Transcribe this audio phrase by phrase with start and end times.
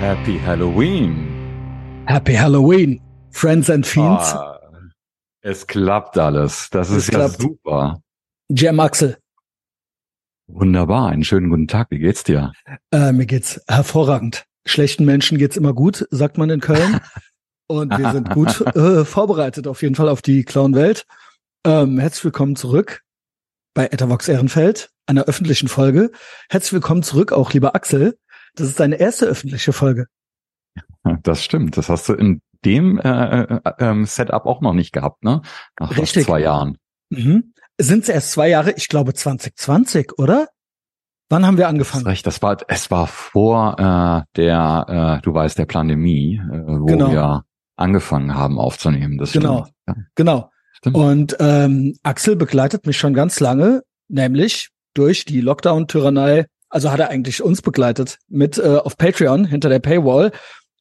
[0.00, 1.26] Happy Halloween.
[2.06, 3.00] Happy Halloween,
[3.30, 4.32] Friends and Fiends.
[4.32, 4.58] Ah,
[5.42, 6.68] es klappt alles.
[6.70, 7.40] Das ist Es ja klappt.
[7.40, 8.00] super.
[8.50, 9.18] Jam Axel,
[10.46, 11.08] Wunderbar.
[11.10, 11.88] Einen schönen guten Tag.
[11.90, 12.52] Wie geht's dir?
[12.90, 14.44] äh, mir geht's hervorragend.
[14.64, 17.00] Schlechten Menschen geht's immer gut, sagt man in Köln.
[17.66, 21.04] Und wir sind gut äh, vorbereitet auf jeden Fall auf die Clown-Welt.
[21.66, 23.02] Ähm, herzlich willkommen zurück
[23.74, 26.10] bei Etavox Ehrenfeld, einer öffentlichen Folge.
[26.48, 28.16] Herzlich willkommen zurück auch, lieber Axel.
[28.54, 30.06] Das ist deine erste öffentliche Folge.
[31.22, 31.76] Das stimmt.
[31.76, 35.42] Das hast du in dem äh, äh, ähm, Setup auch noch nicht gehabt, ne?
[35.78, 36.26] Nach fast Richtig.
[36.26, 36.76] zwei Jahren.
[37.10, 37.52] Mhm.
[37.78, 38.72] Sind es erst zwei Jahre?
[38.72, 40.48] Ich glaube 2020, oder?
[41.30, 42.06] Wann haben wir Das ist angefangen?
[42.06, 42.26] recht.
[42.26, 47.10] Das war, es war vor äh, der, äh, du weißt, der Pandemie, äh, wo Genau.
[47.12, 47.44] wir
[47.76, 49.18] angefangen haben aufzunehmen.
[49.18, 49.64] Das Genau.
[49.64, 49.76] stimmt.
[49.86, 50.50] Ja, Genau.
[50.72, 50.96] stimmt.
[50.96, 56.46] Und ähm, Axel begleitet mich schon ganz lange, nämlich durch die Lockdown-Tyrannei.
[56.70, 60.32] Also hat er eigentlich uns begleitet mit äh, auf Patreon hinter der Paywall.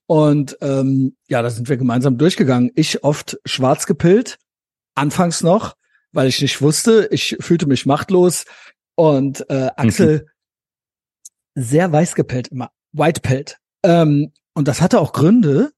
[0.06, 2.72] Und ähm, ja, da sind wir gemeinsam durchgegangen.
[2.76, 4.38] Ich oft schwarz gepillt,
[4.96, 5.76] anfangs noch,
[6.12, 7.08] weil ich nicht wusste.
[7.12, 8.46] Ich fühlte mich machtlos.
[8.96, 10.28] Und äh, Axel
[11.56, 13.58] sehr weiß gepellt immer, white pellt.
[13.84, 15.72] Ähm, und das hatte auch Gründe,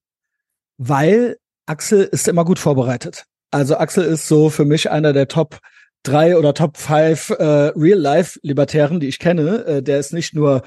[0.77, 3.25] weil Axel ist immer gut vorbereitet.
[3.51, 5.59] Also Axel ist so für mich einer der Top
[6.03, 7.43] drei oder Top five äh,
[7.75, 9.65] Real-Life-Libertären, die ich kenne.
[9.65, 10.63] Äh, der ist nicht nur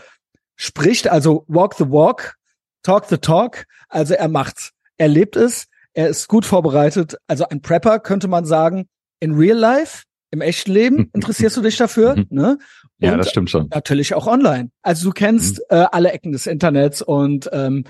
[0.57, 2.35] spricht, also walk the walk,
[2.83, 3.65] talk the talk.
[3.89, 4.73] Also er macht's.
[4.99, 5.67] Er lebt es.
[5.95, 7.17] Er ist gut vorbereitet.
[7.27, 8.89] Also ein Prepper könnte man sagen.
[9.21, 12.17] In Real Life, im echten Leben, interessierst du dich dafür?
[12.17, 12.27] Mhm.
[12.31, 12.59] ne?
[12.99, 13.69] ja, Und das stimmt schon.
[13.69, 14.71] natürlich auch online.
[14.83, 15.65] Also du kennst Mhm.
[15.77, 17.85] äh, alle Ecken des Internets und ähm,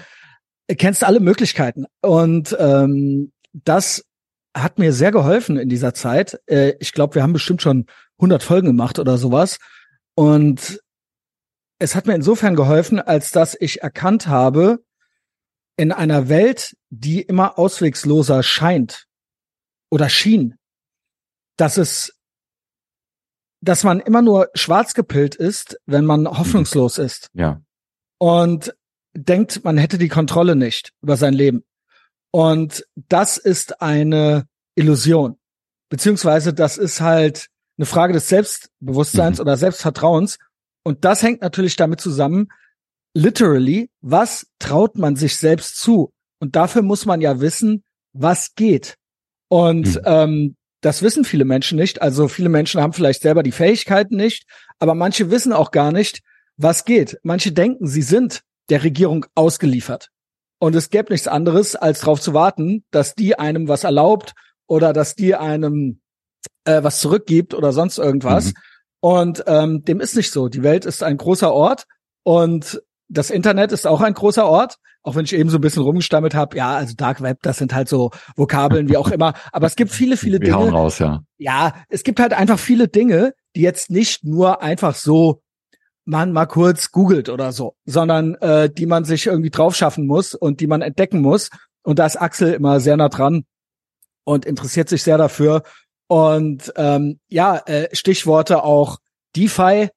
[0.78, 1.86] kennst alle Möglichkeiten.
[2.00, 4.04] Und ähm, das
[4.54, 6.40] hat mir sehr geholfen in dieser Zeit.
[6.46, 7.86] Äh, ich glaube, wir haben bestimmt schon
[8.18, 9.58] 100 Folgen gemacht oder sowas.
[10.14, 10.80] Und
[11.78, 14.84] es hat mir insofern geholfen, als dass ich erkannt habe,
[15.76, 19.06] in einer Welt, die immer auswegsloser scheint
[19.90, 20.56] oder schien,
[21.56, 22.14] dass es,
[23.62, 27.62] dass man immer nur schwarz gepillt ist, wenn man hoffnungslos ist Ja.
[28.18, 28.74] und
[29.14, 31.64] denkt, man hätte die Kontrolle nicht über sein Leben.
[32.32, 35.38] Und das ist eine Illusion.
[35.90, 37.48] Beziehungsweise das ist halt
[37.78, 39.42] eine Frage des Selbstbewusstseins Mhm.
[39.42, 40.38] oder Selbstvertrauens.
[40.82, 42.48] Und das hängt natürlich damit zusammen,
[43.14, 46.12] literally, was traut man sich selbst zu?
[46.40, 47.84] Und dafür muss man ja wissen,
[48.14, 48.96] was geht.
[49.48, 50.00] Und Mhm.
[50.04, 52.02] ähm, das wissen viele Menschen nicht.
[52.02, 54.44] Also viele Menschen haben vielleicht selber die Fähigkeiten nicht,
[54.78, 56.22] aber manche wissen auch gar nicht,
[56.56, 57.18] was geht.
[57.22, 60.08] Manche denken, sie sind der Regierung ausgeliefert.
[60.62, 64.32] Und es gäbe nichts anderes, als darauf zu warten, dass die einem was erlaubt
[64.68, 66.00] oder dass die einem
[66.64, 68.46] äh, was zurückgibt oder sonst irgendwas.
[68.46, 68.52] Mhm.
[69.00, 70.48] Und ähm, dem ist nicht so.
[70.48, 71.86] Die Welt ist ein großer Ort
[72.22, 74.76] und das Internet ist auch ein großer Ort.
[75.02, 77.74] Auch wenn ich eben so ein bisschen rumgestammelt habe, ja, also Dark Web, das sind
[77.74, 79.34] halt so Vokabeln, wie auch immer.
[79.50, 81.24] Aber es gibt viele, viele Wir hauen Dinge, raus, ja.
[81.38, 85.42] ja, es gibt halt einfach viele Dinge, die jetzt nicht nur einfach so
[86.04, 90.34] man mal kurz googelt oder so, sondern äh, die man sich irgendwie drauf schaffen muss
[90.34, 91.50] und die man entdecken muss.
[91.82, 93.44] Und da ist Axel immer sehr nah dran
[94.24, 95.62] und interessiert sich sehr dafür.
[96.08, 98.98] Und ähm, ja, äh, Stichworte auch
[99.36, 99.88] DeFi.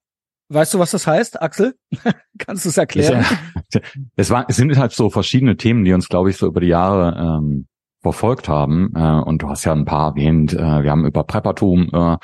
[0.48, 1.74] Weißt du, was das heißt, Axel?
[2.38, 3.24] Kannst du es erklären?
[3.68, 3.80] Es,
[4.14, 6.68] es, war, es sind halt so verschiedene Themen, die uns, glaube ich, so über die
[6.68, 7.66] Jahre ähm,
[8.00, 8.92] verfolgt haben.
[8.94, 10.52] Äh, und du hast ja ein paar erwähnt.
[10.52, 12.16] Äh, wir haben über Preppertum äh,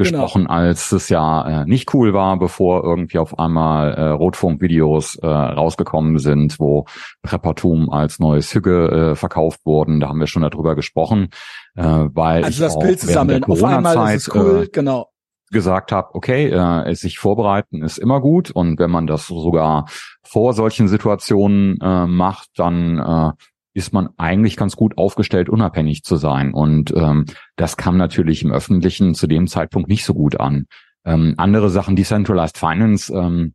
[0.00, 5.26] gesprochen, als es ja äh, nicht cool war, bevor irgendwie auf einmal äh, Rotfunkvideos äh,
[5.26, 6.86] rausgekommen sind, wo
[7.22, 10.00] Preppertum als neues Hüge äh, verkauft wurden.
[10.00, 11.28] Da haben wir schon darüber gesprochen,
[11.76, 13.44] äh, weil Also das Bild zu sammeln.
[13.44, 15.08] Auf einmal ist es cool, äh, genau.
[15.50, 19.86] gesagt habe, okay, äh, sich vorbereiten ist immer gut und wenn man das sogar
[20.22, 23.32] vor solchen Situationen äh, macht, dann äh,
[23.72, 26.52] ist man eigentlich ganz gut aufgestellt, unabhängig zu sein.
[26.52, 27.26] Und ähm,
[27.56, 30.66] das kam natürlich im Öffentlichen zu dem Zeitpunkt nicht so gut an.
[31.04, 33.54] Ähm, andere Sachen, Decentralized Finance, ähm,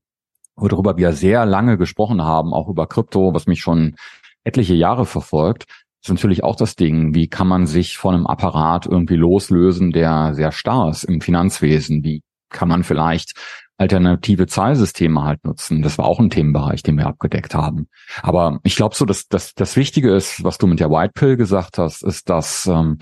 [0.55, 3.95] worüber wir sehr lange gesprochen haben, auch über Krypto, was mich schon
[4.43, 5.65] etliche Jahre verfolgt,
[6.05, 10.35] ist natürlich auch das Ding, wie kann man sich von einem Apparat irgendwie loslösen, der
[10.35, 12.03] sehr starr ist im Finanzwesen?
[12.03, 13.33] Wie kann man vielleicht
[13.77, 15.81] alternative Zahlsysteme halt nutzen?
[15.81, 17.87] Das war auch ein Themenbereich, den wir abgedeckt haben.
[18.21, 21.37] Aber ich glaube so, dass, dass das Wichtige ist, was du mit der White Pill
[21.37, 22.99] gesagt hast, ist, dass ähm,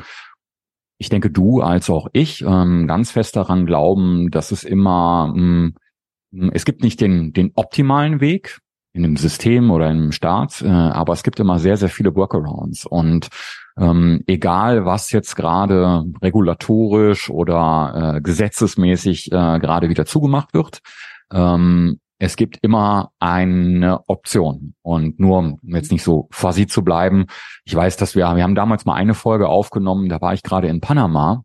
[0.98, 5.76] ich denke, du als auch ich ähm, ganz fest daran glauben, dass es immer, ähm,
[6.52, 8.60] es gibt nicht den, den optimalen Weg,
[8.94, 12.16] in einem System oder in einem Staat, äh, aber es gibt immer sehr, sehr viele
[12.16, 12.86] Workarounds.
[12.86, 13.30] Und
[13.78, 20.80] ähm, egal, was jetzt gerade regulatorisch oder äh, gesetzesmäßig äh, gerade wieder zugemacht wird,
[21.32, 24.76] ähm, es gibt immer eine Option.
[24.82, 27.26] Und nur, um jetzt nicht so fuzzy zu bleiben,
[27.66, 30.68] ich weiß, dass wir, wir haben damals mal eine Folge aufgenommen, da war ich gerade
[30.68, 31.44] in Panama.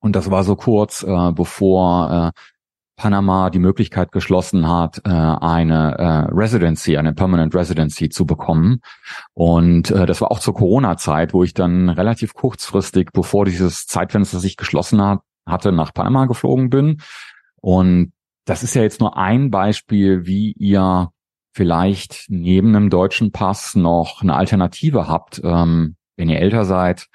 [0.00, 2.40] Und das war so kurz, äh, bevor äh,
[3.00, 8.82] Panama die Möglichkeit geschlossen hat, äh, eine äh, Residency, eine Permanent Residency zu bekommen.
[9.32, 14.38] Und äh, das war auch zur Corona-Zeit, wo ich dann relativ kurzfristig, bevor dieses Zeitfenster
[14.38, 17.00] sich geschlossen hat, hatte, nach Panama geflogen bin.
[17.62, 18.12] Und
[18.44, 21.08] das ist ja jetzt nur ein Beispiel, wie ihr
[21.54, 27.06] vielleicht neben einem deutschen Pass noch eine Alternative habt, ähm, wenn ihr älter seid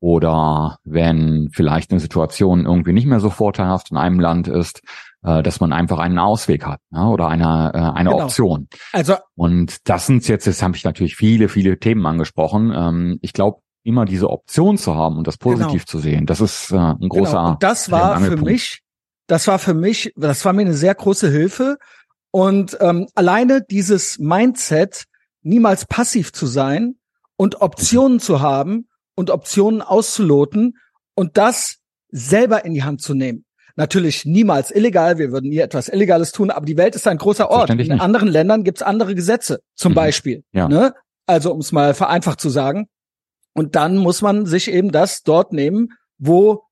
[0.00, 4.80] oder wenn vielleicht eine Situation irgendwie nicht mehr so vorteilhaft in einem Land ist,
[5.22, 8.24] äh, dass man einfach einen Ausweg hat ja, oder eine, äh, eine genau.
[8.24, 8.68] Option.
[8.92, 12.72] Also und das sind jetzt, jetzt habe ich natürlich viele, viele Themen angesprochen.
[12.74, 15.90] Ähm, ich glaube, immer diese Option zu haben und das positiv genau.
[15.90, 17.32] zu sehen, das ist äh, ein großer.
[17.32, 17.50] Genau.
[17.52, 18.82] Und das war für mich
[19.30, 21.78] das war für mich, das war mir eine sehr große Hilfe.
[22.32, 25.04] Und ähm, alleine dieses Mindset,
[25.42, 26.96] niemals passiv zu sein
[27.36, 28.88] und Optionen zu haben
[29.20, 30.78] und Optionen auszuloten
[31.14, 31.76] und das
[32.08, 33.44] selber in die Hand zu nehmen.
[33.76, 37.50] Natürlich niemals illegal, wir würden nie etwas Illegales tun, aber die Welt ist ein großer
[37.50, 37.68] Ort.
[37.68, 38.00] In nicht.
[38.00, 39.96] anderen Ländern gibt's andere Gesetze, zum mhm.
[39.96, 40.42] Beispiel.
[40.52, 40.68] Ja.
[40.68, 40.94] Ne?
[41.26, 42.86] Also um es mal vereinfacht zu sagen.
[43.52, 46.62] Und dann muss man sich eben das dort nehmen, wo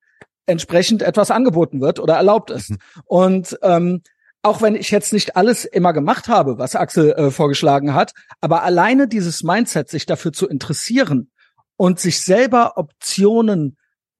[0.46, 2.70] entsprechend etwas angeboten wird oder erlaubt ist.
[2.70, 2.78] Mhm.
[3.04, 4.02] Und ähm,
[4.42, 8.62] auch wenn ich jetzt nicht alles immer gemacht habe, was Axel äh, vorgeschlagen hat, aber
[8.62, 11.30] alleine dieses Mindset, sich dafür zu interessieren
[11.78, 13.78] und sich selber Optionen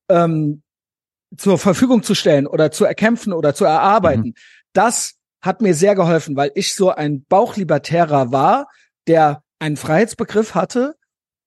[0.09, 0.63] ähm,
[1.37, 4.35] zur Verfügung zu stellen oder zu erkämpfen oder zu erarbeiten, mhm.
[4.73, 8.69] das hat mir sehr geholfen, weil ich so ein Bauchlibertärer war,
[9.07, 10.95] der einen Freiheitsbegriff hatte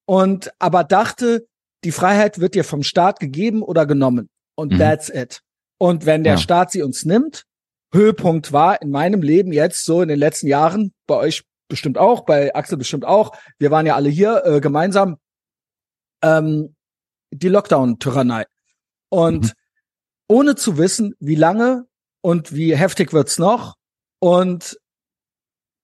[0.05, 1.47] und aber dachte,
[1.83, 4.77] die Freiheit wird dir vom Staat gegeben oder genommen und mhm.
[4.77, 5.41] that's it.
[5.77, 6.39] Und wenn der ja.
[6.39, 7.45] Staat sie uns nimmt,
[7.93, 12.25] Höhepunkt war in meinem Leben jetzt so in den letzten Jahren, bei euch bestimmt auch,
[12.25, 15.17] bei Axel bestimmt auch, wir waren ja alle hier äh, gemeinsam,
[16.21, 16.75] ähm,
[17.31, 18.45] die Lockdown-Tyrannei.
[19.09, 19.51] Und mhm.
[20.27, 21.85] ohne zu wissen, wie lange
[22.21, 23.75] und wie heftig wird's noch
[24.19, 24.77] und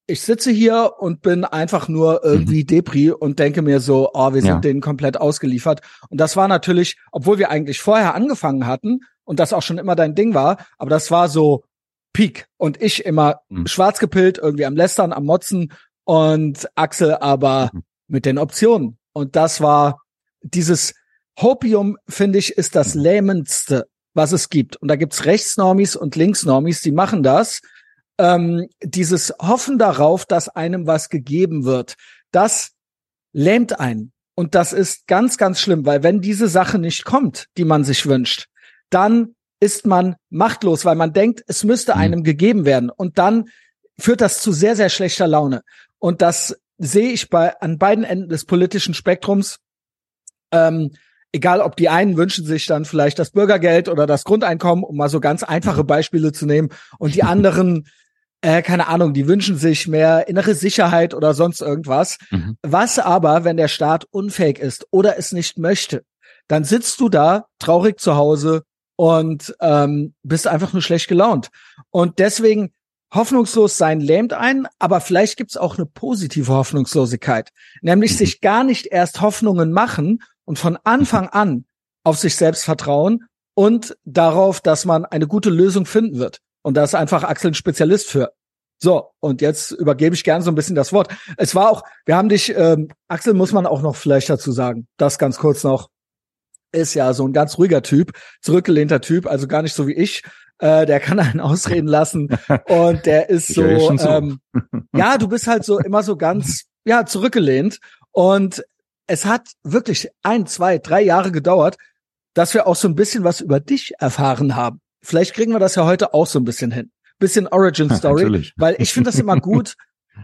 [0.07, 2.67] ich sitze hier und bin einfach nur irgendwie mhm.
[2.67, 4.59] Depri und denke mir so, oh, wir sind ja.
[4.59, 5.81] denen komplett ausgeliefert.
[6.09, 9.95] Und das war natürlich, obwohl wir eigentlich vorher angefangen hatten und das auch schon immer
[9.95, 11.65] dein Ding war, aber das war so
[12.13, 13.67] Peak und ich immer mhm.
[13.67, 15.73] schwarz gepillt, irgendwie am Lästern, am Motzen
[16.05, 17.83] und Axel aber mhm.
[18.07, 18.97] mit den Optionen.
[19.11, 20.01] Und das war
[20.41, 20.93] dieses
[21.39, 23.01] Hopium, finde ich, ist das mhm.
[23.01, 24.77] lähmendste, was es gibt.
[24.77, 27.61] Und da gibt's Rechtsnormis und Linksnormis, die machen das
[28.17, 31.95] ähm, dieses Hoffen darauf, dass einem was gegeben wird,
[32.31, 32.71] das
[33.33, 34.11] lähmt einen.
[34.35, 38.05] Und das ist ganz, ganz schlimm, weil wenn diese Sache nicht kommt, die man sich
[38.05, 38.47] wünscht,
[38.89, 42.01] dann ist man machtlos, weil man denkt, es müsste mhm.
[42.01, 42.89] einem gegeben werden.
[42.89, 43.49] Und dann
[43.99, 45.63] führt das zu sehr, sehr schlechter Laune.
[45.97, 49.57] Und das sehe ich bei an beiden Enden des politischen Spektrums.
[50.51, 50.91] Ähm,
[51.31, 55.09] egal, ob die einen wünschen sich dann vielleicht das Bürgergeld oder das Grundeinkommen, um mal
[55.09, 55.83] so ganz einfache.
[55.83, 57.87] Beispiele zu nehmen, und die anderen
[58.41, 62.17] äh, keine Ahnung, die wünschen sich mehr innere Sicherheit oder sonst irgendwas.
[62.29, 62.57] Mhm.
[62.61, 66.03] Was aber, wenn der Staat unfähig ist oder es nicht möchte,
[66.47, 68.63] dann sitzt du da traurig zu Hause
[68.95, 71.49] und ähm, bist einfach nur schlecht gelaunt.
[71.89, 72.71] Und deswegen
[73.13, 77.51] hoffnungslos sein lähmt einen, aber vielleicht gibt's auch eine positive Hoffnungslosigkeit,
[77.81, 78.17] nämlich mhm.
[78.17, 81.65] sich gar nicht erst Hoffnungen machen und von Anfang an
[82.03, 86.39] auf sich selbst vertrauen und darauf, dass man eine gute Lösung finden wird.
[86.63, 88.31] Und da ist einfach Axel ein Spezialist für.
[88.79, 91.09] So, und jetzt übergebe ich gerne so ein bisschen das Wort.
[91.37, 94.87] Es war auch, wir haben dich, ähm, Axel muss man auch noch vielleicht dazu sagen,
[94.97, 95.89] das ganz kurz noch,
[96.71, 98.11] ist ja so ein ganz ruhiger Typ,
[98.41, 100.23] zurückgelehnter Typ, also gar nicht so wie ich.
[100.59, 102.29] Äh, der kann einen ausreden lassen
[102.67, 104.39] und der ist so, ähm,
[104.93, 107.79] ja, du bist halt so immer so ganz, ja, zurückgelehnt.
[108.11, 108.63] Und
[109.07, 111.77] es hat wirklich ein, zwei, drei Jahre gedauert,
[112.33, 114.81] dass wir auch so ein bisschen was über dich erfahren haben.
[115.01, 116.91] Vielleicht kriegen wir das ja heute auch so ein bisschen hin.
[117.19, 119.75] Bisschen Origin Story, ja, weil ich finde das immer gut,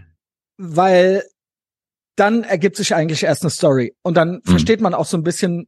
[0.58, 1.24] weil
[2.16, 4.42] dann ergibt sich eigentlich erst eine Story und dann mhm.
[4.44, 5.68] versteht man auch so ein bisschen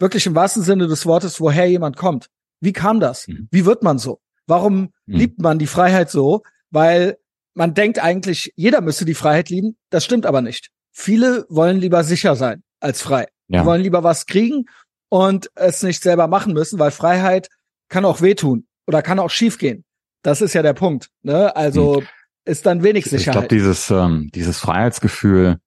[0.00, 2.26] wirklich im wahrsten Sinne des Wortes, woher jemand kommt.
[2.60, 3.28] Wie kam das?
[3.28, 3.48] Mhm.
[3.52, 4.20] Wie wird man so?
[4.46, 5.14] Warum mhm.
[5.14, 6.42] liebt man die Freiheit so?
[6.70, 7.18] Weil
[7.54, 9.76] man denkt eigentlich, jeder müsste die Freiheit lieben.
[9.90, 10.70] Das stimmt aber nicht.
[10.96, 13.26] Viele wollen lieber sicher sein als frei.
[13.48, 13.60] Ja.
[13.60, 14.66] Die wollen lieber was kriegen
[15.08, 17.48] und es nicht selber machen müssen, weil Freiheit
[17.88, 19.84] kann auch wehtun oder kann auch schiefgehen.
[20.22, 21.10] Das ist ja der Punkt.
[21.22, 21.54] Ne?
[21.56, 22.06] Also hm.
[22.44, 23.26] ist dann wenig Sicherheit.
[23.26, 25.58] Ich glaube, dieses, ähm, dieses Freiheitsgefühl,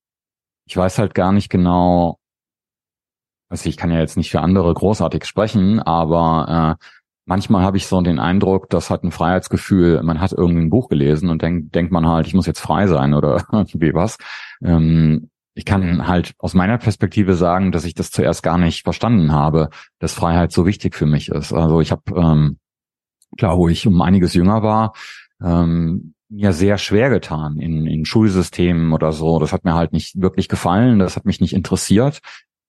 [0.65, 2.19] ich weiß halt gar nicht genau,
[3.49, 6.85] also ich kann ja jetzt nicht für andere großartig sprechen, aber äh,
[7.27, 10.89] manchmal habe ich so den Eindruck, das hat ein Freiheitsgefühl, man hat irgendwie ein Buch
[10.89, 14.17] gelesen und denkt, denkt man halt, ich muss jetzt frei sein oder wie was.
[14.63, 19.31] Ähm, ich kann halt aus meiner Perspektive sagen, dass ich das zuerst gar nicht verstanden
[19.31, 19.69] habe,
[19.99, 21.51] dass Freiheit so wichtig für mich ist.
[21.51, 22.59] Also ich habe, ähm,
[23.37, 24.93] klar, wo ich um einiges jünger war,
[25.43, 29.39] ähm, mir sehr schwer getan in, in Schulsystemen oder so.
[29.39, 32.19] Das hat mir halt nicht wirklich gefallen, das hat mich nicht interessiert.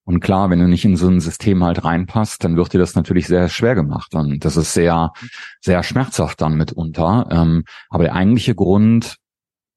[0.09, 2.95] Und klar, wenn du nicht in so ein System halt reinpasst, dann wird dir das
[2.95, 4.15] natürlich sehr schwer gemacht.
[4.15, 5.13] Und das ist sehr,
[5.61, 7.27] sehr schmerzhaft dann mitunter.
[7.29, 9.17] Ähm, aber der eigentliche Grund,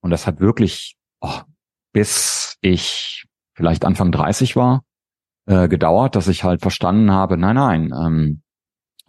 [0.00, 1.40] und das hat wirklich oh,
[1.92, 4.84] bis ich vielleicht Anfang 30 war,
[5.44, 8.42] äh, gedauert, dass ich halt verstanden habe, nein, nein, ähm,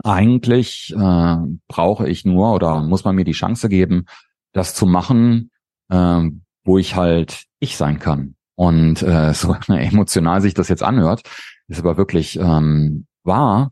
[0.03, 1.38] eigentlich äh,
[1.70, 4.08] brauche ich nur oder muss man mir die Chance geben,
[4.51, 5.51] das zu machen,
[5.88, 6.22] äh,
[6.65, 8.36] wo ich halt ich sein kann.
[8.56, 11.24] Und äh, so emotional sich das jetzt anhört,
[11.68, 13.70] ist aber wirklich ähm, wahr.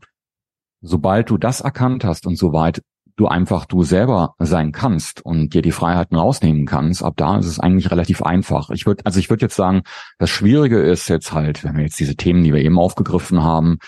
[0.80, 2.82] Sobald du das erkannt hast und soweit
[3.16, 7.46] du einfach du selber sein kannst und dir die Freiheiten rausnehmen kannst, ab da ist
[7.46, 8.70] es eigentlich relativ einfach.
[8.70, 9.82] Ich würde, also ich würde jetzt sagen,
[10.18, 13.78] das Schwierige ist jetzt halt, wenn wir jetzt diese Themen, die wir eben aufgegriffen haben,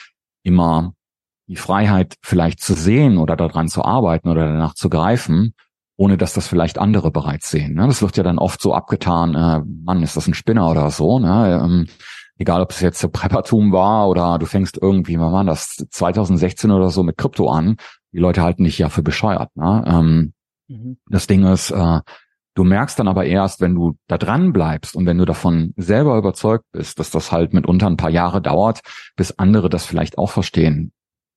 [0.42, 0.92] immer
[1.46, 5.54] die Freiheit vielleicht zu sehen oder daran zu arbeiten oder danach zu greifen,
[5.96, 7.74] ohne dass das vielleicht andere bereits sehen.
[7.74, 7.86] Ne?
[7.86, 11.18] Das wird ja dann oft so abgetan, äh, Mann, ist das ein Spinner oder so.
[11.18, 11.60] Ne?
[11.62, 11.86] Ähm,
[12.36, 16.90] egal, ob es jetzt Preppertum war oder du fängst irgendwie, wann war das, 2016 oder
[16.90, 17.76] so mit Krypto an
[18.14, 19.54] die Leute halten dich ja für bescheuert.
[19.56, 19.84] Ne?
[19.86, 20.32] Ähm,
[20.68, 20.96] mhm.
[21.08, 22.00] Das Ding ist, äh,
[22.54, 26.16] du merkst dann aber erst, wenn du da dran bleibst und wenn du davon selber
[26.16, 28.80] überzeugt bist, dass das halt mitunter ein paar Jahre dauert,
[29.16, 30.92] bis andere das vielleicht auch verstehen,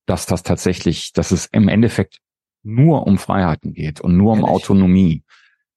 [0.05, 2.19] dass das tatsächlich, dass es im Endeffekt
[2.67, 4.53] nur um Freiheiten geht und nur um Ehrlich?
[4.53, 5.23] Autonomie.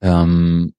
[0.01, 0.75] Ähm,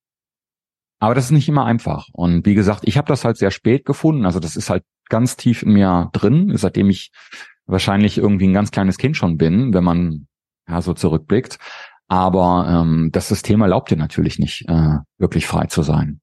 [1.00, 2.10] aber das ist nicht immer einfach.
[2.14, 4.26] Und wie gesagt, ich habe das halt sehr spät gefunden.
[4.26, 7.12] Also das ist halt ganz tief in mir drin, seitdem ich
[7.66, 10.28] wahrscheinlich irgendwie ein ganz kleines Kind schon bin, wenn man
[10.68, 11.58] ja so zurückblickt.
[12.08, 16.20] Aber ähm, das System erlaubt dir natürlich nicht, äh, wirklich frei zu sein.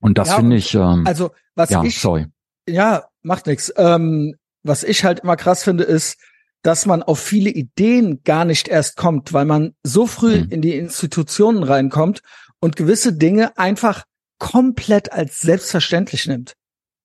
[0.00, 0.74] Und das ja, finde ich.
[0.74, 2.26] Ähm, also was ja, ich, sorry.
[2.68, 3.72] Ja, macht nichts.
[3.76, 6.18] Ähm, was ich halt immer krass finde, ist,
[6.66, 10.50] dass man auf viele Ideen gar nicht erst kommt, weil man so früh mhm.
[10.50, 12.22] in die Institutionen reinkommt
[12.58, 14.02] und gewisse Dinge einfach
[14.38, 16.54] komplett als selbstverständlich nimmt.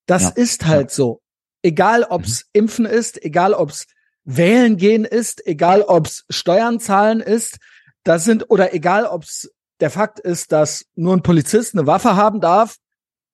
[0.07, 0.95] Das ja, ist halt ja.
[0.95, 1.21] so.
[1.61, 2.49] Egal ob's mhm.
[2.53, 3.85] Impfen ist, egal ob's
[4.23, 7.57] Wählen gehen ist, egal ob's Steuern zahlen ist,
[8.03, 12.41] das sind, oder egal ob's der Fakt ist, dass nur ein Polizist eine Waffe haben
[12.41, 12.77] darf.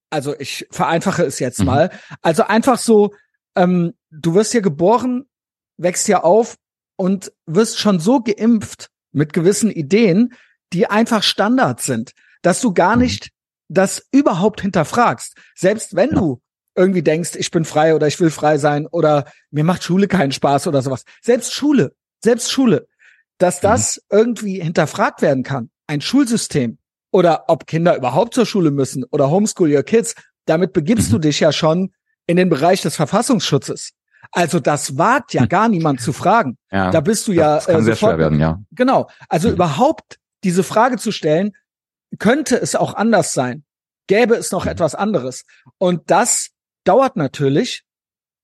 [0.09, 1.67] Also ich vereinfache es jetzt mhm.
[1.67, 1.91] mal.
[2.21, 3.13] Also einfach so,
[3.55, 5.23] ähm, du wirst hier geboren,
[5.77, 6.57] wächst hier auf
[6.95, 10.33] und wirst schon so geimpft mit gewissen Ideen,
[10.73, 13.03] die einfach Standard sind, dass du gar mhm.
[13.03, 13.29] nicht
[13.69, 15.35] das überhaupt hinterfragst.
[15.55, 16.15] Selbst wenn ja.
[16.15, 16.41] du
[16.75, 20.31] irgendwie denkst, ich bin frei oder ich will frei sein oder mir macht Schule keinen
[20.31, 21.03] Spaß oder sowas.
[21.21, 21.93] Selbst Schule,
[22.23, 22.87] selbst Schule,
[23.37, 23.67] dass mhm.
[23.67, 24.17] das mhm.
[24.17, 25.69] irgendwie hinterfragt werden kann.
[25.87, 26.77] Ein Schulsystem
[27.11, 30.15] oder ob Kinder überhaupt zur Schule müssen oder homeschool your kids,
[30.45, 31.13] damit begibst mhm.
[31.13, 31.93] du dich ja schon
[32.27, 33.93] in den Bereich des Verfassungsschutzes.
[34.31, 35.49] Also das wagt ja hm.
[35.49, 36.57] gar niemand zu fragen.
[36.71, 37.55] Ja, da bist du ja.
[37.55, 38.59] Das kann äh, sehr schwer werden, ja.
[38.71, 39.09] Genau.
[39.29, 39.55] Also mhm.
[39.55, 41.53] überhaupt diese Frage zu stellen,
[42.19, 43.63] könnte es auch anders sein?
[44.07, 44.71] Gäbe es noch mhm.
[44.71, 45.43] etwas anderes?
[45.77, 46.49] Und das
[46.83, 47.83] dauert natürlich,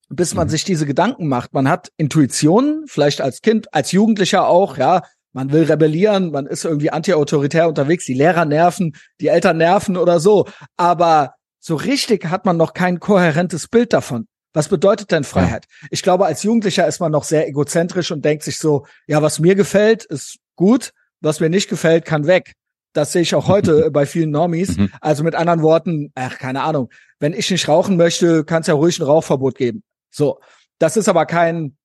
[0.10, 0.52] bis man mhm.
[0.52, 1.54] sich diese Gedanken macht.
[1.54, 5.04] Man hat Intuitionen, vielleicht als Kind, als Jugendlicher auch, ja.
[5.36, 10.20] Man will rebellieren, man ist irgendwie antiautoritär unterwegs, die Lehrer nerven, die Eltern nerven oder
[10.20, 10.48] so.
[10.78, 14.28] Aber so richtig hat man noch kein kohärentes Bild davon.
[14.54, 15.66] Was bedeutet denn Freiheit?
[15.82, 15.88] Ja.
[15.92, 19.40] Ich glaube, als Jugendlicher ist man noch sehr egozentrisch und denkt sich so, ja, was
[19.40, 22.54] mir gefällt, ist gut, was mir nicht gefällt, kann weg.
[22.94, 24.78] Das sehe ich auch heute bei vielen Normies.
[24.78, 24.92] Mhm.
[25.02, 26.90] Also mit anderen Worten, ach, keine Ahnung.
[27.20, 29.84] Wenn ich nicht rauchen möchte, kann es ja ruhig ein Rauchverbot geben.
[30.12, 30.40] So.
[30.80, 31.78] Das ist aber kein,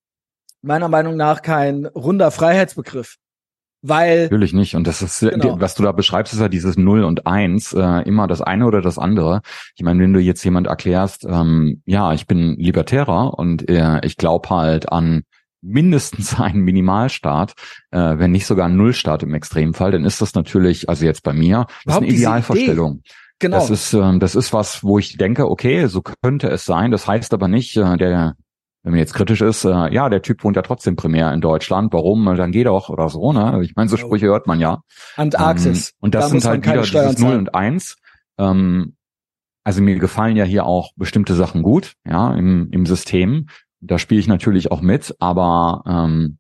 [0.61, 3.17] meiner Meinung nach, kein runder Freiheitsbegriff.
[3.83, 4.25] Weil.
[4.25, 4.75] Natürlich nicht.
[4.75, 5.61] Und das ist, genau.
[5.61, 8.83] was du da beschreibst, ist ja dieses Null und Eins, äh, immer das eine oder
[8.83, 9.41] das andere.
[9.77, 14.17] Ich meine, wenn du jetzt jemand erklärst, ähm, ja, ich bin Libertärer und äh, ich
[14.17, 15.23] glaube halt an
[15.61, 17.53] mindestens einen Minimalstart,
[17.91, 21.33] äh, wenn nicht sogar einen Nullstart im Extremfall, dann ist das natürlich, also jetzt bei
[21.33, 23.03] mir, das ist eine Idealvorstellung.
[23.41, 23.59] Genau.
[23.59, 26.91] Das ist, ähm, das ist was, wo ich denke, okay, so könnte es sein.
[26.91, 28.35] Das heißt aber nicht, äh, der,
[28.89, 31.93] wenn man jetzt kritisch ist, äh, ja, der Typ wohnt ja trotzdem primär in Deutschland.
[31.93, 32.25] Warum?
[32.37, 33.61] Dann geht doch oder so, ne?
[33.63, 34.81] Ich meine, so Sprüche hört man ja.
[35.15, 35.91] Antarktis.
[35.91, 37.99] Ähm, und das da sind halt wieder dieses Null und Eins.
[38.39, 38.97] Ähm,
[39.63, 43.49] also mir gefallen ja hier auch bestimmte Sachen gut, ja, im, im System.
[43.81, 46.38] Da spiele ich natürlich auch mit, aber ähm,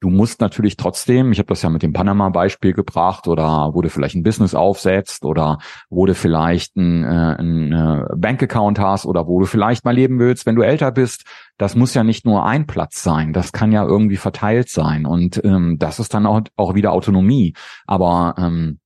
[0.00, 3.90] du musst natürlich trotzdem, ich habe das ja mit dem Panama-Beispiel gebracht, oder wo du
[3.90, 5.58] vielleicht ein Business aufsetzt oder
[5.90, 10.18] wo du vielleicht ein, äh, ein äh, Bankaccount hast oder wo du vielleicht mal leben
[10.18, 11.24] willst, wenn du älter bist,
[11.56, 15.42] das muss ja nicht nur ein Platz sein, das kann ja irgendwie verteilt sein und
[15.44, 17.54] ähm, das ist dann auch, auch wieder Autonomie.
[17.86, 18.78] Aber ähm,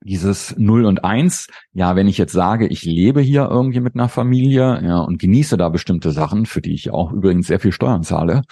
[0.00, 4.08] dieses Null und Eins, ja, wenn ich jetzt sage, ich lebe hier irgendwie mit einer
[4.08, 8.02] Familie ja, und genieße da bestimmte Sachen, für die ich auch übrigens sehr viel Steuern
[8.02, 8.42] zahle,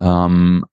[0.00, 0.64] ähm,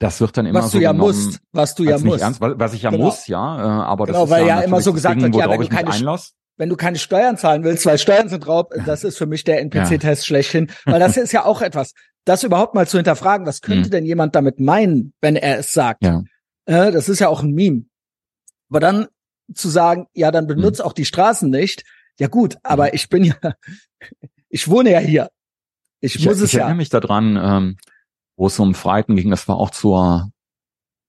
[0.00, 2.22] das wird dann immer was so du ja genommen, musst, was du ja musst.
[2.22, 3.04] Ernst, was, ich ja Genau.
[3.04, 5.36] muss, ja, äh, aber das Genau, ist weil ja, ja immer so gesagt Ding, wird,
[5.36, 6.32] ja, wenn du ich keine einlasse.
[6.56, 9.60] wenn du keine Steuern zahlen willst, weil Steuern sind drauf, das ist für mich der
[9.60, 11.92] NPC-Test schlechthin, weil das ist ja auch etwas,
[12.24, 13.90] das überhaupt mal zu hinterfragen, was könnte Mhm.
[13.92, 16.02] denn jemand damit meinen, wenn er es sagt?
[16.04, 16.22] Ja.
[16.66, 17.84] Äh, das ist ja auch ein Meme.
[18.70, 19.06] Aber dann
[19.54, 21.84] zu sagen, ja, dann benutzt auch die Straßen nicht,
[22.18, 22.90] ja gut, aber Mhm.
[22.94, 23.34] ich bin ja,
[24.48, 25.30] ich wohne ja hier.
[26.00, 26.74] Ich, Ich, muss ich es erinnere ja.
[26.76, 27.76] mich daran, ähm,
[28.40, 30.30] wo es um Freiten ging, das war auch zur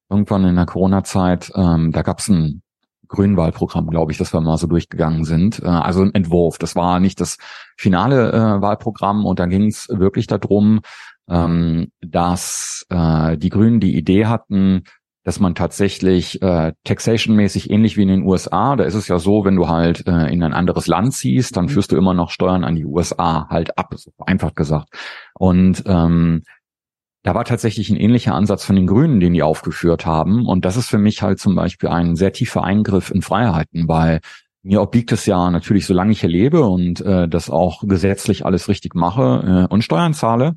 [0.10, 2.62] irgendwann in der Corona-Zeit, ähm, da gab es ein
[3.08, 5.62] Grünwahlprogramm, glaube ich, das wir mal so durchgegangen sind.
[5.64, 6.58] Äh, also ein Entwurf.
[6.58, 7.38] Das war nicht das
[7.78, 10.82] finale äh, Wahlprogramm und da ging es wirklich darum,
[11.30, 14.84] ähm, dass äh, die Grünen die Idee hatten,
[15.24, 19.46] dass man tatsächlich äh, taxation-mäßig ähnlich wie in den USA, da ist es ja so,
[19.46, 21.70] wenn du halt äh, in ein anderes Land ziehst, dann Mhm.
[21.70, 24.90] führst du immer noch Steuern an die USA halt ab, so einfach gesagt.
[25.36, 26.42] Und ähm,
[27.24, 30.46] da war tatsächlich ein ähnlicher Ansatz von den Grünen, den die aufgeführt haben.
[30.48, 34.22] Und das ist für mich halt zum Beispiel ein sehr tiefer Eingriff in Freiheiten, weil
[34.64, 38.68] mir obliegt es ja natürlich, solange ich hier lebe und äh, das auch gesetzlich alles
[38.68, 40.56] richtig mache äh, und Steuern zahle,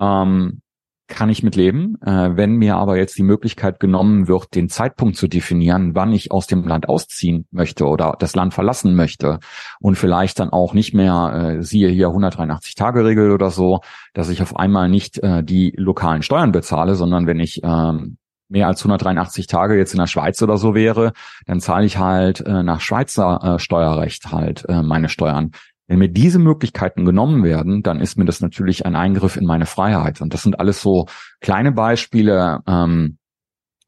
[0.00, 0.60] ähm,
[1.08, 1.96] kann ich mit leben.
[2.02, 6.30] Äh, wenn mir aber jetzt die Möglichkeit genommen wird, den Zeitpunkt zu definieren, wann ich
[6.30, 9.40] aus dem Land ausziehen möchte oder das Land verlassen möchte
[9.80, 13.80] und vielleicht dann auch nicht mehr, äh, siehe hier 183-Tage-Regel oder so,
[14.14, 18.66] dass ich auf einmal nicht äh, die lokalen Steuern bezahle, sondern wenn ich ähm, mehr
[18.66, 21.12] als 183 Tage jetzt in der Schweiz oder so wäre,
[21.46, 25.52] dann zahle ich halt äh, nach Schweizer äh, Steuerrecht halt äh, meine Steuern.
[25.88, 29.64] Wenn mir diese Möglichkeiten genommen werden, dann ist mir das natürlich ein Eingriff in meine
[29.64, 30.20] Freiheit.
[30.20, 31.06] Und das sind alles so
[31.40, 33.16] kleine Beispiele, ähm,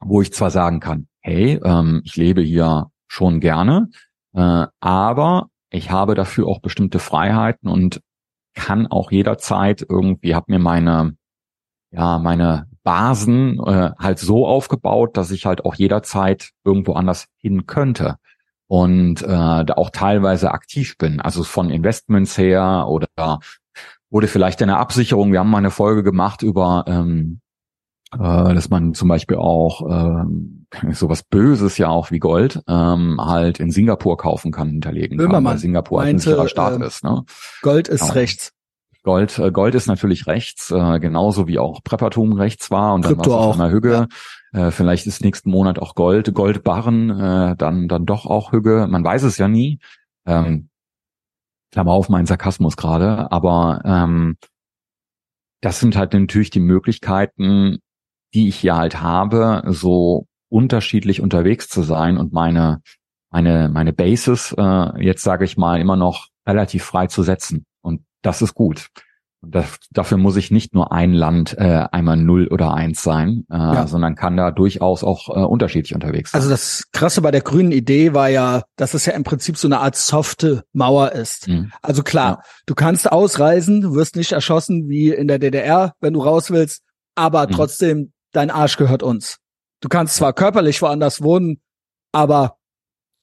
[0.01, 3.91] wo ich zwar sagen kann, hey, ähm, ich lebe hier schon gerne,
[4.33, 8.01] äh, aber ich habe dafür auch bestimmte Freiheiten und
[8.55, 11.17] kann auch jederzeit irgendwie, habe mir meine,
[11.91, 17.67] ja, meine Basen äh, halt so aufgebaut, dass ich halt auch jederzeit irgendwo anders hin
[17.67, 18.17] könnte
[18.71, 23.41] und äh, da auch teilweise aktiv bin, also von Investments her oder
[24.11, 25.33] wurde vielleicht eine Absicherung.
[25.33, 27.41] Wir haben mal eine Folge gemacht über, ähm,
[28.15, 29.83] äh, dass man zum Beispiel auch
[30.15, 35.27] ähm, sowas Böses ja auch wie Gold ähm, halt in Singapur kaufen kann, hinterlegen kann,
[35.27, 37.03] Böhmermann weil Singapur halt ein meinte, sicherer Staat äh, ist.
[37.03, 37.25] Ne?
[37.63, 38.13] Gold ist Genau.
[38.13, 38.53] rechts.
[39.03, 43.17] Gold, äh, Gold ist natürlich rechts, äh, genauso wie auch Preppertum rechts war und dann
[43.17, 44.07] war Krypto es auf auch, einmal Hügge.
[44.53, 48.87] Äh, vielleicht ist nächsten Monat auch Gold, Goldbarren, äh, dann dann doch auch Hügge.
[48.89, 49.79] Man weiß es ja nie.
[50.27, 50.69] Ähm,
[51.73, 54.37] Klammer auf meinen Sarkasmus gerade, aber ähm,
[55.61, 57.79] das sind halt natürlich die Möglichkeiten,
[58.35, 62.83] die ich hier halt habe, so unterschiedlich unterwegs zu sein und meine
[63.31, 68.05] meine meine Bases äh, jetzt sage ich mal immer noch relativ frei zu setzen und
[68.23, 68.89] das ist gut.
[69.43, 73.57] Das, dafür muss ich nicht nur ein Land äh, einmal null oder eins sein, äh,
[73.57, 73.87] Ja.
[73.87, 76.41] sondern kann da durchaus auch äh, unterschiedlich unterwegs sein.
[76.41, 79.67] Also das Krasse bei der grünen Idee war ja, dass es ja im Prinzip so
[79.67, 81.49] eine Art softe Mauer ist.
[81.49, 81.73] Mhm.
[81.81, 86.21] Also klar, du kannst ausreisen, du wirst nicht erschossen wie in der DDR, wenn du
[86.21, 86.83] raus willst,
[87.15, 87.53] aber Mhm.
[87.53, 89.39] trotzdem, dein Arsch gehört uns.
[89.81, 91.63] Du kannst zwar körperlich woanders wohnen,
[92.13, 92.57] aber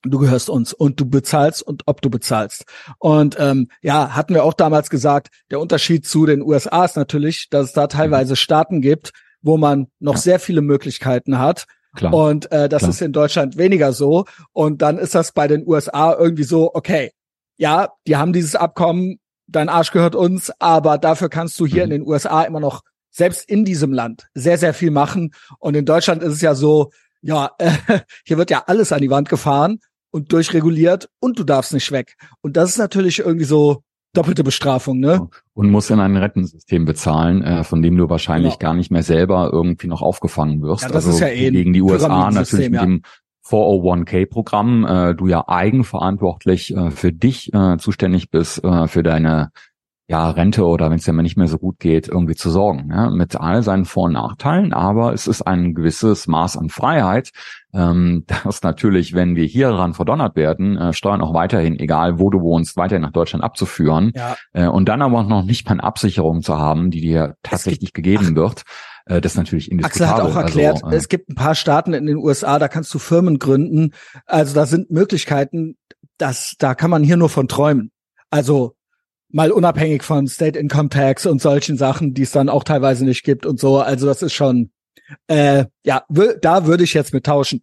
[0.03, 2.65] du gehörst uns und du bezahlst und ob du bezahlst.
[2.99, 7.49] Und ähm, ja, hatten wir auch damals gesagt, der Unterschied zu den USA ist natürlich,
[7.49, 10.19] dass es da teilweise Staaten gibt, wo man noch Ja.
[10.21, 11.65] sehr viele Möglichkeiten hat.
[11.95, 12.13] Klar.
[12.13, 12.89] Und äh, das Klar.
[12.91, 14.25] ist in Deutschland weniger so.
[14.53, 17.11] Und dann ist das bei den USA irgendwie so, okay,
[17.57, 21.91] ja, die haben dieses Abkommen, dein Arsch gehört uns, aber dafür kannst du hier Mhm.
[21.91, 25.31] in den USA immer noch, selbst in diesem Land, sehr, sehr viel machen.
[25.57, 27.71] Und in Deutschland ist es ja so, ja, äh,
[28.25, 29.79] hier wird ja alles an die Wand gefahren
[30.11, 32.15] und durchreguliert und du darfst nicht weg.
[32.41, 35.27] Und das ist natürlich irgendwie so doppelte Bestrafung, ne?
[35.53, 38.71] und muss in ein Rentensystem bezahlen, äh, von dem du wahrscheinlich Genau.
[38.71, 40.83] gar nicht mehr selber irgendwie noch aufgefangen wirst.
[40.83, 42.85] Ja, das also ist ja eh gegen die USA natürlich mit ja.
[42.85, 43.01] dem
[43.47, 49.51] 401k-Programm, äh, du ja eigenverantwortlich äh, für dich äh, zuständig bist, äh, für deine
[50.09, 52.89] ja, Rente oder wenn es dir mal nicht mehr so gut geht, irgendwie zu sorgen.
[52.89, 53.09] Ja?
[53.09, 57.31] Mit all seinen Vor- und Nachteilen, aber es ist ein gewisses Maß an Freiheit,
[57.73, 62.39] ähm, dass natürlich, wenn wir hieran verdonnert werden, äh, Steuern auch weiterhin, egal wo du
[62.39, 64.37] wohnst, weiterhin nach Deutschland abzuführen Ja.
[64.53, 68.37] äh, und dann aber noch nicht mal eine Absicherung zu haben, die dir tatsächlich gegeben
[68.37, 68.61] wird.
[69.07, 70.09] Äh, das ist natürlich indiskutabel.
[70.09, 72.69] Axel hat auch erklärt, also, äh, es gibt ein paar Staaten in den USA, da
[72.69, 73.91] kannst du Firmen gründen.
[74.25, 75.75] Also da sind Möglichkeiten,
[76.17, 77.91] dass da kann man hier nur von träumen.
[78.29, 78.76] Also
[79.29, 83.23] mal unabhängig von State Income Tax und solchen Sachen, die es dann auch teilweise nicht
[83.23, 83.79] gibt und so.
[83.79, 84.71] Also das ist schon,
[85.27, 86.03] äh, ja,
[86.41, 87.61] da würde ich jetzt mit tauschen.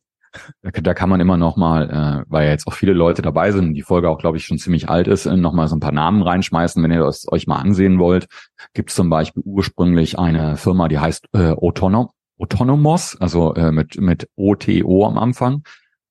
[0.62, 3.52] Da, da kann man immer noch mal, äh, weil ja jetzt auch viele Leute dabei
[3.52, 5.80] sind, die Folge auch, glaube ich, schon ziemlich alt ist, äh, noch mal so ein
[5.80, 8.26] paar Namen reinschmeißen, wenn ihr das euch mal ansehen wollt.
[8.72, 14.00] Gibt es zum Beispiel ursprünglich eine Firma, die heißt äh, Autonom, Autonomos, also äh, mit,
[14.00, 15.62] mit OTO am Anfang.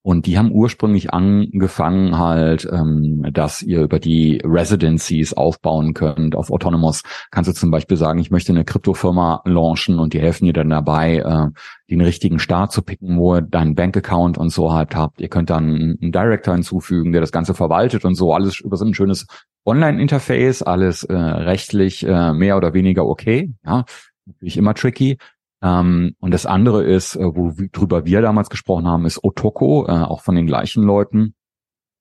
[0.06, 6.36] Und die haben ursprünglich angefangen halt, ähm, dass ihr über die Residencies aufbauen könnt.
[6.36, 10.44] Auf Autonomous kannst du zum Beispiel sagen, ich möchte eine Kryptofirma launchen und die helfen
[10.44, 11.48] dir dann dabei, äh,
[11.90, 15.22] den richtigen Start zu picken, wo ihr deinen Bankaccount und so halt habt.
[15.22, 18.34] Ihr könnt dann einen Director hinzufügen, der das Ganze verwaltet und so.
[18.34, 19.26] Alles über so ein schönes
[19.64, 23.54] Online-Interface, alles äh, rechtlich äh, mehr oder weniger okay.
[23.64, 23.86] Ja,
[24.26, 25.16] natürlich immer tricky.
[25.64, 30.20] Ähm, und das andere ist, äh, worüber wir damals gesprochen haben, ist Otoko, äh, auch
[30.20, 31.34] von den gleichen Leuten,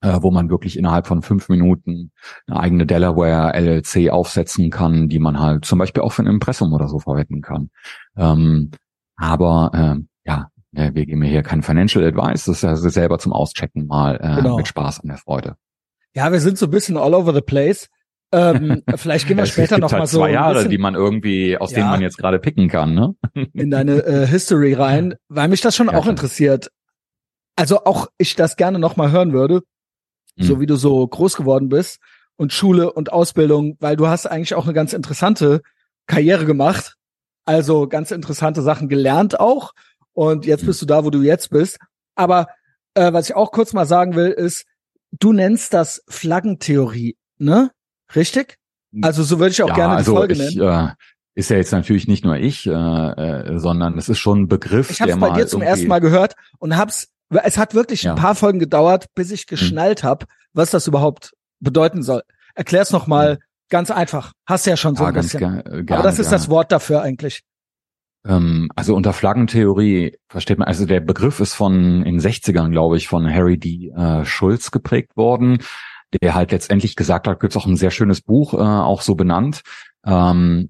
[0.02, 2.12] äh, wo man wirklich innerhalb von fünf Minuten
[2.45, 6.73] eine eigene Delaware LLC aufsetzen kann, die man halt zum Beispiel auch für ein Impressum
[6.73, 7.69] oder so verwenden kann.
[8.17, 8.71] Ähm,
[9.15, 13.32] aber äh, ja, äh, wir geben hier kein Financial Advice, das ist ja selber zum
[13.32, 14.58] Auschecken mal äh, genau.
[14.58, 15.56] mit Spaß an der Freude.
[16.13, 17.89] Ja, wir sind so ein bisschen all over the place.
[18.34, 21.72] Ähm, vielleicht gehen wir später noch halt mal so zwei Jahre, die man irgendwie aus
[21.72, 23.15] ja, denen man jetzt gerade picken kann, ne?
[23.54, 26.72] in deine äh, History rein, weil mich das schon ja, auch interessiert.
[27.56, 29.62] Also auch ich das gerne noch mal hören würde,
[30.36, 30.43] mhm.
[30.43, 32.00] so wie du so groß geworden bist
[32.36, 35.62] und Schule und Ausbildung, weil du hast eigentlich auch eine ganz interessante
[36.08, 36.96] Karriere gemacht,
[37.46, 39.74] also ganz interessante Sachen gelernt auch
[40.13, 40.67] und jetzt mhm.
[40.67, 41.78] bist du da, wo du jetzt bist.
[42.15, 42.48] Aber
[42.96, 44.65] äh, was ich auch kurz mal sagen will, ist,
[45.12, 47.69] du nennst das Flaggentheorie, ne?
[48.15, 48.58] Richtig?
[49.02, 50.89] Also so würde ich auch ja, gerne die also Folge ich, nennen.
[50.89, 50.93] Äh,
[51.36, 54.91] ist ja jetzt natürlich nicht nur ich, äh, äh, sondern es ist schon ein Begriff,
[54.91, 57.10] ich hab's der bei dir zum ersten Mal gehört und hab's.
[57.30, 58.12] Es hat wirklich ja.
[58.12, 59.47] ein paar Folgen gedauert, bis ich hm.
[59.49, 60.10] geschnallt hm.
[60.10, 62.21] habe, was das überhaupt bedeuten soll.
[62.54, 63.38] Erklär's noch mal hm.
[63.69, 64.34] ganz einfach.
[64.45, 65.39] Hast ja schon so ja, ein bisschen.
[65.39, 66.38] Ger gerne, Aber das ist gerne.
[66.38, 67.41] das Wort dafür eigentlich.
[68.28, 73.08] Ähm, also unter Flaggentheorie versteht man, also der Begriff ist von in 60ern, glaube ich,
[73.08, 73.89] von Harry D.
[73.89, 75.63] Äh, Schulz geprägt worden
[76.21, 79.15] der halt letztendlich gesagt hat, gibt es auch ein sehr schönes Buch, äh, auch so
[79.15, 79.62] benannt.
[80.06, 80.69] Ähm,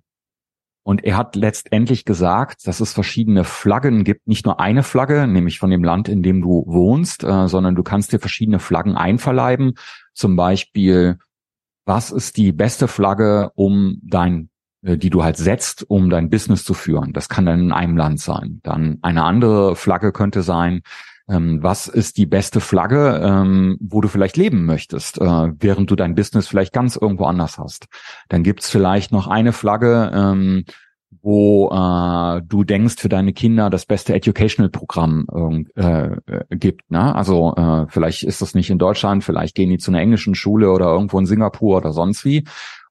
[0.86, 5.60] und er hat letztendlich gesagt, dass es verschiedene Flaggen gibt, nicht nur eine Flagge, nämlich
[5.60, 9.75] von dem Land, in dem du wohnst, äh, sondern du kannst dir verschiedene Flaggen einverleiben.
[10.13, 11.19] Zum Beispiel,
[11.86, 14.49] was ist die beste Flagge, um dein
[14.84, 17.13] äh, die du halt setzt, um dein Business zu führen.
[17.13, 18.60] Das kann dann in einem Land sein.
[18.63, 20.82] Dann eine andere Flagge könnte sein,
[21.29, 25.95] ähm, was ist die beste Flagge, ähm, wo du vielleicht leben möchtest, äh, während du
[25.95, 27.88] dein Business vielleicht ganz irgendwo anders hast.
[28.29, 30.65] Dann gibt's vielleicht noch eine Flagge, ähm,
[31.21, 36.91] wo äh, du denkst für deine Kinder das beste Educational-Programm äh, äh, gibt.
[36.91, 37.15] Ne?
[37.15, 40.71] Also äh, vielleicht ist das nicht in Deutschland, vielleicht gehen die zu einer englischen Schule
[40.71, 42.43] oder irgendwo in Singapur oder sonst wie.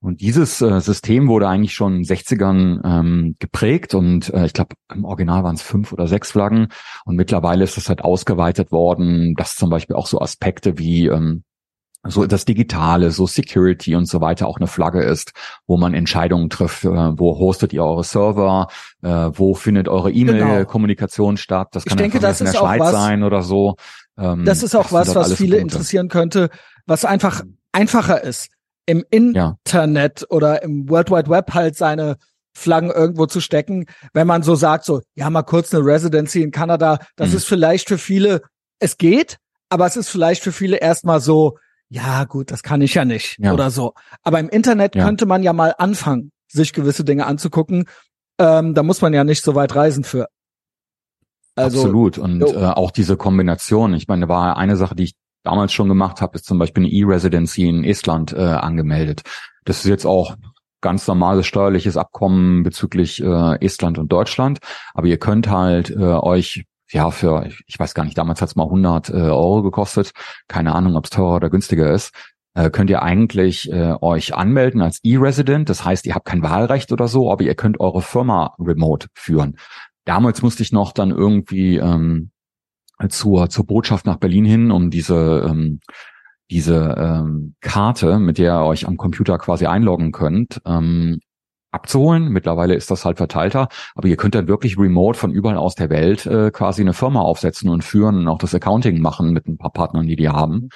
[0.03, 4.53] Und dieses äh, System wurde eigentlich schon in den 60ern ähm, geprägt und äh, ich
[4.53, 6.69] glaube, im Original waren es fünf oder sechs Flaggen
[7.05, 11.45] und mittlerweile ist es halt ausgeweitet worden, dass zum Beispiel auch so Aspekte wie ähm,
[12.05, 15.35] so das Digitale, so Security und so weiter auch eine Flagge ist,
[15.69, 18.67] wo man Entscheidungen trifft, äh, wo hostet ihr eure Server,
[19.03, 20.33] äh, wo findet eure genau.
[20.33, 21.41] E-Mail-Kommunikation genau.
[21.41, 21.69] statt.
[21.73, 23.77] Das kann ich denke, das in der Schweiz was, sein oder so.
[24.19, 26.51] Ähm, das ist auch das was, was viele interessieren könnte,
[26.87, 28.49] was einfach einfacher ist
[28.87, 30.27] im Internet ja.
[30.31, 32.17] oder im World Wide Web halt seine
[32.55, 36.51] Flaggen irgendwo zu stecken, wenn man so sagt, so, ja, mal kurz eine Residency in
[36.51, 37.37] Kanada, das mhm.
[37.37, 38.43] ist vielleicht für viele,
[38.79, 39.39] es geht,
[39.71, 43.37] aber es ist vielleicht für viele erstmal so, ja, gut, das kann ich ja nicht
[43.39, 43.53] ja.
[43.53, 43.95] oder so.
[44.23, 45.05] Aber im Internet ja.
[45.05, 47.87] könnte man ja mal anfangen, sich gewisse Dinge anzugucken.
[48.39, 50.27] Ähm, da muss man ja nicht so weit reisen für.
[51.55, 52.17] Also, Absolut.
[52.17, 53.93] Und äh, auch diese Kombination.
[53.93, 56.93] Ich meine, war eine Sache, die ich damals schon gemacht habe, ist zum Beispiel eine
[56.93, 59.23] E-Residency in Estland äh, angemeldet.
[59.65, 60.37] Das ist jetzt auch
[60.81, 64.59] ganz normales steuerliches Abkommen bezüglich äh, Estland und Deutschland.
[64.95, 68.57] Aber ihr könnt halt äh, euch ja für, ich weiß gar nicht, damals hat es
[68.57, 70.13] mal 100 äh, Euro gekostet.
[70.49, 72.13] Keine Ahnung, ob es teurer oder günstiger ist.
[72.55, 75.71] Äh, könnt ihr eigentlich äh, euch anmelden als E-Resident.
[75.71, 79.57] Das heißt, ihr habt kein Wahlrecht oder so, aber ihr könnt eure Firma remote führen.
[80.05, 82.32] Damals musste ich noch dann irgendwie ähm,
[83.09, 85.81] zur, zur Botschaft nach Berlin hin, um diese, ähm,
[86.51, 91.21] diese ähm, Karte, mit der ihr euch am Computer quasi einloggen könnt, ähm,
[91.73, 92.29] abzuholen.
[92.29, 95.91] Mittlerweile ist das halt verteilter, aber ihr könnt dann wirklich remote von überall aus der
[95.91, 99.59] Welt äh, quasi eine Firma aufsetzen und führen und auch das Accounting machen mit ein
[99.59, 100.69] paar Partnern, die die haben.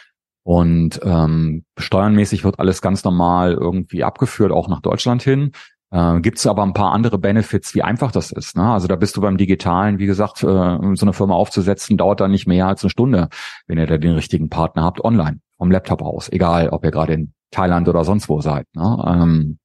[0.42, 5.50] Und ähm, steuernmäßig wird alles ganz normal irgendwie abgeführt, auch nach Deutschland hin.
[5.96, 8.54] Äh, Gibt es aber ein paar andere Benefits, wie einfach das ist.
[8.54, 8.64] Ne?
[8.64, 12.30] Also da bist du beim Digitalen, wie gesagt, äh, so eine Firma aufzusetzen, dauert dann
[12.30, 13.28] nicht mehr als eine Stunde,
[13.66, 16.30] wenn ihr da den richtigen Partner habt, online, vom Laptop aus.
[16.30, 18.66] Egal, ob ihr gerade in Thailand oder sonst wo seid.
[18.74, 19.04] Ne?
[19.06, 19.58] Ähm,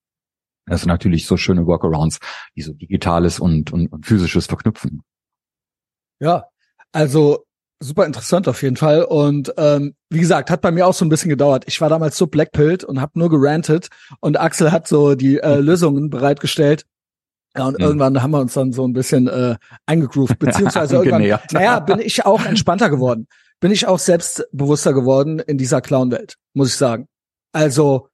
[0.67, 2.19] das sind natürlich so schöne Workarounds,
[2.55, 5.01] die so digitales und, und, und physisches verknüpfen.
[6.21, 6.45] Ja,
[6.93, 7.43] also
[7.81, 9.03] super interessant auf jeden Fall.
[9.03, 11.63] Und ähm, wie gesagt, hat bei mir auch so ein bisschen gedauert.
[11.67, 13.89] Ich war damals so blackpilled und habe nur gerantet
[14.21, 15.65] und Axel hat so die äh, mhm.
[15.65, 16.85] Lösungen bereitgestellt.
[17.57, 17.83] Ja, und mhm.
[17.83, 22.25] irgendwann haben wir uns dann so ein bisschen äh, eingegroovt, beziehungsweise irgendwann, naja, bin ich
[22.25, 23.27] auch entspannter geworden.
[23.59, 27.07] Bin ich auch selbstbewusster geworden in dieser Clown-Welt, muss ich sagen.
[27.51, 28.07] Also,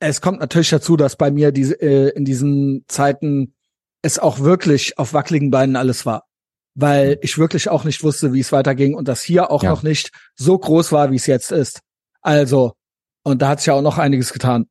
[0.00, 3.54] es kommt natürlich dazu, dass bei mir diese, äh, in diesen Zeiten
[4.02, 6.27] es auch wirklich auf wackeligen Beinen alles war
[6.80, 9.70] weil ich wirklich auch nicht wusste, wie es weiterging und das hier auch ja.
[9.70, 11.80] noch nicht so groß war, wie es jetzt ist.
[12.22, 12.74] Also,
[13.24, 14.66] und da hat sich ja auch noch einiges getan.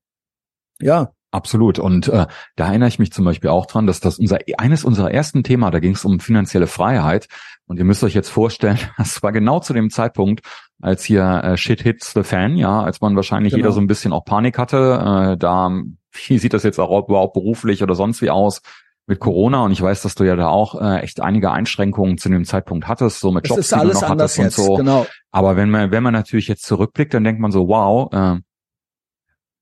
[0.79, 1.11] Ja.
[1.31, 1.79] Absolut.
[1.79, 5.11] Und äh, da erinnere ich mich zum Beispiel auch dran, dass das unser eines unserer
[5.11, 7.27] ersten Thema, da ging es um finanzielle Freiheit.
[7.65, 10.47] Und ihr müsst euch jetzt vorstellen, das war genau zu dem Zeitpunkt,
[10.81, 13.63] als hier äh, Shit hits the Fan, ja, als man wahrscheinlich genau.
[13.63, 15.33] jeder so ein bisschen auch Panik hatte.
[15.33, 15.69] Äh, da,
[16.27, 18.61] wie sieht das jetzt auch überhaupt beruflich oder sonst wie aus?
[19.07, 22.27] Mit Corona und ich weiß, dass du ja da auch äh, echt einige Einschränkungen zu
[22.29, 24.75] dem Zeitpunkt hattest, so mit Jobs, die du noch hattest und so.
[24.75, 25.07] Genau.
[25.31, 28.41] Aber wenn man wenn man natürlich jetzt zurückblickt, dann denkt man so, wow, äh,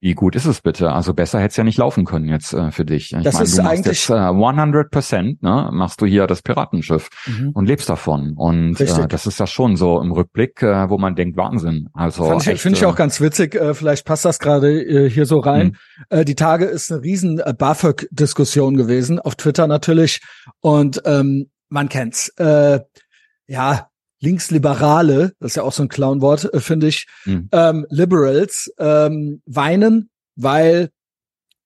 [0.05, 0.91] wie gut ist es bitte?
[0.91, 3.11] Also besser hätte es ja nicht laufen können jetzt äh, für dich.
[3.11, 6.27] Ich das meine, ist du machst eigentlich jetzt, äh, 100 Prozent, ne, machst du hier
[6.27, 7.49] das Piratenschiff mhm.
[7.55, 8.33] und lebst davon.
[8.35, 11.89] Und äh, das ist ja schon so im Rückblick, äh, wo man denkt, Wahnsinn.
[11.95, 13.55] Also finde ich äh, auch ganz witzig.
[13.55, 15.69] Äh, vielleicht passt das gerade äh, hier so rein.
[15.69, 16.19] Mhm.
[16.19, 20.21] Äh, die Tage ist eine riesen äh, BAföG-Diskussion gewesen auf Twitter natürlich
[20.61, 22.29] und ähm, man kennt's.
[22.37, 22.81] Äh,
[23.47, 23.89] ja,
[24.25, 27.49] Linksliberale, das ist ja auch so ein Clownwort, äh, finde ich, mhm.
[27.51, 30.89] ähm, Liberals ähm, weinen, weil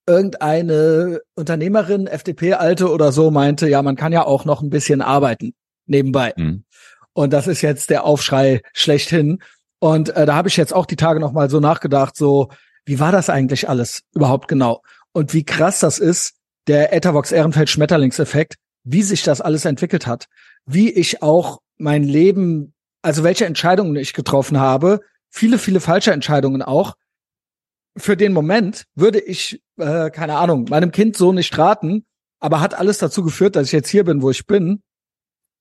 [0.05, 5.53] irgendeine Unternehmerin, FDP-Alte oder so meinte, ja, man kann ja auch noch ein bisschen arbeiten
[5.85, 6.33] nebenbei.
[6.35, 6.63] Mhm.
[7.13, 9.39] Und das ist jetzt der Aufschrei schlechthin.
[9.79, 12.49] Und äh, da habe ich jetzt auch die Tage noch mal so nachgedacht, so
[12.85, 14.81] wie war das eigentlich alles überhaupt genau?
[15.11, 16.33] Und wie krass das ist,
[16.67, 20.25] der Etavox Ehrenfeld Schmetterlingseffekt, wie sich das alles entwickelt hat,
[20.65, 26.61] wie ich auch mein Leben, also welche Entscheidungen ich getroffen habe, viele, viele falsche Entscheidungen
[26.61, 26.95] auch.
[27.97, 32.05] Für den Moment würde ich, äh, keine Ahnung, meinem Kind so nicht raten,
[32.39, 34.81] aber hat alles dazu geführt, dass ich jetzt hier bin, wo ich bin.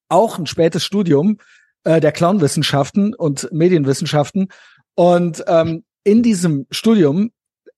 [0.09, 1.39] Auch ein spätes Studium
[1.85, 4.49] äh, der Clownwissenschaften und Medienwissenschaften.
[4.95, 7.31] Und ähm, in diesem Studium,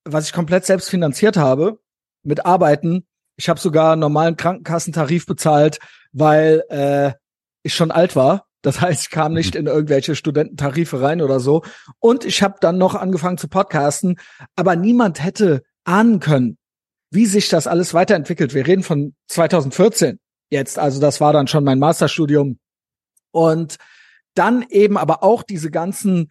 [0.04, 1.78] was ich komplett selbst finanziert habe,
[2.22, 5.78] mit Arbeiten, ich habe sogar einen normalen Krankenkassentarif bezahlt,
[6.12, 7.12] weil äh,
[7.62, 8.46] ich schon alt war.
[8.62, 9.60] Das heißt, ich kam nicht mhm.
[9.60, 11.62] in irgendwelche Studententarife rein oder so.
[11.98, 14.16] Und ich habe dann noch angefangen zu podcasten,
[14.56, 16.58] aber niemand hätte ahnen können,
[17.10, 18.54] wie sich das alles weiterentwickelt.
[18.54, 20.18] Wir reden von 2014
[20.50, 22.58] jetzt, also das war dann schon mein Masterstudium.
[23.32, 23.76] Und
[24.34, 26.30] dann eben aber auch diese ganzen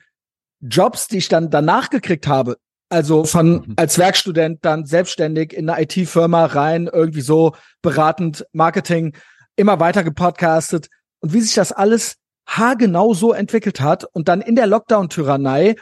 [0.61, 2.57] Jobs, die ich dann danach gekriegt habe.
[2.89, 3.73] Also von mhm.
[3.77, 9.15] als Werkstudent dann selbstständig in eine IT-Firma rein, irgendwie so beratend, Marketing,
[9.55, 10.89] immer weiter gepodcastet
[11.21, 15.75] und wie sich das alles haargenau so entwickelt hat und dann in der Lockdown-Tyrannei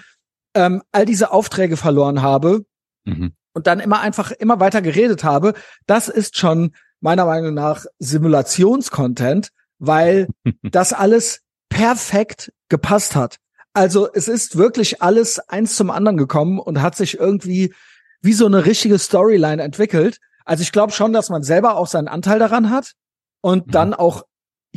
[0.54, 2.66] ähm, all diese Aufträge verloren habe
[3.06, 3.34] mhm.
[3.54, 5.54] und dann immer einfach immer weiter geredet habe,
[5.86, 10.28] das ist schon meiner Meinung nach Simulationscontent, weil
[10.64, 13.38] das alles perfekt gepasst hat.
[13.74, 17.74] Also es ist wirklich alles eins zum anderen gekommen und hat sich irgendwie
[18.22, 20.18] wie so eine richtige Storyline entwickelt.
[20.46, 22.94] Also ich glaube schon, dass man selber auch seinen Anteil daran hat
[23.42, 23.72] und mhm.
[23.72, 24.24] dann auch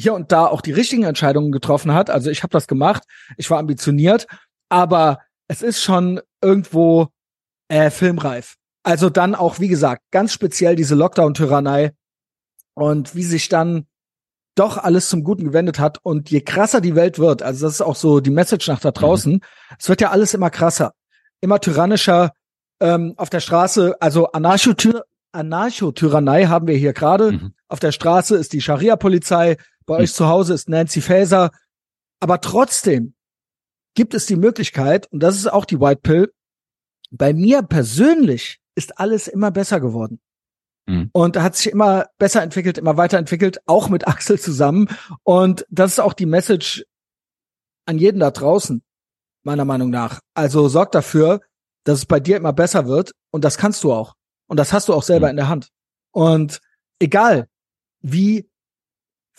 [0.01, 2.11] hier und da auch die richtigen Entscheidungen getroffen hat.
[2.11, 3.05] Also ich habe das gemacht,
[3.37, 4.27] ich war ambitioniert,
[4.69, 7.09] aber es ist schon irgendwo
[7.69, 8.57] äh, filmreif.
[8.83, 11.93] Also dann auch, wie gesagt, ganz speziell diese Lockdown-Tyrannei
[12.75, 13.87] und wie sich dann
[14.55, 15.99] doch alles zum Guten gewendet hat.
[16.03, 18.91] Und je krasser die Welt wird, also das ist auch so die Message nach da
[18.91, 19.41] draußen, mhm.
[19.79, 20.93] es wird ja alles immer krasser,
[21.41, 22.33] immer tyrannischer
[22.81, 25.93] ähm, auf der Straße, also Anarcho-Tyrannei Anarcho
[26.49, 27.33] haben wir hier gerade.
[27.33, 27.55] Mhm.
[27.69, 29.57] Auf der Straße ist die Scharia-Polizei,
[29.87, 30.03] bei hm.
[30.03, 31.51] euch zu Hause ist Nancy Faeser.
[32.21, 33.15] Aber trotzdem
[33.95, 36.33] gibt es die Möglichkeit, und das ist auch die White Pill,
[37.11, 40.21] bei mir persönlich ist alles immer besser geworden.
[40.87, 41.11] Mhm.
[41.13, 44.89] Und hat sich immer besser entwickelt, immer weiterentwickelt, auch mit Axel zusammen.
[45.23, 46.85] Und das ist auch die Message
[47.87, 48.83] an jeden da draußen,
[49.43, 50.21] meiner Meinung nach.
[50.35, 51.41] Also sorg dafür,
[51.85, 53.13] dass es bei dir immer besser wird.
[53.31, 54.15] Und das kannst du auch.
[54.47, 55.31] Und das hast du auch selber mhm.
[55.31, 55.69] in der Hand.
[56.13, 56.61] Und
[56.99, 57.49] egal,
[58.01, 58.50] wie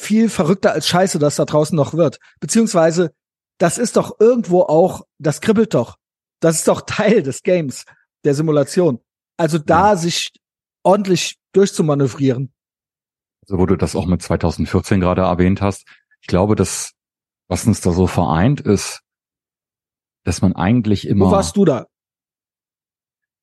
[0.02, 2.20] viel verrückter als Scheiße das da draußen noch wird.
[2.40, 3.14] Beziehungsweise,
[3.58, 5.98] das ist doch irgendwo auch, das kribbelt doch.
[6.40, 7.86] Das ist doch Teil des Games,
[8.24, 9.00] der Simulation.
[9.38, 9.96] Also da ja.
[9.96, 10.32] sich
[10.84, 12.54] ordentlich durchzumanövrieren.
[13.44, 15.86] Also wo du das auch mit 2014 gerade erwähnt hast,
[16.22, 16.92] ich glaube, dass
[17.48, 19.02] was uns da so vereint ist,
[20.24, 21.28] dass man eigentlich immer.
[21.28, 21.88] Wo warst du da?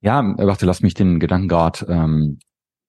[0.00, 1.86] Ja, warte, lass mich den Gedanken gerade.
[1.86, 2.38] Ähm,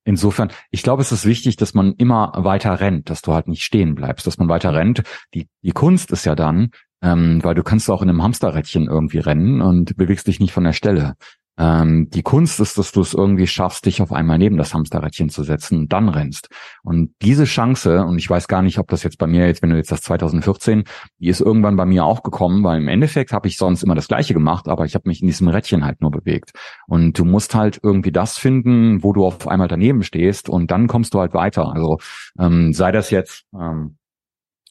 [0.04, 3.64] insofern, ich glaube, es ist wichtig, dass man immer weiter rennt, dass du halt nicht
[3.64, 5.04] stehen bleibst, dass man weiter rennt.
[5.34, 9.20] Die, die Kunst ist ja dann, ähm, weil du kannst auch in einem Hamsterrädchen irgendwie
[9.20, 11.16] rennen und bewegst dich nicht von der Stelle.
[11.60, 15.28] Ähm, die Kunst ist, dass du es irgendwie schaffst, dich auf einmal neben das Hamsterrädchen
[15.28, 16.48] zu setzen und dann rennst.
[16.84, 19.70] Und diese Chance, und ich weiß gar nicht, ob das jetzt bei mir jetzt, wenn
[19.70, 20.86] du jetzt das 2014,
[21.20, 24.08] die ist irgendwann bei mir auch gekommen, weil im Endeffekt habe ich sonst immer das
[24.08, 26.52] Gleiche gemacht, aber ich habe mich in diesem Rädchen halt nur bewegt.
[26.88, 30.88] Und du musst halt irgendwie das finden, wo du auf einmal daneben stehst und dann
[30.88, 31.74] kommst du halt weiter.
[31.74, 31.98] Also
[32.40, 33.98] ähm, sei das jetzt, ähm,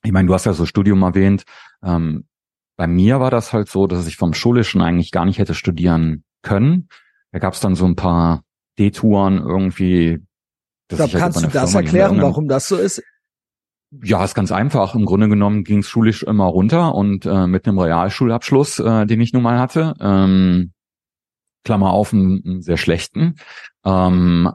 [0.02, 1.42] ich meine, du hast ja so Studium erwähnt,
[1.84, 2.24] ähm,
[2.78, 6.22] bei mir war das halt so, dass ich vom Schulischen eigentlich gar nicht hätte studieren
[6.42, 6.88] können.
[7.32, 8.42] Da gab es dann so ein paar
[8.78, 10.20] Detouren irgendwie.
[10.90, 13.02] Ich glaube, halt kannst du das Firma erklären, warum das so ist?
[13.90, 14.94] Ja, ist ganz einfach.
[14.94, 19.20] Im Grunde genommen ging es schulisch immer runter und äh, mit einem Realschulabschluss, äh, den
[19.20, 20.72] ich nun mal hatte, ähm,
[21.64, 23.36] Klammer auf, einen, einen sehr schlechten,
[23.84, 24.50] ähm,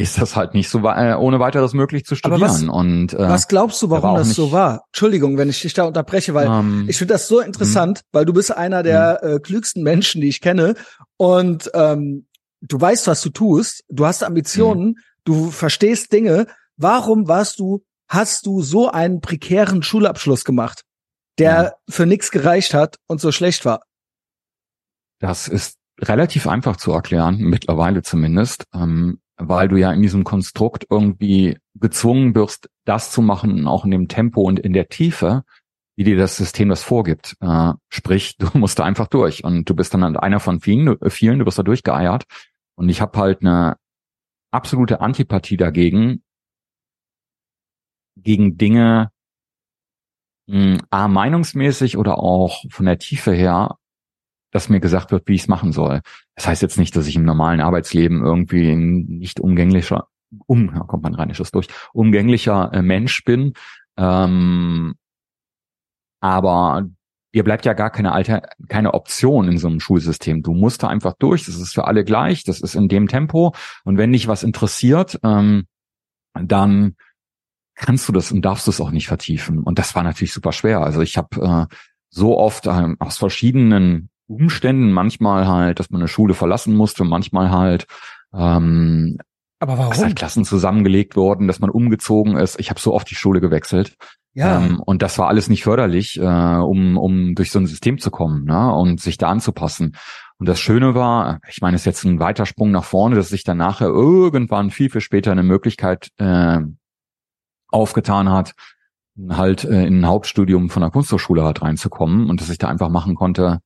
[0.00, 2.40] ist das halt nicht so äh, ohne weiteres möglich zu studieren.
[2.40, 4.84] Was, und äh, was glaubst du, warum das nicht, so war?
[4.88, 8.04] Entschuldigung, wenn ich dich da unterbreche, weil ähm, ich finde das so interessant, mh.
[8.12, 9.28] weil du bist einer der mh.
[9.28, 10.74] äh, klügsten Menschen, die ich kenne
[11.16, 12.26] und ähm,
[12.62, 15.00] du weißt, was du tust, du hast Ambitionen, mh.
[15.24, 16.46] du verstehst Dinge.
[16.76, 20.82] Warum warst du, hast du so einen prekären Schulabschluss gemacht,
[21.38, 23.82] der für nichts gereicht hat und so schlecht war?
[25.18, 28.64] Das ist relativ einfach zu erklären, mittlerweile zumindest.
[28.72, 33.90] Ähm, weil du ja in diesem Konstrukt irgendwie gezwungen wirst, das zu machen, auch in
[33.90, 35.44] dem Tempo und in der Tiefe,
[35.96, 37.36] wie dir das System das vorgibt.
[37.40, 41.10] Äh, sprich, du musst da einfach durch und du bist dann einer von vielen, du,
[41.10, 42.24] vielen, du wirst da durchgeeiert.
[42.76, 43.76] Und ich habe halt eine
[44.50, 46.22] absolute Antipathie dagegen,
[48.16, 49.10] gegen Dinge,
[50.46, 53.76] mh, hm, a, meinungsmäßig oder auch von der Tiefe her
[54.50, 56.00] dass mir gesagt wird, wie ich es machen soll.
[56.34, 60.08] Das heißt jetzt nicht, dass ich im normalen Arbeitsleben irgendwie ein nicht umgänglicher,
[60.46, 63.54] um, da kommt man rheinisches durch, umgänglicher äh, Mensch bin.
[63.96, 64.94] Ähm,
[66.20, 66.88] aber
[67.34, 70.42] dir bleibt ja gar keine Alter, keine Option in so einem Schulsystem.
[70.42, 71.46] Du musst da einfach durch.
[71.46, 72.44] Das ist für alle gleich.
[72.44, 73.54] Das ist in dem Tempo.
[73.84, 75.66] Und wenn dich was interessiert, ähm,
[76.34, 76.96] dann
[77.74, 79.62] kannst du das und darfst es auch nicht vertiefen.
[79.62, 80.80] Und das war natürlich super schwer.
[80.80, 81.74] Also ich habe äh,
[82.10, 87.50] so oft ähm, aus verschiedenen Umständen, manchmal halt, dass man eine Schule verlassen musste, manchmal
[87.50, 87.86] halt
[88.32, 89.18] ähm,
[89.60, 89.90] aber warum?
[89.90, 92.58] Dass halt Klassen zusammengelegt worden, dass man umgezogen ist.
[92.58, 93.96] Ich habe so oft die Schule gewechselt.
[94.32, 94.58] Ja.
[94.58, 98.10] Ähm, und das war alles nicht förderlich, äh, um, um durch so ein System zu
[98.10, 98.72] kommen ne?
[98.72, 99.96] und sich da anzupassen.
[100.38, 103.28] Und das Schöne war, ich meine, es ist jetzt ein weiter Sprung nach vorne, dass
[103.28, 106.60] sich dann nachher irgendwann viel, viel später eine Möglichkeit äh,
[107.68, 108.54] aufgetan hat,
[109.28, 112.88] halt äh, in ein Hauptstudium von der Kunsthochschule halt reinzukommen und dass ich da einfach
[112.88, 113.60] machen konnte,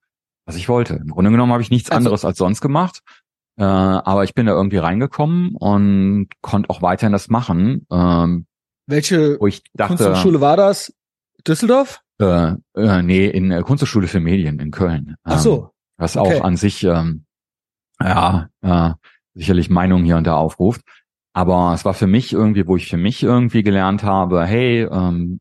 [0.47, 0.95] was ich wollte.
[0.95, 3.01] Im Grunde genommen habe ich nichts also, anderes als sonst gemacht.
[3.57, 7.87] Äh, aber ich bin da irgendwie reingekommen und konnte auch weiterhin das machen.
[7.91, 8.47] Ähm,
[8.87, 10.93] Welche wo ich dachte, Kunsthochschule war das?
[11.47, 12.01] Düsseldorf?
[12.21, 15.17] Äh, äh, nee, in der Kunsthochschule für Medien in Köln.
[15.25, 15.63] Ach so.
[15.63, 16.39] Ähm, was okay.
[16.39, 17.25] auch an sich ähm,
[18.01, 18.91] ja äh,
[19.35, 20.83] sicherlich Meinungen hier und da aufruft.
[21.33, 25.41] Aber es war für mich irgendwie, wo ich für mich irgendwie gelernt habe, hey, ähm,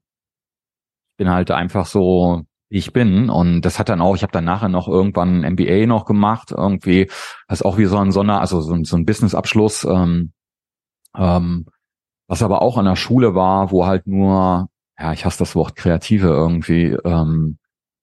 [1.12, 3.30] ich bin halt einfach so ich bin.
[3.30, 6.52] Und das hat dann auch, ich habe dann nachher noch irgendwann ein MBA noch gemacht,
[6.52, 7.06] irgendwie,
[7.48, 10.34] das ist auch wie so ein Sonder, also so, ein, so ein Business-Abschluss, ähm,
[11.16, 11.68] ähm,
[12.28, 15.76] was aber auch an der Schule war, wo halt nur, ja, ich hasse das Wort
[15.76, 17.60] Kreative irgendwie ähm,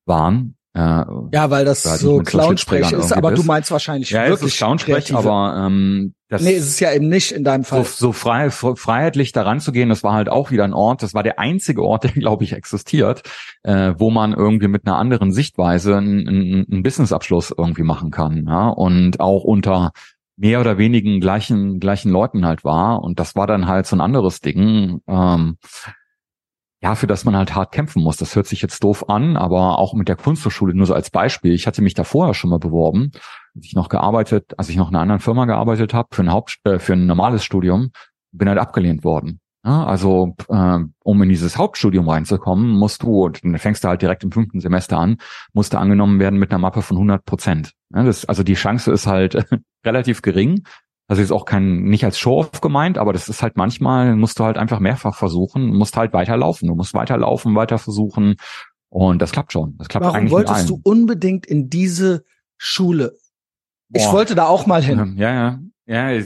[0.07, 0.57] waren.
[0.81, 3.43] Äh, ja, weil das so Clownsprech ist, aber bist.
[3.43, 6.93] du meinst wahrscheinlich ja, wirklich es ist Clownsprech, aber ähm, das nee, ist es ja
[6.93, 7.85] eben nicht in deinem Fall.
[7.85, 11.13] So, so frei, freiheitlich daran zu gehen, das war halt auch wieder ein Ort, das
[11.13, 13.23] war der einzige Ort, der, glaube ich, existiert,
[13.63, 18.47] äh, wo man irgendwie mit einer anderen Sichtweise einen, einen Businessabschluss irgendwie machen kann.
[18.47, 18.69] Ja?
[18.69, 19.93] Und auch unter
[20.37, 23.03] mehr oder wenigen gleichen, gleichen Leuten halt war.
[23.03, 25.03] Und das war dann halt so ein anderes Ding.
[25.07, 25.59] Ähm,
[26.83, 28.17] ja, für das man halt hart kämpfen muss.
[28.17, 31.53] Das hört sich jetzt doof an, aber auch mit der Kunsthochschule nur so als Beispiel.
[31.53, 33.11] Ich hatte mich da vorher schon mal beworben,
[33.55, 36.33] als ich noch gearbeitet, als ich noch in einer anderen Firma gearbeitet habe, für ein
[36.33, 37.91] Haupt, äh, für ein normales Studium,
[38.33, 39.41] bin halt abgelehnt worden.
[39.63, 44.01] Ja, also äh, um in dieses Hauptstudium reinzukommen, musst du, und dann fängst du halt
[44.01, 45.19] direkt im fünften Semester an,
[45.53, 47.73] musst du angenommen werden mit einer Mappe von 100 Prozent.
[47.95, 49.47] Ja, also die Chance ist halt
[49.85, 50.65] relativ gering,
[51.11, 54.45] also ist auch kein, nicht als Show-off gemeint, aber das ist halt manchmal, musst du
[54.45, 56.69] halt einfach mehrfach versuchen, musst halt weiterlaufen.
[56.69, 58.37] Du musst weiterlaufen, weiter versuchen.
[58.91, 59.77] Und das klappt schon.
[59.77, 62.23] Das klappt Warum eigentlich wolltest du unbedingt in diese
[62.59, 63.17] Schule?
[63.89, 63.99] Boah.
[64.01, 65.17] Ich wollte da auch mal hin.
[65.17, 65.59] Ja, ja.
[65.87, 66.23] Ja,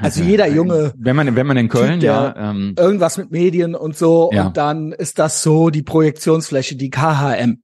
[0.00, 3.96] also jeder junge, wenn man wenn man in Köln ja ähm, irgendwas mit Medien und
[3.96, 4.46] so Ja.
[4.46, 7.60] und dann ist das so die Projektionsfläche, die KHM.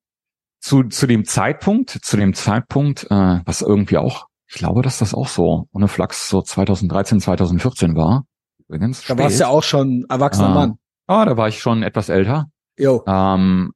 [0.61, 5.15] zu zu dem Zeitpunkt zu dem Zeitpunkt äh, was irgendwie auch ich glaube dass das
[5.15, 8.25] auch so ohne Flachs so 2013 2014 war
[8.69, 10.55] übrigens Da warst du ja auch schon erwachsener Ah.
[10.55, 10.79] Mann.
[11.07, 12.47] ah, da war ich schon etwas älter
[12.79, 13.03] Jo.
[13.07, 13.73] ähm,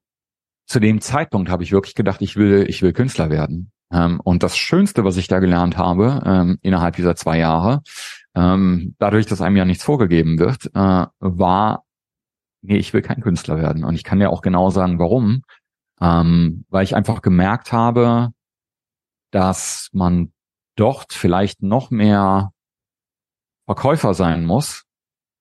[0.66, 4.43] zu dem Zeitpunkt habe ich wirklich gedacht ich will ich will Künstler werden ähm, und
[4.43, 7.83] das Schönste was ich da gelernt habe ähm, innerhalb dieser zwei Jahre
[8.35, 11.85] ähm, dadurch dass einem ja nichts vorgegeben wird äh, war
[12.62, 15.43] nee ich will kein Künstler werden und ich kann ja auch genau sagen warum
[16.01, 18.29] ähm, weil ich einfach gemerkt habe,
[19.33, 20.33] dass man
[20.79, 22.53] dort vielleicht noch mehr
[23.66, 24.85] Verkäufer sein muss,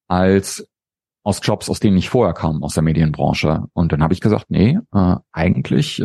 [0.08, 0.68] als
[1.24, 3.66] aus Jobs, aus denen ich vorher kam, aus der Medienbranche.
[3.74, 6.04] Und dann habe ich gesagt, nee, äh, eigentlich äh,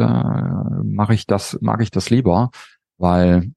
[0.85, 2.51] mache ich das, mag ich das lieber,
[2.99, 3.53] weil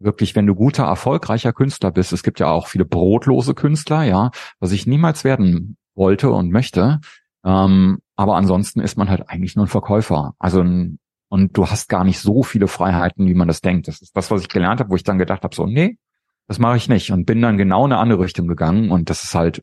[0.00, 4.30] wirklich, wenn du guter, erfolgreicher Künstler bist, es gibt ja auch viele brotlose Künstler, ja,
[4.58, 7.00] was ich niemals werden wollte und möchte,
[7.44, 10.34] ähm, aber ansonsten ist man halt eigentlich nur ein Verkäufer.
[10.38, 10.98] Also ein,
[11.28, 13.88] und du hast gar nicht so viele Freiheiten, wie man das denkt.
[13.88, 15.98] Das ist das, was ich gelernt habe, wo ich dann gedacht habe, so, nee,
[16.46, 17.12] das mache ich nicht.
[17.12, 18.90] Und bin dann genau in eine andere Richtung gegangen.
[18.90, 19.62] Und das ist halt,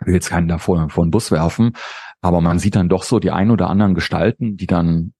[0.00, 1.72] ich will jetzt keinen da vor, vor den Bus werfen,
[2.22, 5.12] aber man sieht dann doch so die ein oder anderen Gestalten, die dann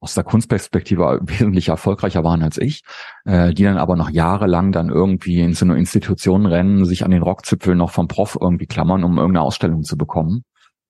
[0.00, 2.82] aus der Kunstperspektive wesentlich erfolgreicher waren als ich,
[3.24, 7.12] äh, die dann aber noch jahrelang dann irgendwie in so eine Institution rennen, sich an
[7.12, 10.44] den Rockzipfeln noch vom Prof irgendwie klammern, um irgendeine Ausstellung zu bekommen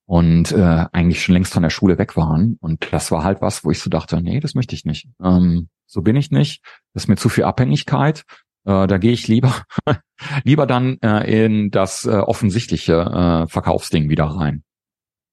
[0.07, 2.57] und äh, eigentlich schon längst von der Schule weg waren.
[2.61, 5.07] Und das war halt was, wo ich so dachte, nee, das möchte ich nicht.
[5.21, 6.63] Ähm, so bin ich nicht.
[6.93, 8.23] Das ist mir zu viel Abhängigkeit.
[8.65, 9.63] Äh, da gehe ich lieber
[10.43, 14.63] lieber dann äh, in das äh, offensichtliche äh, Verkaufsding wieder rein.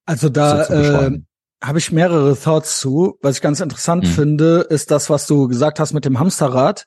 [0.07, 1.21] Also so da zu äh,
[1.63, 3.17] habe ich mehrere Thoughts zu.
[3.23, 4.09] Was ich ganz interessant Mhm.
[4.09, 6.87] finde, ist das, was du gesagt hast mit dem Hamsterrad.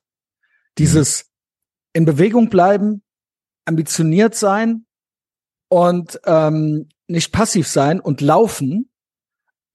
[0.78, 1.28] Dieses Mhm.
[1.94, 3.02] in Bewegung bleiben,
[3.66, 4.86] ambitioniert sein
[5.70, 8.86] und ähm, nicht passiv sein und laufen, Mhm.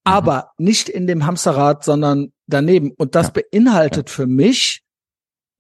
[0.05, 2.93] aber nicht in dem Hamsterrad, sondern daneben.
[2.93, 3.43] Und das Ja.
[3.51, 4.83] beinhaltet für mich,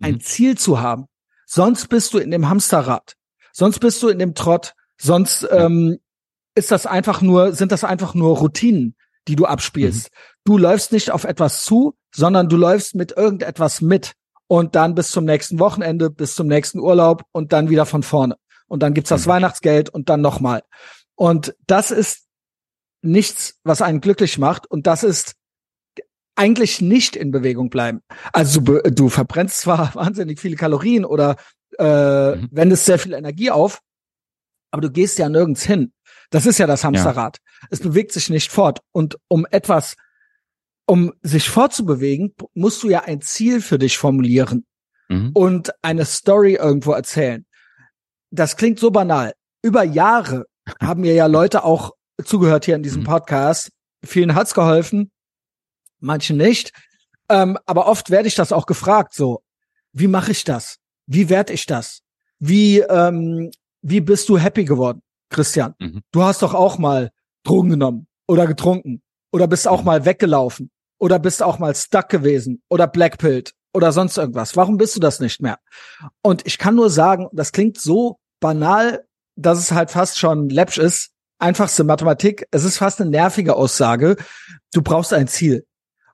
[0.00, 0.20] ein Mhm.
[0.20, 1.06] Ziel zu haben.
[1.46, 3.14] Sonst bist du in dem Hamsterrad.
[3.52, 4.74] Sonst bist du in dem Trott.
[4.98, 5.98] Sonst ähm,
[6.54, 8.96] ist das einfach nur, sind das einfach nur Routinen,
[9.28, 10.10] die du abspielst.
[10.10, 10.16] Mhm.
[10.44, 14.12] Du läufst nicht auf etwas zu, sondern du läufst mit irgendetwas mit.
[14.48, 18.36] Und dann bis zum nächsten Wochenende, bis zum nächsten Urlaub und dann wieder von vorne.
[18.66, 19.30] Und dann gibt's das Mhm.
[19.30, 20.62] Weihnachtsgeld und dann nochmal.
[21.22, 22.26] Und das ist
[23.00, 24.68] nichts, was einen glücklich macht.
[24.68, 25.34] Und das ist
[26.34, 28.00] eigentlich nicht in Bewegung bleiben.
[28.32, 31.36] Also du, verbrennst zwar wahnsinnig viele Kalorien oder
[31.78, 32.48] äh, Mhm.
[32.50, 33.80] wendest sehr viel Energie auf,
[34.72, 35.92] aber du gehst ja nirgends hin.
[36.30, 37.38] Das ist ja das Hamsterrad.
[37.70, 38.80] Es bewegt sich nicht fort.
[38.90, 39.94] Und um etwas,
[40.86, 44.66] um sich fortzubewegen, musst du ja ein Ziel für dich formulieren
[45.08, 45.30] Mhm.
[45.34, 47.46] und eine Story irgendwo erzählen.
[48.30, 49.34] Das klingt so banal.
[49.62, 50.46] Über Jahre
[50.80, 51.92] haben mir ja Leute auch
[52.24, 53.06] zugehört hier in diesem Mhm.
[53.06, 53.70] Podcast.
[54.04, 55.10] Vielen hat's geholfen,
[56.00, 56.72] manchen nicht.
[57.28, 59.42] Ähm, aber oft werde ich das auch gefragt, so,
[59.92, 60.78] wie mache ich das?
[61.06, 62.00] Wie werde ich das?
[62.38, 63.50] Wie, ähm,
[63.82, 65.74] wie bist du happy geworden, Christian?
[65.78, 66.02] Mhm.
[66.12, 67.10] Du hast doch auch mal
[67.44, 69.02] Drogen genommen oder getrunken
[69.32, 69.86] oder bist auch Mhm.
[69.86, 74.56] mal weggelaufen oder bist auch mal stuck gewesen oder blackpilled oder sonst irgendwas.
[74.56, 75.58] Warum bist du das nicht mehr?
[76.22, 79.04] Und ich kann nur sagen, das klingt so banal,
[79.36, 81.10] dass es halt fast schon läppsch ist.
[81.38, 82.46] Einfachste Mathematik.
[82.50, 84.16] Es ist fast eine nervige Aussage.
[84.72, 85.66] Du brauchst ein Ziel.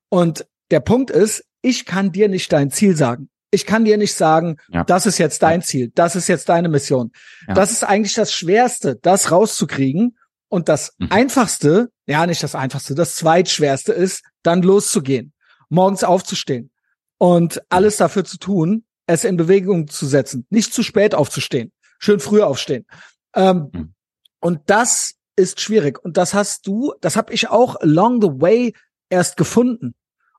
[0.08, 3.28] Und der Punkt ist, ich kann dir nicht dein Ziel sagen.
[3.50, 4.84] Ich kann dir nicht sagen, Ja.
[4.84, 7.12] das ist jetzt dein Ziel, das ist jetzt deine Mission.
[7.46, 7.54] Ja.
[7.54, 10.16] Das ist eigentlich das Schwerste, das rauszukriegen.
[10.50, 11.08] Und das Mhm.
[11.10, 15.32] Einfachste, ja nicht das Einfachste, das Zweitschwerste ist, dann loszugehen,
[15.68, 16.70] morgens aufzustehen
[17.18, 22.20] und alles dafür zu tun, es in Bewegung zu setzen, nicht zu spät aufzustehen, schön
[22.20, 22.86] früh aufstehen.
[23.34, 23.94] Ähm, Mhm.
[24.40, 26.02] Und das ist schwierig.
[26.04, 28.74] Und das hast du, das habe ich auch along the way
[29.10, 29.94] erst gefunden.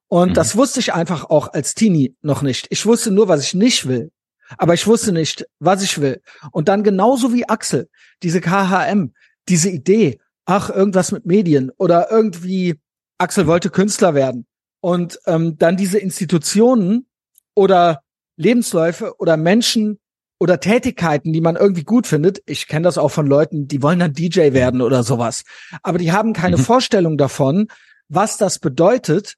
[0.07, 0.33] Und Mhm.
[0.33, 2.67] das wusste ich einfach auch als Teenie noch nicht.
[2.69, 4.11] Ich wusste nur, was ich nicht will.
[4.57, 6.21] Aber ich wusste nicht, was ich will.
[6.51, 7.87] Und dann genauso wie Axel,
[8.23, 9.13] diese KHM,
[9.47, 12.79] diese Idee, ach, irgendwas mit Medien oder irgendwie,
[13.19, 14.47] Axel wollte Künstler werden.
[14.81, 17.05] Und ähm, dann diese Institutionen
[17.53, 18.01] oder
[18.37, 19.99] Lebensläufe oder Menschen
[20.39, 22.41] oder Tätigkeiten, die man irgendwie gut findet.
[22.45, 25.43] Ich kenne das auch von Leuten, die wollen dann DJ werden oder sowas.
[25.83, 26.61] Aber die haben keine Mhm.
[26.61, 27.67] Vorstellung davon,
[28.07, 29.35] was das bedeutet,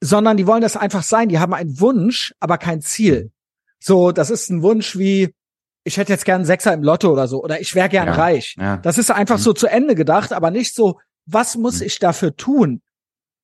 [0.00, 1.28] sondern die wollen das einfach sein.
[1.28, 3.30] Die haben einen Wunsch, aber kein Ziel.
[3.80, 5.34] So, das ist ein Wunsch wie,
[5.84, 8.14] ich hätte jetzt gern Sechser im Lotto oder so, oder ich wäre gern Ja.
[8.14, 8.54] reich.
[8.58, 8.76] Ja.
[8.78, 9.42] Das ist einfach Mhm.
[9.42, 11.86] so zu Ende gedacht, aber nicht so, was muss Mhm.
[11.86, 12.80] ich dafür tun?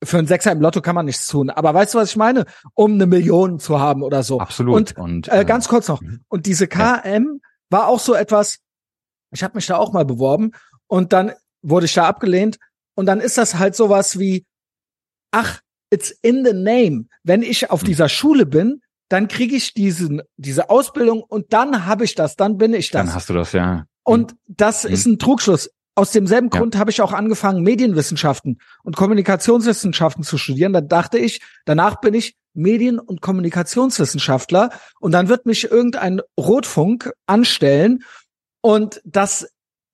[0.02, 1.50] Für einen Sechser im Lotto kann man nichts tun.
[1.50, 2.44] Aber weißt du, was ich meine?
[2.74, 4.40] Um eine Million zu haben oder so.
[4.40, 4.76] Absolut.
[4.76, 6.00] Und, und äh, ganz kurz noch.
[6.00, 6.20] Mhm.
[6.28, 7.48] Und diese KM ja.
[7.70, 8.58] war auch so etwas,
[9.32, 10.52] ich habe mich da auch mal beworben
[10.86, 11.32] und dann
[11.62, 12.58] wurde ich da abgelehnt.
[12.94, 14.46] Und dann ist das halt sowas wie,
[15.30, 17.06] ach, it's in the name.
[17.22, 17.86] Wenn ich auf mhm.
[17.86, 22.58] dieser Schule bin, dann kriege ich diesen, diese Ausbildung und dann habe ich das, dann
[22.58, 23.06] bin ich das.
[23.06, 23.86] Dann hast du das, ja.
[24.04, 24.92] Und das mhm.
[24.92, 25.70] ist ein Trugschluss.
[25.98, 26.60] Aus demselben ja.
[26.60, 30.72] Grund habe ich auch angefangen, Medienwissenschaften und Kommunikationswissenschaften zu studieren.
[30.72, 34.70] Da dachte ich, danach bin ich Medien- und Kommunikationswissenschaftler
[35.00, 38.04] und dann wird mich irgendein Rotfunk anstellen.
[38.60, 39.48] Und das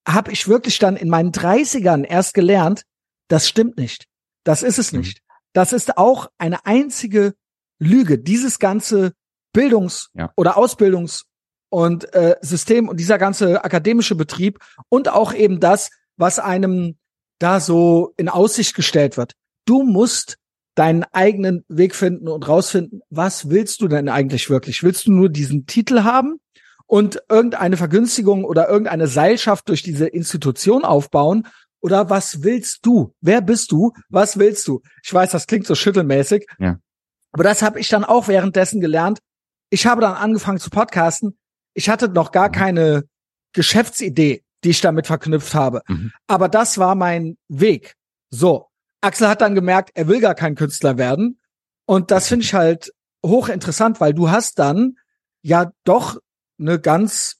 [0.06, 2.82] habe ich wirklich dann in meinen 30ern erst gelernt.
[3.28, 4.04] Das stimmt nicht.
[4.44, 4.98] Das ist es mhm.
[4.98, 5.20] nicht.
[5.54, 7.32] Das ist auch eine einzige
[7.78, 8.18] Lüge.
[8.18, 9.14] Dieses ganze
[9.54, 10.30] Bildungs- ja.
[10.36, 11.22] oder Ausbildungs-
[11.74, 14.60] und äh, System und dieser ganze akademische Betrieb
[14.90, 16.98] und auch eben das, was einem
[17.40, 19.32] da so in Aussicht gestellt wird.
[19.64, 20.38] Du musst
[20.76, 24.84] deinen eigenen Weg finden und rausfinden, was willst du denn eigentlich wirklich?
[24.84, 26.36] Willst du nur diesen Titel haben
[26.86, 31.48] und irgendeine Vergünstigung oder irgendeine Seilschaft durch diese Institution aufbauen?
[31.80, 33.16] Oder was willst du?
[33.20, 33.94] Wer bist du?
[34.10, 34.80] Was willst du?
[35.02, 36.46] Ich weiß, das klingt so schüttelmäßig.
[36.60, 36.78] Ja.
[37.32, 39.18] Aber das habe ich dann auch währenddessen gelernt.
[39.70, 41.36] Ich habe dann angefangen zu podcasten,
[41.74, 42.52] ich hatte noch gar mhm.
[42.52, 43.04] keine
[43.52, 45.82] Geschäftsidee, die ich damit verknüpft habe.
[45.88, 46.12] Mhm.
[46.26, 47.94] Aber das war mein Weg.
[48.30, 48.68] So.
[49.00, 51.38] Axel hat dann gemerkt, er will gar kein Künstler werden.
[51.84, 52.92] Und das finde ich halt
[53.24, 54.96] hochinteressant, weil du hast dann
[55.42, 56.18] ja doch
[56.58, 57.36] eine ganz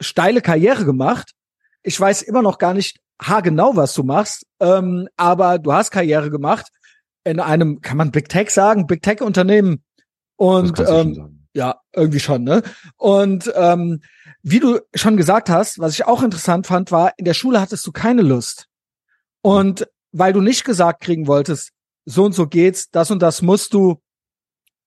[0.00, 1.32] steile Karriere gemacht.
[1.82, 6.30] Ich weiß immer noch gar nicht haargenau, was du machst, ähm, aber du hast Karriere
[6.30, 6.68] gemacht
[7.24, 9.84] in einem, kann man Big Tech sagen, Big Tech Unternehmen.
[10.36, 12.62] Und ähm, ja, irgendwie schon, ne?
[12.96, 14.02] Und ähm,
[14.42, 17.86] wie du schon gesagt hast, was ich auch interessant fand, war, in der Schule hattest
[17.86, 18.68] du keine Lust.
[19.42, 21.72] Und weil du nicht gesagt kriegen wolltest,
[22.04, 24.00] so und so geht's, das und das musst du.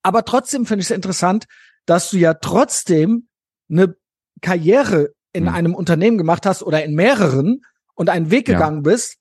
[0.04, 1.46] Aber trotzdem finde ich es interessant,
[1.86, 3.28] dass du ja trotzdem
[3.70, 3.96] eine
[4.42, 5.50] Karriere in mhm.
[5.50, 7.62] einem Unternehmen gemacht hast oder in mehreren
[7.96, 8.92] und einen Weg gegangen ja.
[8.92, 9.18] bist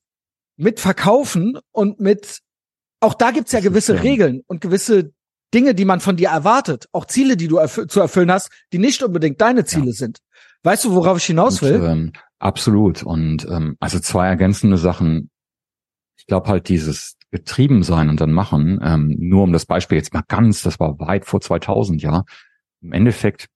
[0.57, 2.40] mit Verkaufen und mit
[3.01, 5.12] auch da gibt's ja gewisse Regeln und gewisse
[5.55, 8.78] Dinge, die man von dir erwartet, auch Ziele, die du erf zu erfüllen hast, die
[8.78, 9.92] nicht unbedingt deine Ziele ja.
[9.92, 10.18] sind.
[10.64, 11.80] Weißt du, worauf ich hinaus will?
[11.80, 13.02] Und, ähm, absolut.
[13.02, 15.30] Und ähm, also zwei ergänzende Sachen.
[16.16, 20.14] Ich glaube halt dieses getrieben sein und dann machen, ähm, nur um das Beispiel jetzt
[20.14, 22.24] mal ganz, das war weit vor 2000, ja.
[22.80, 23.48] Im Endeffekt,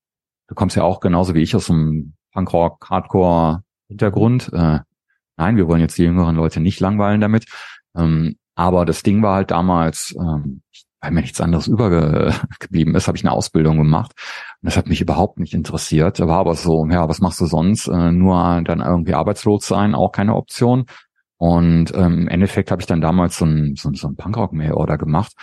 [0.49, 4.51] du kommst ja auch genauso wie ich aus einem Punkrock, Hardcore Hintergrund.
[4.53, 4.81] Äh,
[5.37, 7.47] nein, wir wollen jetzt die jüngeren Leute nicht langweilen damit.
[7.97, 13.07] Ähm, aber das Ding war halt damals, ähm, ich weil mir nichts anderes übergeblieben ist,
[13.07, 14.13] habe ich eine Ausbildung gemacht.
[14.61, 16.21] Und das hat mich überhaupt nicht interessiert.
[16.21, 17.89] War aber so, ja, was machst du sonst?
[17.89, 20.87] Äh, nur dann irgendwie arbeitslos sein, auch keine Option.
[21.37, 25.35] Und ähm, im Endeffekt habe ich dann damals so ein, so, so ein Punkrock-Mail-Order gemacht.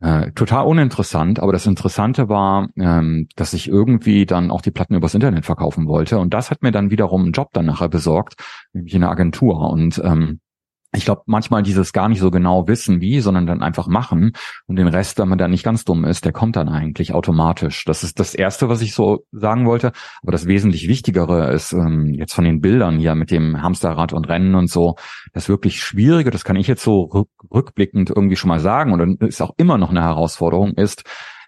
[0.00, 4.94] Äh, total uninteressant, aber das Interessante war, ähm, dass ich irgendwie dann auch die Platten
[4.94, 6.18] übers Internet verkaufen wollte.
[6.18, 8.34] Und das hat mir dann wiederum einen Job dann nachher besorgt,
[8.72, 9.70] nämlich in einer Agentur.
[9.70, 10.40] Und ähm,
[10.94, 14.32] ich glaube, manchmal dieses gar nicht so genau wissen, wie, sondern dann einfach machen
[14.66, 17.84] und den Rest, wenn man da nicht ganz dumm ist, der kommt dann eigentlich automatisch.
[17.86, 19.92] Das ist das Erste, was ich so sagen wollte.
[20.22, 24.28] Aber das wesentlich Wichtigere ist ähm, jetzt von den Bildern hier mit dem Hamsterrad und
[24.28, 24.96] Rennen und so,
[25.32, 29.22] das wirklich Schwierige, das kann ich jetzt so rück, rückblickend irgendwie schon mal sagen und
[29.22, 31.04] ist auch immer noch eine Herausforderung, ist,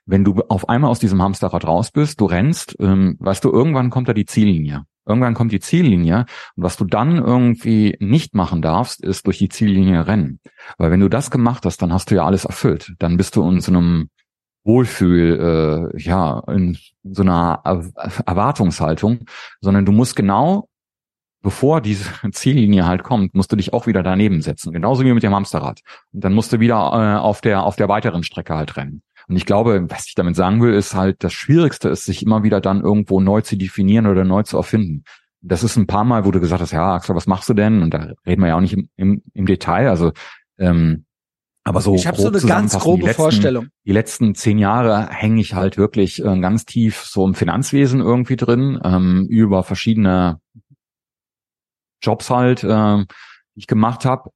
[0.07, 3.91] wenn du auf einmal aus diesem Hamsterrad raus bist, du rennst, ähm, weißt du, irgendwann
[3.91, 4.85] kommt da die Ziellinie.
[5.07, 6.27] Irgendwann kommt die Ziellinie
[6.57, 10.41] und was du dann irgendwie nicht machen darfst, ist durch die Ziellinie rennen.
[10.79, 12.95] Weil wenn du das gemacht hast, dann hast du ja alles erfüllt.
[12.99, 14.09] Dann bist du in so einem
[14.65, 17.61] Wohlfühl, äh, ja, in so einer
[18.27, 19.27] Erwartungshaltung,
[19.61, 20.69] sondern du musst genau,
[21.43, 24.73] bevor diese Ziellinie halt kommt, musst du dich auch wieder daneben setzen.
[24.73, 25.81] Genauso wie mit dem Hamsterrad.
[26.13, 29.03] Und dann musst du wieder äh, auf der auf der weiteren Strecke halt rennen.
[29.29, 32.43] Und ich glaube, was ich damit sagen will, ist halt, das Schwierigste ist, sich immer
[32.43, 35.05] wieder dann irgendwo neu zu definieren oder neu zu erfinden.
[35.41, 37.83] Das ist ein paar Mal, wo du gesagt hast, ja, Axel, was machst du denn?
[37.83, 39.89] Und da reden wir ja auch nicht im, im, im Detail.
[39.89, 40.13] Also
[40.59, 41.05] ähm,
[41.65, 43.69] aber so ich habe so eine ganz grobe die letzten, Vorstellung.
[43.87, 48.37] Die letzten zehn Jahre hänge ich halt wirklich äh, ganz tief so im Finanzwesen irgendwie
[48.37, 50.41] drin, ähm, über verschiedene
[52.03, 52.99] Jobs halt, äh,
[53.55, 54.31] die ich gemacht habe.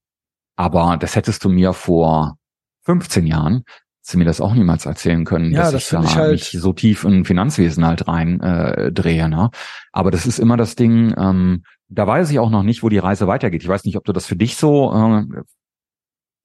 [0.57, 2.39] Aber das hättest du mir vor
[2.85, 3.65] 15 Jahren
[4.11, 6.51] sie mir das auch niemals erzählen können, ja, dass das ich da ich halt nicht
[6.53, 9.29] so tief in Finanzwesen halt rein äh, drehe.
[9.29, 9.51] Ne?
[9.93, 12.99] Aber das ist immer das Ding, ähm, da weiß ich auch noch nicht, wo die
[12.99, 13.63] Reise weitergeht.
[13.63, 15.43] Ich weiß nicht, ob du das für dich so, äh,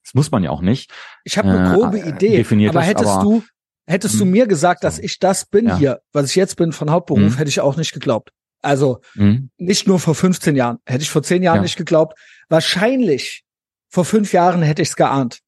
[0.04, 0.92] das muss man ja auch nicht.
[1.24, 3.44] Ich habe eine grobe äh, Idee, aber hättest aber, du,
[3.86, 4.32] hättest du hm.
[4.32, 5.78] mir gesagt, dass ich das bin ja.
[5.78, 7.38] hier, was ich jetzt bin von Hauptberuf, mhm.
[7.38, 8.32] hätte ich auch nicht geglaubt.
[8.62, 9.50] Also mhm.
[9.58, 11.62] nicht nur vor 15 Jahren, hätte ich vor 10 Jahren ja.
[11.62, 12.18] nicht geglaubt.
[12.50, 13.44] Wahrscheinlich
[13.90, 15.40] vor fünf Jahren hätte ich es geahnt.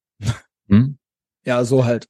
[0.68, 0.98] Hm?
[1.46, 2.08] Ja, so halt.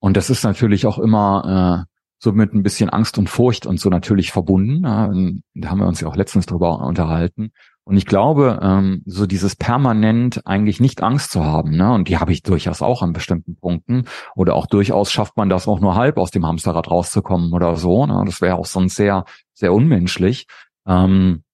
[0.00, 3.80] Und das ist natürlich auch immer äh, so mit ein bisschen Angst und Furcht und
[3.80, 4.84] so natürlich verbunden.
[4.84, 5.10] Ja,
[5.54, 7.50] da haben wir uns ja auch letztens drüber unterhalten.
[7.84, 12.18] Und ich glaube, ähm, so dieses permanent eigentlich nicht Angst zu haben, ne, und die
[12.18, 14.04] habe ich durchaus auch an bestimmten Punkten,
[14.36, 18.04] oder auch durchaus schafft man das auch nur halb aus dem Hamsterrad rauszukommen oder so.
[18.04, 18.22] Ne?
[18.26, 19.24] Das wäre auch sonst sehr,
[19.54, 20.46] sehr unmenschlich.
[20.86, 21.44] Ähm,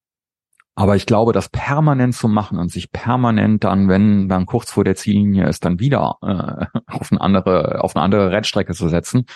[0.75, 4.85] aber ich glaube, das permanent zu machen und sich permanent dann, wenn dann kurz vor
[4.85, 9.27] der Ziellinie ist, dann wieder äh, auf eine andere, auf eine andere Rennstrecke zu setzen,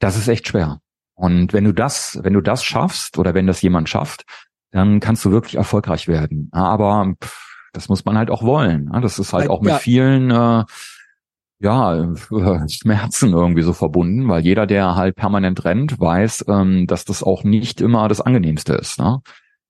[0.00, 0.80] das ist echt schwer.
[1.14, 4.24] Und wenn du das, wenn du das schaffst oder wenn das jemand schafft,
[4.72, 6.48] dann kannst du wirklich erfolgreich werden.
[6.52, 8.90] Aber pff, das muss man halt auch wollen.
[9.00, 9.78] Das ist halt auch mit ja.
[9.78, 10.64] vielen äh,
[11.60, 12.14] ja,
[12.68, 17.44] Schmerzen irgendwie so verbunden, weil jeder, der halt permanent rennt, weiß, ähm, dass das auch
[17.44, 18.98] nicht immer das Angenehmste ist.
[18.98, 19.20] Ne?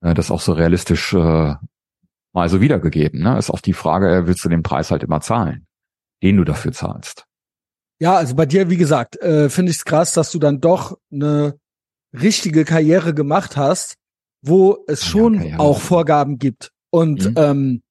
[0.04, 1.54] Äh, das auch so realistisch äh,
[2.32, 3.22] mal so wiedergegeben.
[3.22, 3.38] Ne?
[3.38, 5.66] Ist auch die Frage, äh, willst du den Preis halt immer zahlen,
[6.22, 7.24] den du dafür zahlst?
[7.98, 10.98] Ja, also bei dir, wie gesagt, äh, finde ich es krass, dass du dann doch
[11.10, 11.58] eine
[12.12, 13.96] richtige Karriere gemacht hast,
[14.42, 17.34] wo es schon ja, auch Vorgaben gibt und mhm.
[17.36, 17.82] ähm,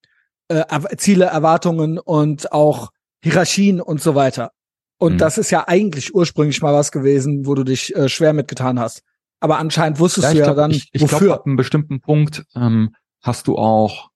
[0.49, 2.91] äh, Ziele, Erwartungen und auch
[3.23, 4.51] Hierarchien und so weiter.
[4.99, 5.17] Und mhm.
[5.17, 9.03] das ist ja eigentlich ursprünglich mal was gewesen, wo du dich äh, schwer mitgetan hast.
[9.43, 11.19] Aber anscheinend wusstest ja, du ja glaub, dann, ich, ich wofür.
[11.19, 14.09] Glaub, ab einem bestimmten Punkt ähm, hast du auch,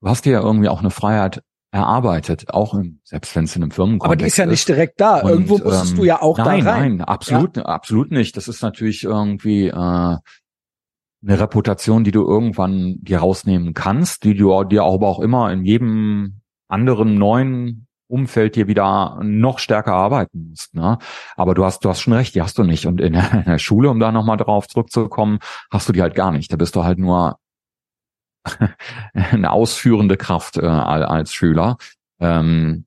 [0.00, 3.62] du hast dir ja irgendwie auch eine Freiheit erarbeitet, auch im, selbst wenn es in
[3.62, 5.20] einem Firmenkontext Aber die ist ja nicht direkt da.
[5.20, 6.96] Und, Irgendwo musstest ähm, du ja auch nein, da rein.
[6.96, 7.64] Nein, absolut, ja?
[7.64, 8.38] absolut nicht.
[8.38, 10.20] Das ist natürlich irgendwie äh, eine
[11.22, 16.40] Reputation, die du irgendwann dir rausnehmen kannst, die du dir aber auch immer in jedem
[16.68, 20.74] anderen neuen Umfeld dir wieder noch stärker arbeiten musst.
[20.74, 20.98] Ne?
[21.36, 22.86] Aber du hast, du hast schon recht, die hast du nicht.
[22.86, 25.38] Und in der, in der Schule, um da nochmal drauf zurückzukommen,
[25.70, 26.52] hast du die halt gar nicht.
[26.52, 27.38] Da bist du halt nur
[29.12, 31.76] eine ausführende Kraft äh, als Schüler.
[32.20, 32.86] Ähm,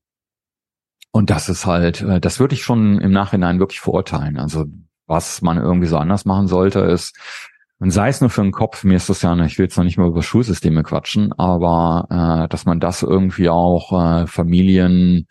[1.12, 4.38] und das ist halt, äh, das würde ich schon im Nachhinein wirklich verurteilen.
[4.38, 4.66] Also
[5.08, 7.18] was man irgendwie so anders machen sollte, ist,
[7.82, 9.84] und sei es nur für den Kopf, mir ist das ja, ich will jetzt noch
[9.84, 15.26] nicht mal über Schulsysteme quatschen, aber äh, dass man das irgendwie auch äh, Familien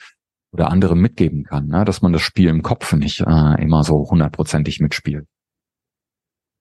[0.51, 1.85] oder andere mitgeben kann, ne?
[1.85, 5.29] dass man das Spiel im Kopf nicht äh, immer so hundertprozentig mitspielt.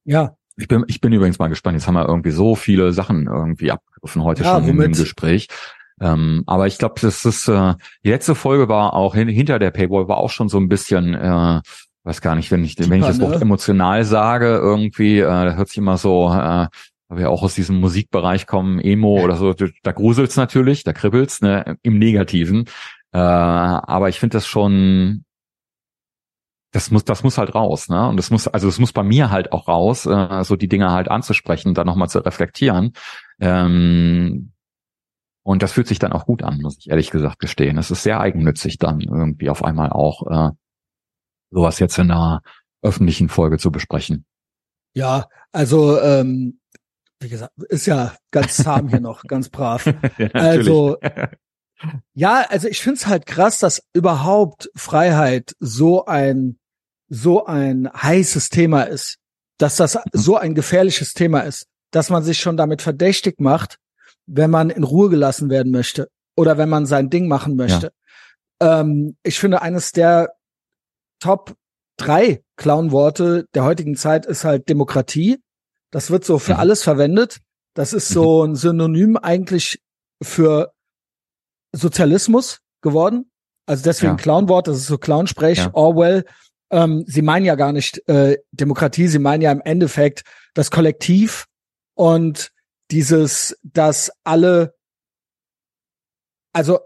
[0.05, 0.35] Ja.
[0.57, 1.75] Ich bin, ich bin übrigens mal gespannt.
[1.75, 4.85] Jetzt haben wir irgendwie so viele Sachen irgendwie abgegriffen heute ja, schon womit?
[4.85, 5.47] im Gespräch.
[5.99, 7.73] Ähm, aber ich glaube, das ist äh,
[8.03, 11.15] die letzte Folge war auch hin, hinter der Paywall war auch schon so ein bisschen
[11.15, 11.61] äh,
[12.09, 13.41] weiß gar nicht, wenn ich, Super, wenn ich das Wort ne?
[13.41, 16.67] emotional sage, irgendwie, äh, hört sich immer so, äh,
[17.07, 21.41] weil wir auch aus diesem Musikbereich kommen, Emo oder so, da gruselt's natürlich, da kribbelt's,
[21.41, 22.65] ne, im Negativen.
[23.11, 25.23] Äh, aber ich finde das schon,
[26.71, 28.07] das muss, das muss halt raus, ne?
[28.07, 30.91] Und das muss, also es muss bei mir halt auch raus, äh, so die Dinge
[30.91, 32.93] halt anzusprechen, dann nochmal zu reflektieren.
[33.39, 34.51] Ähm,
[35.43, 37.77] und das fühlt sich dann auch gut an, muss ich ehrlich gesagt gestehen.
[37.77, 40.51] Es ist sehr eigennützig dann irgendwie auf einmal auch äh,
[41.51, 42.41] sowas jetzt in einer
[42.81, 44.25] öffentlichen Folge zu besprechen.
[44.93, 46.59] Ja, also ähm,
[47.19, 49.85] wie gesagt, ist ja ganz zahm hier noch, ganz brav.
[50.17, 50.97] ja, also
[52.13, 56.59] ja, also ich find's halt krass, dass überhaupt Freiheit so ein
[57.09, 59.17] so ein heißes Thema ist,
[59.57, 60.01] dass das mhm.
[60.13, 63.77] so ein gefährliches Thema ist, dass man sich schon damit verdächtig macht,
[64.27, 67.91] wenn man in Ruhe gelassen werden möchte oder wenn man sein Ding machen möchte.
[68.61, 68.81] Ja.
[68.81, 70.33] Ähm, ich finde, eines der
[71.19, 71.55] Top
[71.97, 75.41] drei Clown-Worte der heutigen Zeit ist halt Demokratie.
[75.91, 76.59] Das wird so für mhm.
[76.59, 77.39] alles verwendet.
[77.73, 78.51] Das ist so mhm.
[78.51, 79.81] ein Synonym eigentlich
[80.21, 80.73] für
[81.73, 83.31] Sozialismus geworden.
[83.65, 84.17] Also deswegen ja.
[84.17, 85.69] Clownwort, das ist so Clownsprech, ja.
[85.73, 86.25] Orwell.
[86.71, 91.45] Ähm, sie meinen ja gar nicht äh, Demokratie, sie meinen ja im Endeffekt das Kollektiv
[91.95, 92.51] und
[92.91, 94.75] dieses, dass alle,
[96.53, 96.79] also,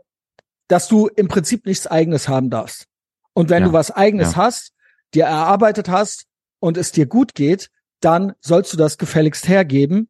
[0.68, 2.88] dass du im Prinzip nichts eigenes haben darfst.
[3.34, 3.70] Und wenn ja.
[3.70, 4.38] du was eigenes ja.
[4.38, 4.74] hast,
[5.14, 6.26] dir erarbeitet hast
[6.60, 7.70] und es dir gut geht,
[8.00, 10.10] dann sollst du das gefälligst hergeben.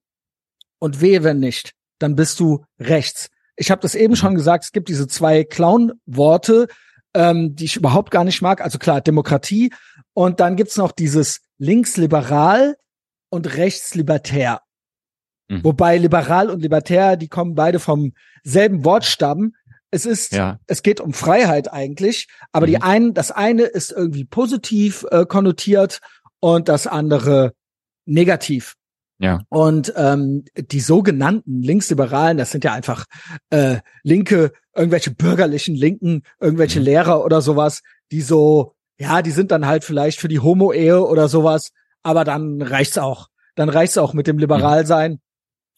[0.80, 3.30] Und wehe, wenn nicht, dann bist du rechts.
[3.56, 4.18] Ich habe das eben mhm.
[4.18, 6.68] schon gesagt, es gibt diese zwei Clown-Worte,
[7.14, 8.62] ähm, die ich überhaupt gar nicht mag.
[8.62, 9.72] Also klar, Demokratie.
[10.14, 12.76] Und dann gibt's noch dieses linksliberal
[13.30, 14.62] und rechtslibertär.
[15.48, 15.64] Mhm.
[15.64, 18.14] Wobei liberal und libertär, die kommen beide vom
[18.44, 19.54] selben Wortstamm.
[19.94, 20.60] Es ist, ja.
[20.66, 22.72] es geht um Freiheit eigentlich, aber mhm.
[22.72, 26.00] die einen, das eine ist irgendwie positiv äh, konnotiert
[26.40, 27.54] und das andere
[28.06, 28.74] negativ.
[29.20, 29.42] Ja.
[29.50, 33.06] Und ähm, die sogenannten Linksliberalen, das sind ja einfach
[33.52, 36.86] äh, Linke, irgendwelche bürgerlichen Linken, irgendwelche mhm.
[36.86, 41.28] Lehrer oder sowas, die so, ja, die sind dann halt vielleicht für die Homo-Ehe oder
[41.28, 41.70] sowas,
[42.02, 43.28] aber dann reicht's auch.
[43.54, 45.12] Dann reicht's auch mit dem Liberalsein.
[45.12, 45.20] Mhm.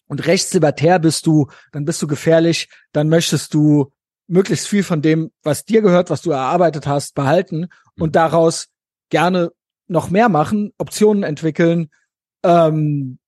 [0.07, 3.91] Und rechtslibertär bist du, dann bist du gefährlich, dann möchtest du
[4.27, 7.67] möglichst viel von dem, was dir gehört, was du erarbeitet hast, behalten
[7.97, 8.13] und mhm.
[8.13, 8.67] daraus
[9.09, 9.51] gerne
[9.87, 11.89] noch mehr machen, Optionen entwickeln,
[12.43, 13.19] ähm,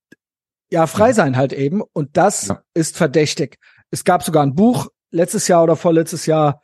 [0.70, 1.82] ja, frei sein halt eben.
[1.82, 2.62] Und das ja.
[2.74, 3.58] ist verdächtig.
[3.90, 6.62] Es gab sogar ein Buch letztes Jahr oder vorletztes Jahr,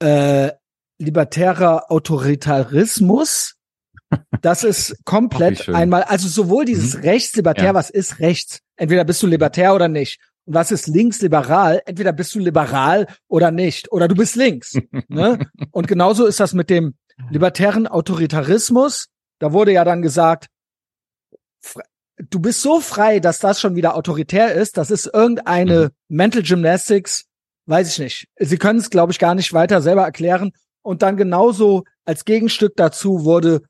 [0.00, 0.52] äh,
[0.98, 3.56] libertärer Autoritarismus.
[4.40, 7.02] Das ist komplett einmal, also sowohl dieses mhm.
[7.02, 7.74] Rechtslibertär, ja.
[7.74, 8.60] was ist rechts?
[8.76, 10.18] Entweder bist du libertär oder nicht.
[10.44, 11.82] Und was ist linksliberal?
[11.86, 13.92] Entweder bist du liberal oder nicht.
[13.92, 14.74] Oder du bist links.
[15.08, 15.38] ne?
[15.70, 16.94] Und genauso ist das mit dem
[17.30, 19.08] libertären Autoritarismus.
[19.38, 20.46] Da wurde ja dann gesagt,
[22.18, 24.76] du bist so frei, dass das schon wieder autoritär ist.
[24.76, 26.16] Das ist irgendeine mhm.
[26.16, 27.26] Mental Gymnastics,
[27.66, 28.28] weiß ich nicht.
[28.38, 30.52] Sie können es, glaube ich, gar nicht weiter selber erklären.
[30.82, 33.62] Und dann genauso als Gegenstück dazu wurde,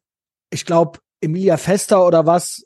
[0.50, 2.64] ich glaube, Emilia Fester oder was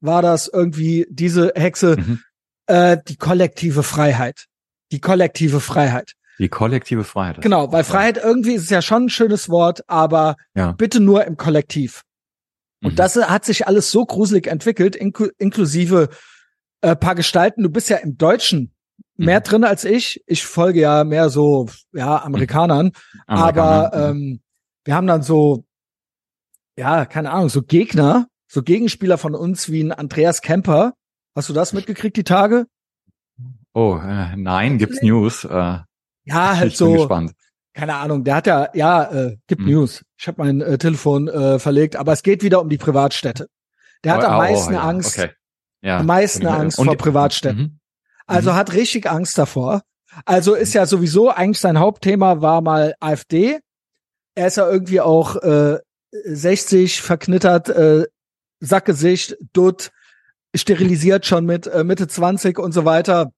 [0.00, 2.20] war das irgendwie, diese Hexe, mhm
[2.68, 4.46] äh, die kollektive Freiheit.
[4.92, 6.12] Die kollektive Freiheit.
[6.38, 7.40] Die kollektive Freiheit.
[7.42, 10.72] Genau, weil Freiheit irgendwie ist ja schon ein schönes Wort, aber ja.
[10.72, 12.04] bitte nur im Kollektiv.
[12.82, 12.96] Und mhm.
[12.96, 16.10] das hat sich alles so gruselig entwickelt, inku inklusive
[16.80, 17.64] äh, paar Gestalten.
[17.64, 18.72] Du bist ja im Deutschen
[19.16, 19.44] mehr mhm.
[19.44, 20.22] drin als ich.
[20.26, 22.86] Ich folge ja mehr so, ja, Amerikanern.
[22.86, 22.92] Mhm.
[23.26, 24.40] Aber ähm,
[24.84, 25.64] wir haben dann so,
[26.76, 30.94] ja, keine Ahnung, so Gegner, so Gegenspieler von uns wie ein Andreas Kemper,
[31.38, 32.66] Hast du das mitgekriegt, die Tage?
[33.72, 35.44] Oh, äh, nein, gibt's News.
[35.44, 35.84] Äh, ja,
[36.26, 36.86] halt ich so.
[36.86, 37.32] Bin gespannt.
[37.74, 39.68] Keine Ahnung, der hat ja, ja, äh, gibt hm.
[39.68, 40.04] News.
[40.16, 43.46] Ich habe mein äh, Telefon äh, verlegt, aber es geht wieder um die Privatstädte.
[44.02, 44.82] Der hat oh, am oh, meisten oh, ja.
[44.82, 45.30] Angst, okay.
[45.80, 45.98] ja.
[45.98, 47.62] am meisten Angst und, vor Privatstädten.
[47.62, 47.80] Mhm.
[48.26, 48.56] Also mhm.
[48.56, 49.82] hat richtig Angst davor.
[50.24, 53.60] Also ist ja sowieso eigentlich sein Hauptthema war mal AfD.
[54.34, 55.78] Er ist ja irgendwie auch äh,
[56.10, 58.08] 60 verknittert, äh,
[58.58, 59.92] Sackgesicht, Dutt,
[60.54, 63.32] sterilisiert schon mit äh, Mitte 20 und so weiter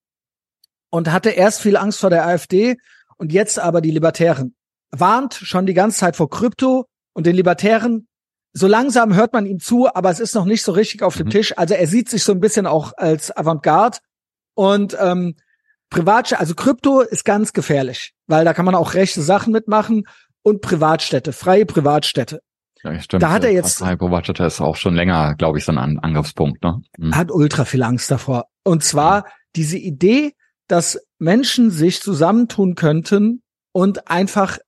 [0.90, 2.76] und hatte erst viel Angst vor der AfD
[3.16, 4.54] und jetzt aber die Libertären.
[4.90, 8.08] Warnt schon die ganze Zeit vor Krypto und den Libertären.
[8.52, 11.26] So langsam hört man ihm zu, aber es ist noch nicht so richtig auf dem
[11.26, 11.30] mhm.
[11.30, 11.56] Tisch.
[11.56, 13.98] Also er sieht sich so ein bisschen auch als Avantgarde
[14.54, 15.36] und ähm,
[15.90, 20.04] Privat, also Krypto ist ganz gefährlich, weil da kann man auch rechte Sachen mitmachen
[20.42, 22.40] und Privatstädte, freie Privatstädte.
[22.82, 23.22] Ja, stimmt.
[23.22, 23.84] Da hat er jetzt.
[23.84, 26.62] Hyperwatcher ist auch schon länger, glaube ich, so ein Angriffspunkt.
[26.62, 26.82] Ne?
[26.98, 27.14] Mhm.
[27.14, 28.46] Hat ultra viel Angst davor.
[28.64, 29.26] Und zwar
[29.56, 30.34] diese Idee,
[30.68, 34.58] dass Menschen sich zusammentun könnten und einfach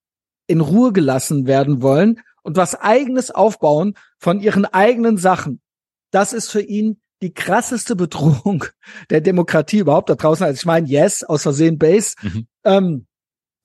[0.46, 5.60] in Ruhe gelassen werden wollen und was eigenes aufbauen von ihren eigenen Sachen.
[6.10, 8.64] Das ist für ihn die krasseste Bedrohung
[9.10, 10.44] der Demokratie überhaupt da draußen.
[10.44, 12.14] Also ich meine, yes, aus Versehen Base.
[12.20, 12.46] Mhm.
[12.64, 13.06] Ähm,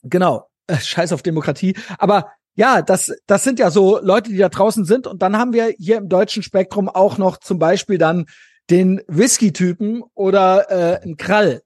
[0.04, 1.76] genau, äh, scheiß auf Demokratie.
[1.98, 5.06] Aber ja, das, das sind ja so Leute, die da draußen sind.
[5.06, 8.26] Und dann haben wir hier im deutschen Spektrum auch noch zum Beispiel dann
[8.72, 11.62] den Whisky-Typen oder äh, ein Krall.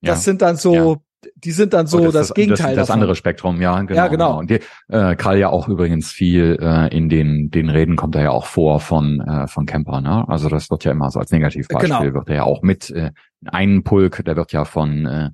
[0.00, 1.30] Das ja, sind dann so, ja.
[1.34, 2.76] die sind dann so oh, das, das, Gegenteil.
[2.76, 4.00] Das, das andere Spektrum, ja, genau.
[4.00, 4.38] Ja, genau.
[4.38, 8.22] Und die, äh, Krall ja auch übrigens viel äh, in den den Reden kommt er
[8.22, 10.24] ja auch vor von äh, von Camper, ne?
[10.28, 12.14] Also das wird ja immer so als Negativbeispiel genau.
[12.14, 13.10] wird er ja auch mit äh,
[13.44, 15.30] einen Pulk, der wird ja von äh,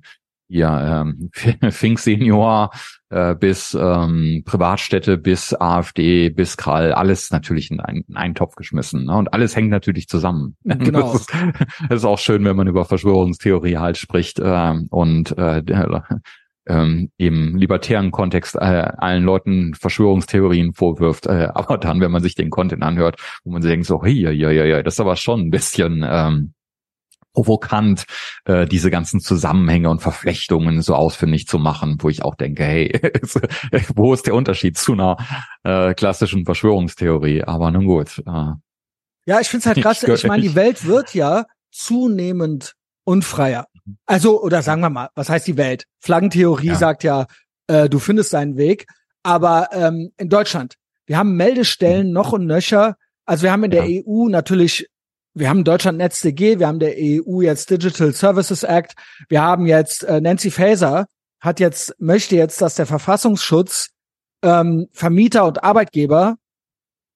[0.47, 1.29] ja, ähm,
[1.71, 2.71] Fink Senior
[3.09, 8.55] äh, bis ähm, Privatstädte, bis AfD, bis Krall, alles natürlich in einen, in einen Topf
[8.55, 9.05] geschmissen.
[9.05, 9.15] Ne?
[9.15, 10.55] Und alles hängt natürlich zusammen.
[10.87, 11.13] Genau.
[11.13, 11.33] Das ist,
[11.89, 15.61] das ist auch schön, wenn man über Verschwörungstheorie halt spricht ähm, und äh,
[16.67, 18.59] ähm, im libertären Kontext äh,
[18.97, 21.25] allen Leuten Verschwörungstheorien vorwirft.
[21.25, 24.13] Äh, aber dann, wenn man sich den Content anhört, wo man sich denkt so, hey,
[24.13, 26.53] ja, ja, ja, das ist aber schon ein bisschen ähm,
[27.37, 28.05] provokant,
[28.45, 32.99] äh, diese ganzen Zusammenhänge und Verflechtungen so ausfindig zu machen, wo ich auch denke, hey,
[33.95, 35.17] wo ist der Unterschied zu einer
[35.63, 37.43] äh, klassischen Verschwörungstheorie?
[37.43, 38.23] Aber nun gut.
[38.25, 38.53] Äh,
[39.27, 40.01] ja, ich finde es halt krass.
[40.01, 42.73] Ich, ich meine, die Welt wird ja zunehmend
[43.03, 43.67] unfreier.
[44.07, 45.85] Also, oder sagen wir mal, was heißt die Welt?
[45.99, 46.75] Flaggentheorie ja.
[46.75, 47.27] sagt ja,
[47.67, 48.87] äh, du findest deinen Weg.
[49.21, 50.73] Aber ähm, in Deutschland,
[51.05, 52.95] wir haben Meldestellen noch und nöcher.
[53.25, 54.01] Also wir haben in der ja.
[54.07, 54.87] EU natürlich
[55.39, 58.95] wir haben Deutschland NetzDG, wir haben der EU jetzt Digital Services Act,
[59.29, 61.07] wir haben jetzt äh, Nancy Faeser
[61.39, 63.89] hat jetzt möchte jetzt, dass der Verfassungsschutz
[64.43, 66.35] ähm, Vermieter und Arbeitgeber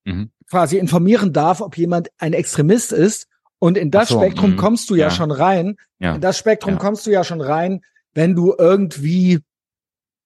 [0.05, 0.31] mhm.
[0.49, 3.27] quasi informieren darf, ob jemand ein Extremist ist.
[3.59, 4.57] Und in das so, Spektrum mh.
[4.57, 5.75] kommst du ja, ja, schon rein.
[5.99, 6.15] Ja.
[6.15, 6.79] In das Spektrum ja.
[6.79, 7.81] kommst du ja schon rein,
[8.13, 9.39] wenn du irgendwie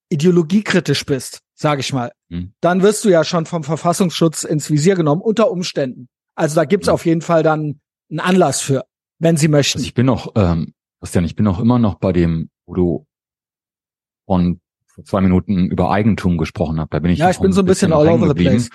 [0.09, 2.11] ideologiekritisch bist, sage ich mal.
[2.29, 2.53] Mhm.
[2.61, 6.07] Dann wirst du ja schon vom Verfassungsschutz ins Visier genommen, unter Umständen.
[6.35, 6.93] Also da gibt's mhm.
[6.93, 7.79] auf jeden Fall dann
[8.19, 8.85] einen Anlass für,
[9.19, 9.79] wenn sie möchten.
[9.79, 13.07] Also ich bin noch, ähm, Christian, ich bin noch immer noch bei dem, wo du
[14.25, 16.93] von vor zwei Minuten über Eigentum gesprochen hast.
[16.93, 18.69] Da bin ich ja, ich bin so ein bisschen, bisschen all over the place.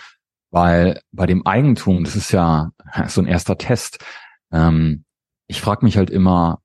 [0.51, 2.73] Weil bei dem Eigentum, das ist ja
[3.09, 4.05] so ein erster Test.
[4.53, 5.05] Ähm,
[5.47, 6.61] ich frage mich halt immer,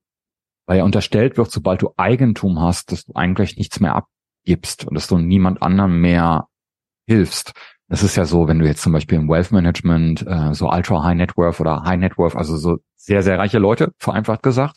[0.66, 4.06] weil ja unterstellt wird, sobald du Eigentum hast, dass du eigentlich nichts mehr
[4.44, 6.48] gibst und dass du niemand anderem mehr
[7.08, 7.52] hilfst.
[7.88, 11.04] Das ist ja so, wenn du jetzt zum Beispiel im Wealth Management äh, so Ultra
[11.04, 14.76] High Net Worth oder High Net Worth, also so sehr, sehr reiche Leute, vereinfacht gesagt,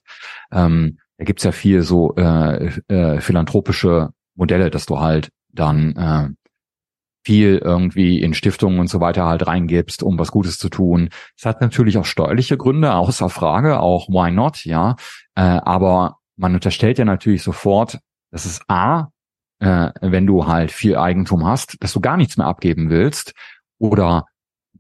[0.52, 6.30] ähm, da gibt's ja viel so äh, äh, philanthropische Modelle, dass du halt dann äh,
[7.26, 11.10] viel irgendwie in Stiftungen und so weiter halt reingibst, um was Gutes zu tun.
[11.38, 14.96] Es hat natürlich auch steuerliche Gründe, außer Frage, auch why not, ja.
[15.36, 18.00] Äh, aber man unterstellt ja natürlich sofort,
[18.32, 19.10] dass es A,
[19.60, 23.34] äh, wenn du halt viel Eigentum hast, dass du gar nichts mehr abgeben willst
[23.78, 24.26] oder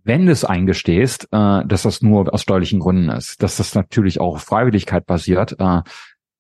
[0.04, 4.20] wenn du es eingestehst, äh, dass das nur aus steuerlichen Gründen ist, dass das natürlich
[4.20, 5.82] auch auf Freiwilligkeit basiert, äh,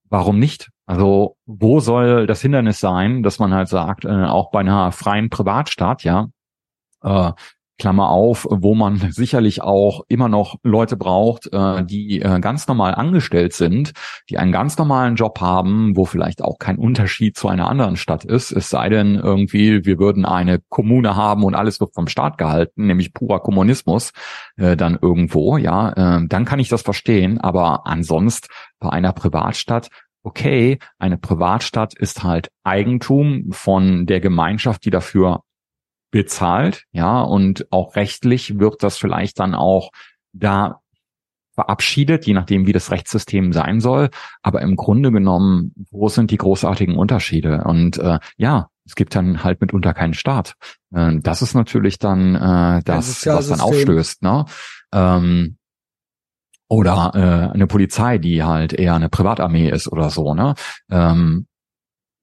[0.09, 0.69] warum nicht?
[0.85, 5.29] Also wo soll das Hindernis sein, dass man halt sagt, äh, auch bei einer freien
[5.29, 6.29] Privatstadt, ja,
[7.03, 7.31] äh,
[7.79, 12.93] Klammer auf, wo man sicherlich auch immer noch Leute braucht, äh, die äh, ganz normal
[12.93, 13.93] angestellt sind,
[14.29, 18.25] die einen ganz normalen Job haben, wo vielleicht auch kein Unterschied zu einer anderen Stadt
[18.25, 22.37] ist, es sei denn irgendwie, wir würden eine Kommune haben und alles wird vom Staat
[22.37, 24.11] gehalten, nämlich purer Kommunismus,
[24.57, 28.47] äh, dann irgendwo, ja, äh, dann kann ich das verstehen, aber ansonsten
[28.79, 29.89] bei einer Privatstadt
[30.21, 35.43] okay, eine Privatstadt ist halt Eigentum von der Gemeinschaft, die dafür
[36.11, 39.91] bezahlt, ja, und auch rechtlich wird das vielleicht dann auch
[40.33, 40.79] da
[41.59, 44.09] verabschiedet, je nachdem, wie das Rechtssystem sein soll.
[44.41, 47.65] Aber im Grunde genommen, wo sind die großartigen Unterschiede?
[47.65, 50.53] Und äh, ja, es gibt dann halt mitunter keinen Staat.
[50.93, 54.23] Äh, das ist natürlich dann äh, das, was dann aufstößt.
[54.23, 54.45] Ne?
[54.93, 55.57] Ähm,
[56.69, 60.33] oder äh, eine Polizei, die halt eher eine Privatarmee ist oder so.
[60.33, 60.53] Ne?
[60.89, 61.47] Ähm,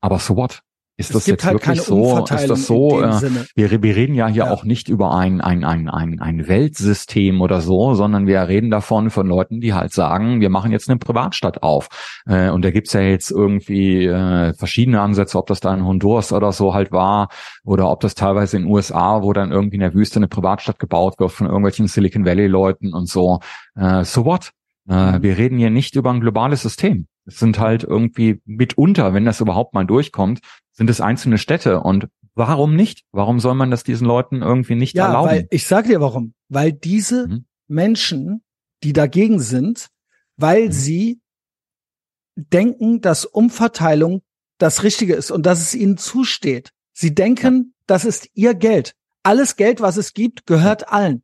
[0.01, 0.63] aber so what?
[0.99, 2.25] Ist das jetzt halt wirklich so?
[2.25, 3.03] Ist das so?
[3.03, 3.21] Äh,
[3.55, 4.51] wir, wir, reden ja hier ja.
[4.51, 9.11] auch nicht über ein, ein, ein, ein, ein Weltsystem oder so, sondern wir reden davon
[9.11, 11.89] von Leuten, die halt sagen, wir machen jetzt eine Privatstadt auf.
[12.27, 16.33] Äh, und da gibt's ja jetzt irgendwie äh, verschiedene Ansätze, ob das da in Honduras
[16.33, 17.29] oder so halt war,
[17.63, 20.79] oder ob das teilweise in den USA, wo dann irgendwie in der Wüste eine Privatstadt
[20.79, 23.41] gebaut wird von irgendwelchen Silicon Valley-Leuten und so.
[23.75, 24.53] Äh, so what?
[24.89, 25.23] Äh, mhm.
[25.23, 27.07] wir reden hier nicht über ein globales System.
[27.27, 30.41] Es sind halt irgendwie mitunter, wenn das überhaupt mal durchkommt,
[30.73, 31.81] sind es einzelne Städte.
[31.81, 33.05] Und warum nicht?
[33.13, 35.31] Warum soll man das diesen Leuten irgendwie nicht ja, erlauben?
[35.31, 36.35] Weil, ich sage dir warum.
[36.49, 37.47] Weil diese mhm.
[37.67, 38.43] Menschen,
[38.83, 39.89] die dagegen sind,
[40.37, 40.73] weil mhm.
[40.73, 41.21] sie
[42.37, 44.23] denken, dass Umverteilung
[44.59, 46.71] das Richtige ist und dass es ihnen zusteht.
[46.93, 47.73] Sie denken, ja.
[47.87, 48.95] das ist ihr Geld.
[49.23, 51.23] Alles Geld, was es gibt, gehört allen.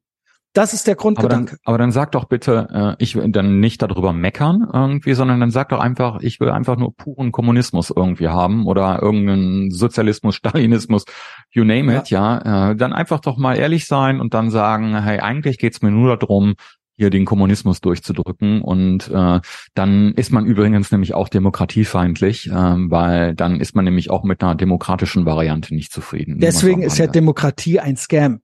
[0.55, 1.35] Das ist der Grundgedanke.
[1.35, 5.15] Aber dann, aber dann sag doch bitte, äh, ich will dann nicht darüber meckern irgendwie,
[5.15, 9.71] sondern dann sag doch einfach, ich will einfach nur puren Kommunismus irgendwie haben oder irgendeinen
[9.71, 11.05] Sozialismus, Stalinismus,
[11.51, 12.43] you name it, ja.
[12.45, 12.71] ja.
[12.71, 16.17] Äh, dann einfach doch mal ehrlich sein und dann sagen, hey, eigentlich geht's mir nur
[16.19, 16.55] darum,
[16.97, 18.61] hier den Kommunismus durchzudrücken.
[18.61, 19.41] Und äh,
[19.75, 24.43] dann ist man übrigens nämlich auch demokratiefeindlich, äh, weil dann ist man nämlich auch mit
[24.43, 26.39] einer demokratischen Variante nicht zufrieden.
[26.39, 28.41] Deswegen ist ja Demokratie ein Scam.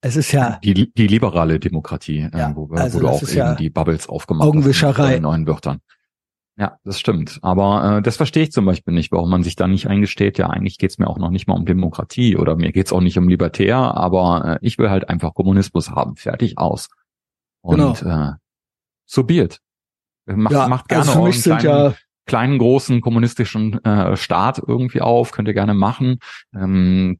[0.00, 3.22] Es ist ja die, die liberale Demokratie, äh, ja, äh, wo, also wo du auch
[3.22, 5.14] eben ja die Bubbles aufgemacht Augenwischerei.
[5.14, 5.80] hast neuen Wörtern.
[6.56, 7.38] Ja, das stimmt.
[7.42, 10.50] Aber äh, das verstehe ich zum Beispiel nicht, warum man sich da nicht eingesteht, ja,
[10.50, 13.28] eigentlich geht's mir auch noch nicht mal um Demokratie oder mir geht's auch nicht um
[13.28, 16.88] Libertär, aber äh, ich will halt einfach Kommunismus haben, fertig aus.
[17.60, 18.30] Und genau.
[18.30, 18.32] äh,
[19.06, 19.60] so be it.
[20.26, 21.94] Macht, ja, macht gerne also für mich sind kleinen, ja
[22.26, 26.18] kleinen, großen kommunistischen äh, Staat irgendwie auf, könnt ihr gerne machen.
[26.54, 27.18] Ähm,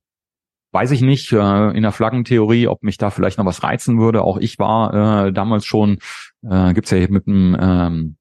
[0.72, 4.22] weiß ich nicht, äh, in der Flaggentheorie, ob mich da vielleicht noch was reizen würde.
[4.22, 5.98] Auch ich war äh, damals schon,
[6.48, 8.16] äh, gibt's ja mit dem ähm,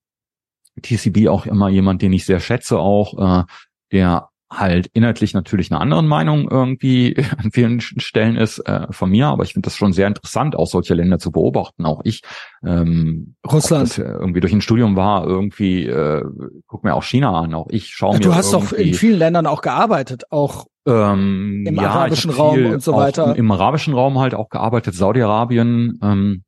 [0.81, 3.43] TCB auch immer jemand, den ich sehr schätze, auch, äh,
[3.91, 9.27] der halt inhaltlich natürlich eine andere Meinung irgendwie an vielen Stellen ist äh, von mir,
[9.27, 11.85] aber ich finde das schon sehr interessant, auch solche Länder zu beobachten.
[11.85, 12.21] Auch ich,
[12.65, 16.23] ähm, Russland, das irgendwie durch ein Studium war, irgendwie äh,
[16.65, 17.53] guck mir auch China an.
[17.53, 18.21] Auch ich schaue mir.
[18.21, 22.81] Du hast doch in vielen Ländern auch gearbeitet, auch ähm, im ja, arabischen Raum und
[22.81, 23.35] so weiter.
[23.35, 25.99] Im, arabischen Raum halt auch gearbeitet, Saudi-Arabien.
[26.01, 26.43] Ähm,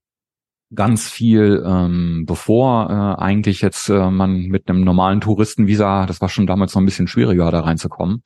[0.74, 6.30] ganz viel, ähm, bevor äh, eigentlich jetzt äh, man mit einem normalen Touristenvisa, das war
[6.30, 8.24] schon damals noch ein bisschen schwieriger, da reinzukommen.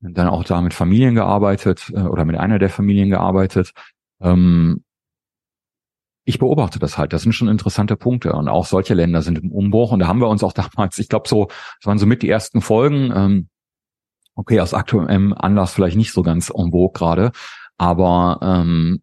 [0.00, 3.72] Dann auch da mit Familien gearbeitet äh, oder mit einer der Familien gearbeitet.
[4.20, 4.84] Ähm,
[6.26, 7.12] ich beobachte das halt.
[7.12, 8.32] Das sind schon interessante Punkte.
[8.32, 9.92] Und auch solche Länder sind im Umbruch.
[9.92, 12.28] Und da haben wir uns auch damals, ich glaube so, das waren so mit die
[12.28, 13.12] ersten Folgen.
[13.14, 13.48] Ähm,
[14.34, 17.32] okay, aus aktuellem Anlass vielleicht nicht so ganz en vogue gerade.
[17.76, 19.02] Aber ähm,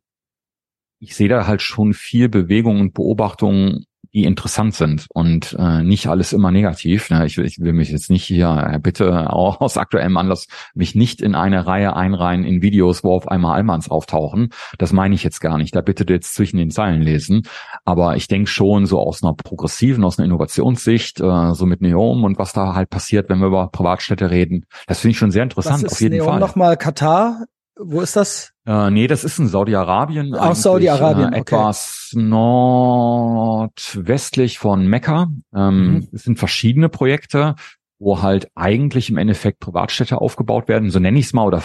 [1.00, 6.08] ich sehe da halt schon viel Bewegung und Beobachtung die interessant sind und äh, nicht
[6.08, 7.10] alles immer negativ.
[7.10, 7.26] Ne?
[7.26, 11.22] Ich, ich will mich jetzt nicht hier, äh, bitte auch aus aktuellem Anlass, mich nicht
[11.22, 14.50] in eine Reihe einreihen in Videos, wo auf einmal Almans auftauchen.
[14.78, 15.76] Das meine ich jetzt gar nicht.
[15.76, 17.44] Da bitte jetzt zwischen den Zeilen lesen.
[17.86, 22.24] Aber ich denke schon so aus einer progressiven, aus einer Innovationssicht, äh, so mit Neom
[22.24, 24.66] und was da halt passiert, wenn wir über Privatstädte reden.
[24.88, 26.40] Das finde ich schon sehr interessant, auf jeden Neom Fall.
[26.40, 27.46] Nochmal Katar
[27.78, 28.54] wo ist das?
[28.66, 30.36] Äh, nee, das ist in Saudi-Arabien.
[30.36, 35.32] Aus Saudi-Arabien, äh, Etwas nordwestlich von Mekka.
[35.56, 36.08] Ähm, mhm.
[36.12, 37.56] Es sind verschiedene Projekte,
[38.00, 41.64] wo halt eigentlich im Endeffekt Privatstädte aufgebaut werden, so nenne ich es mal, oder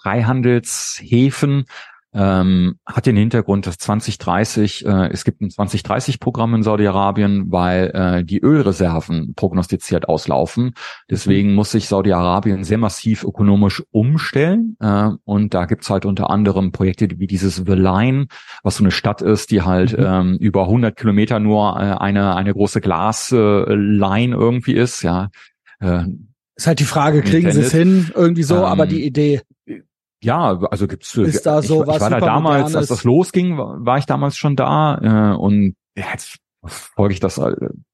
[0.00, 1.66] Freihandelshäfen,
[2.14, 8.24] ähm, hat den Hintergrund, dass 2030, äh, es gibt ein 2030-Programm in Saudi-Arabien, weil äh,
[8.24, 10.74] die Ölreserven prognostiziert auslaufen.
[11.10, 14.76] Deswegen muss sich Saudi-Arabien sehr massiv ökonomisch umstellen.
[14.80, 18.26] Äh, und da gibt's halt unter anderem Projekte wie dieses The Line,
[18.62, 20.04] was so eine Stadt ist, die halt mhm.
[20.06, 25.02] ähm, über 100 Kilometer nur äh, eine, eine große Glasline irgendwie ist.
[25.02, 25.30] Ja.
[25.80, 26.04] Äh,
[26.56, 28.12] ist halt die Frage, kriegen sie es hin?
[28.14, 29.40] Irgendwie so, ähm, aber die Idee.
[30.24, 33.56] Ja, also gibt's ist da so ich, was ich war da damals, als das losging,
[33.58, 37.42] war ich damals schon da äh, und jetzt folge ich das, äh,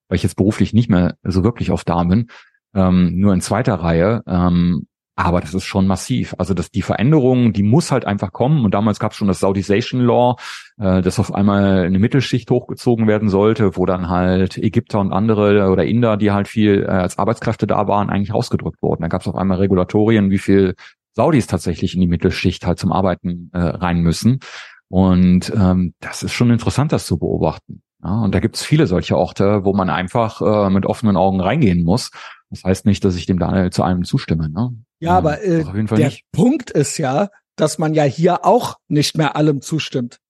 [0.08, 2.28] weil ich jetzt beruflich nicht mehr so wirklich oft da bin,
[2.74, 4.22] ähm, nur in zweiter Reihe.
[4.26, 6.34] Ähm, aber das ist schon massiv.
[6.38, 8.64] Also dass die Veränderung, die muss halt einfach kommen.
[8.64, 10.36] Und damals gab es schon das Saudization Law,
[10.78, 15.68] äh, dass auf einmal eine Mittelschicht hochgezogen werden sollte, wo dann halt Ägypter und andere
[15.68, 19.02] oder Inder, die halt viel äh, als Arbeitskräfte da waren, eigentlich rausgedrückt wurden.
[19.02, 20.74] Da gab es auf einmal Regulatorien, wie viel
[21.20, 24.40] Saudis tatsächlich in die Mittelschicht halt zum Arbeiten äh, rein müssen.
[24.88, 27.82] Und ähm, das ist schon interessant, das zu beobachten.
[28.02, 31.42] Ja, und da gibt es viele solche Orte, wo man einfach äh, mit offenen Augen
[31.42, 32.10] reingehen muss.
[32.48, 34.48] Das heißt nicht, dass ich dem da zu allem zustimme.
[34.48, 34.70] Ne?
[34.98, 36.24] Ja, aber äh, der nicht.
[36.32, 40.20] Punkt ist ja, dass man ja hier auch nicht mehr allem zustimmt.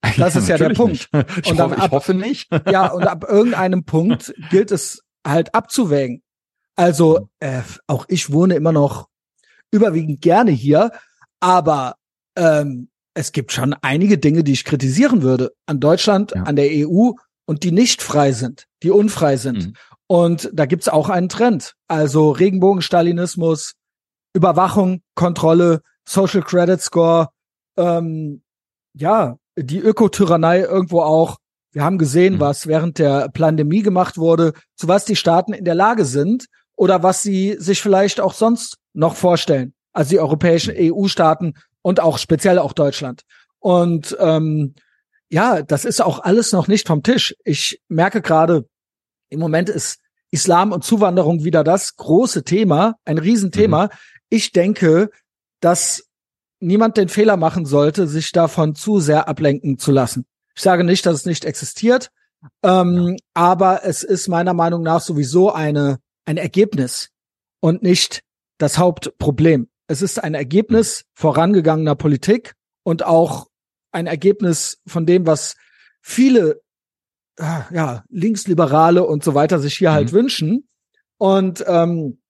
[0.00, 1.10] Das ja, ist ja der Punkt.
[1.44, 2.48] Ich, und hoffe, ab, ich hoffe nicht.
[2.70, 6.22] ja, und ab irgendeinem Punkt gilt es halt abzuwägen.
[6.74, 9.08] Also äh, auch ich wohne immer noch
[9.70, 10.90] überwiegend gerne hier,
[11.40, 11.96] aber
[12.36, 16.44] ähm, es gibt schon einige Dinge, die ich kritisieren würde an Deutschland, ja.
[16.44, 17.12] an der EU
[17.46, 19.66] und die nicht frei sind, die unfrei sind.
[19.66, 19.72] Mhm.
[20.06, 21.74] Und da gibt's auch einen Trend.
[21.88, 23.74] Also Regenbogen-Stalinismus,
[24.34, 27.28] Überwachung, Kontrolle, Social Credit Score,
[27.76, 28.42] ähm,
[28.94, 31.38] ja, die Ökotyrannei irgendwo auch.
[31.72, 32.40] Wir haben gesehen, mhm.
[32.40, 36.46] was während der Pandemie gemacht wurde, zu was die Staaten in der Lage sind
[36.76, 39.74] oder was sie sich vielleicht auch sonst noch vorstellen.
[39.92, 43.22] Also die europäischen EU-Staaten und auch speziell auch Deutschland.
[43.58, 44.74] Und ähm,
[45.30, 47.34] ja, das ist auch alles noch nicht vom Tisch.
[47.44, 48.66] Ich merke gerade,
[49.28, 49.98] im Moment ist
[50.30, 53.86] Islam und Zuwanderung wieder das große Thema, ein Riesenthema.
[53.86, 53.90] Mhm.
[54.30, 55.10] Ich denke,
[55.60, 56.04] dass
[56.60, 60.26] niemand den Fehler machen sollte, sich davon zu sehr ablenken zu lassen.
[60.54, 62.10] Ich sage nicht, dass es nicht existiert,
[62.62, 67.08] ähm, aber es ist meiner Meinung nach sowieso eine ein Ergebnis
[67.60, 68.20] und nicht
[68.58, 69.68] das Hauptproblem.
[69.86, 73.46] Es ist ein Ergebnis vorangegangener Politik und auch
[73.90, 75.56] ein Ergebnis von dem, was
[76.02, 76.60] viele
[77.38, 80.06] ah, ja, Linksliberale und so weiter sich hier halt mhm.
[80.06, 80.68] halt wünschen.
[81.16, 82.20] Und ähm,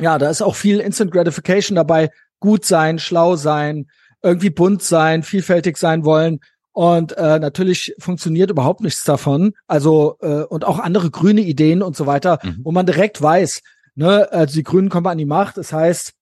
[0.00, 3.86] ja, da ist auch viel Instant Gratification dabei, gut sein, schlau sein,
[4.22, 6.40] irgendwie bunt sein, vielfältig sein wollen.
[6.72, 9.54] Und äh, natürlich funktioniert überhaupt nichts davon.
[9.66, 12.60] Also äh, und auch andere grüne Ideen und so weiter, mhm.
[12.64, 13.62] wo man direkt weiß,
[13.96, 15.56] ne, also die Grünen kommen an die Macht.
[15.56, 16.12] Das heißt,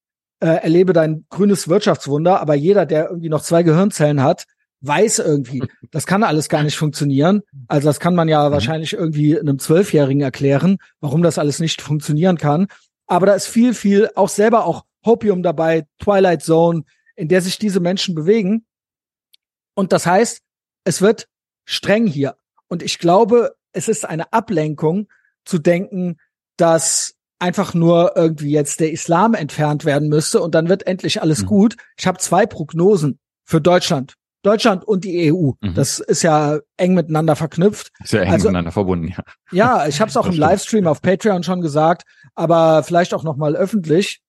[0.41, 4.47] äh, erlebe dein grünes Wirtschaftswunder, aber jeder, der irgendwie noch zwei Gehirnzellen hat,
[4.81, 7.43] weiß irgendwie, das kann alles gar nicht funktionieren.
[7.69, 8.53] Also das kann man ja mhm.
[8.53, 12.69] wahrscheinlich irgendwie einem Zwölfjährigen erklären, warum das alles nicht funktionieren kann.
[13.07, 16.85] Aber da ist viel, viel auch selber auch Hopium dabei, Twilight Zone,
[17.17, 18.65] in der sich diese Menschen bewegen.
[19.75, 20.41] Und das heißt,
[20.85, 21.29] es wird
[21.65, 22.37] streng hier.
[22.69, 25.09] Und ich glaube, es ist eine Ablenkung
[25.45, 26.17] zu denken,
[26.57, 31.43] dass einfach nur irgendwie jetzt der Islam entfernt werden müsste und dann wird endlich alles
[31.43, 31.47] mhm.
[31.47, 31.77] gut.
[31.99, 34.15] Ich habe zwei Prognosen für Deutschland.
[34.45, 35.53] Deutschland und die EU.
[35.61, 35.75] Mhm.
[35.75, 37.91] Das ist ja eng miteinander verknüpft.
[38.05, 39.25] Sehr eng also, miteinander verbunden, ja.
[39.51, 42.03] Ja, ich habe es auch im Livestream auf Patreon schon gesagt,
[42.35, 44.21] aber vielleicht auch noch mal öffentlich.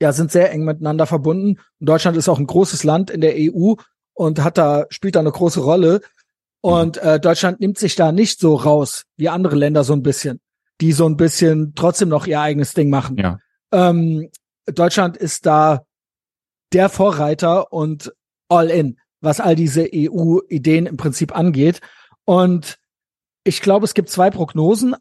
[0.00, 1.60] Ja, sind sehr eng miteinander verbunden.
[1.78, 3.74] Und Deutschland ist auch ein großes Land in der EU
[4.14, 6.00] und hat da spielt da eine große Rolle.
[6.62, 10.40] Und äh, Deutschland nimmt sich da nicht so raus wie andere Länder so ein bisschen,
[10.80, 13.16] die so ein bisschen trotzdem noch ihr eigenes Ding machen.
[13.16, 13.38] Ja.
[13.72, 14.30] Ähm,
[14.66, 15.84] Deutschland ist da
[16.72, 18.12] der Vorreiter und
[18.48, 21.80] all in, was all diese EU-Ideen im Prinzip angeht.
[22.24, 22.78] Und
[23.44, 24.94] ich glaube, es gibt zwei Prognosen.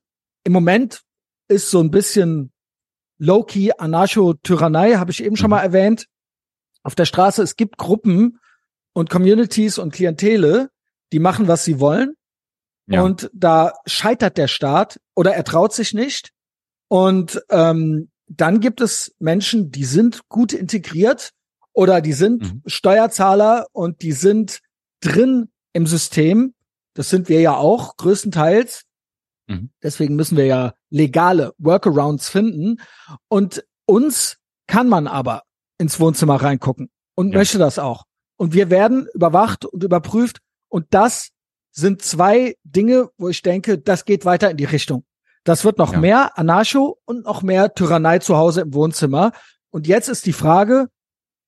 [0.43, 1.01] Im Moment
[1.47, 2.51] ist so ein bisschen
[3.17, 5.51] low-key Anarcho-Tyrannei, habe ich eben schon mhm.
[5.51, 6.07] mal erwähnt.
[6.83, 8.39] Auf der Straße, es gibt Gruppen,
[8.93, 10.69] und Communities und Klientele,
[11.11, 12.15] die machen, was sie wollen.
[12.89, 13.03] Ja.
[13.03, 16.31] Und da scheitert der Staat oder er traut sich nicht.
[16.87, 21.31] Und ähm, dann gibt es Menschen, die sind gut integriert
[21.73, 22.61] oder die sind mhm.
[22.65, 24.59] Steuerzahler und die sind
[25.01, 26.55] drin im System.
[26.95, 28.85] Das sind wir ja auch größtenteils.
[29.47, 29.69] Mhm.
[29.83, 32.77] Deswegen müssen wir ja legale Workarounds finden.
[33.27, 34.37] Und uns
[34.67, 35.43] kann man aber
[35.77, 37.39] ins Wohnzimmer reingucken und ja.
[37.39, 38.05] möchte das auch.
[38.35, 40.39] Und wir werden überwacht und überprüft.
[40.69, 41.29] Und das
[41.71, 45.05] sind zwei Dinge, wo ich denke, das geht weiter in die Richtung.
[45.43, 45.99] Das wird noch ja.
[45.99, 49.31] mehr Anarcho und noch mehr Tyrannei zu Hause im Wohnzimmer.
[49.71, 50.87] Und jetzt ist die Frage,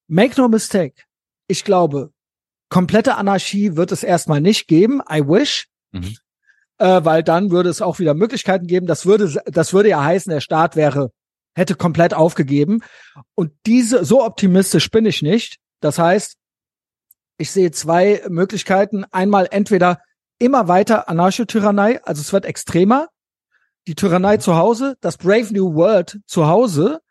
[0.07, 1.03] make no mistake.
[1.47, 2.11] Ich glaube,
[2.69, 5.01] komplette Anarchie wird es erstmal nicht geben.
[5.11, 5.67] I wish.
[5.91, 6.15] Mhm.
[6.78, 8.88] Äh, weil dann würde es auch wieder Möglichkeiten geben.
[8.88, 11.11] Das würde, das würde ja heißen, der Staat wäre,
[11.53, 12.80] hätte komplett aufgegeben.
[13.36, 15.57] Und diese, so optimistisch bin ich nicht.
[15.82, 16.38] Das heißt,
[17.38, 19.03] ich sehe zwei Möglichkeiten.
[19.11, 20.01] Einmal entweder
[20.41, 23.07] immer weiter Anarchotyrannei, also es wird extremer.
[23.87, 27.01] Die Tyrannei zu Hause, das Brave New World zu Hause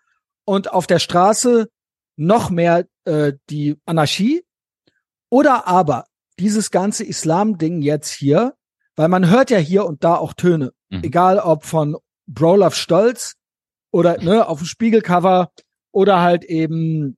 [0.44, 1.68] und auf der Straße
[2.16, 4.44] noch mehr äh, die Anarchie.
[5.30, 6.06] Oder aber
[6.38, 8.54] dieses ganze Islam-Ding jetzt hier,
[8.96, 11.04] weil man hört ja hier und da auch Töne, mhm.
[11.04, 13.34] egal ob von Brolov Stolz
[13.92, 15.50] oder ne, auf dem Spiegelcover
[15.92, 17.16] oder halt eben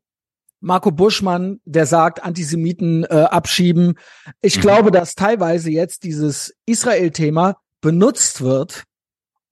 [0.63, 3.99] Marco Buschmann, der sagt, Antisemiten äh, abschieben.
[4.41, 4.61] Ich mhm.
[4.61, 8.85] glaube, dass teilweise jetzt dieses Israel-Thema benutzt wird,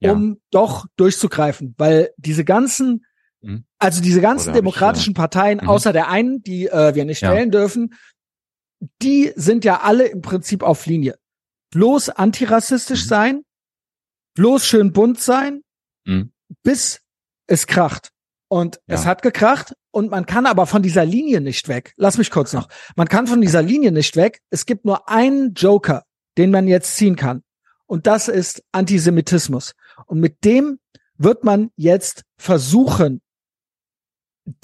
[0.01, 0.37] um ja.
[0.53, 3.05] doch durchzugreifen, weil diese ganzen,
[3.41, 3.65] mhm.
[3.79, 5.23] also diese ganzen demokratischen ich, ja.
[5.23, 5.69] Parteien, mhm.
[5.69, 7.59] außer der einen, die äh, wir nicht stellen ja.
[7.59, 7.95] dürfen,
[9.03, 11.19] die sind ja alle im Prinzip auf Linie.
[11.71, 13.09] Bloß antirassistisch mhm.
[13.09, 13.45] sein,
[14.35, 15.63] bloß schön bunt sein,
[16.05, 16.33] mhm.
[16.63, 17.01] bis
[17.49, 18.13] es kracht.
[18.49, 21.95] Und es hat gekracht und man kann aber von dieser Linie nicht weg.
[21.97, 22.69] Lass mich kurz noch.
[22.97, 24.41] Man kann von dieser Linie nicht weg.
[24.51, 26.05] Es gibt nur einen Joker,
[26.39, 27.43] den man jetzt ziehen kann.
[27.87, 29.73] Und das ist Antisemitismus.
[30.07, 30.79] Und mit dem
[31.17, 33.21] wird man jetzt versuchen,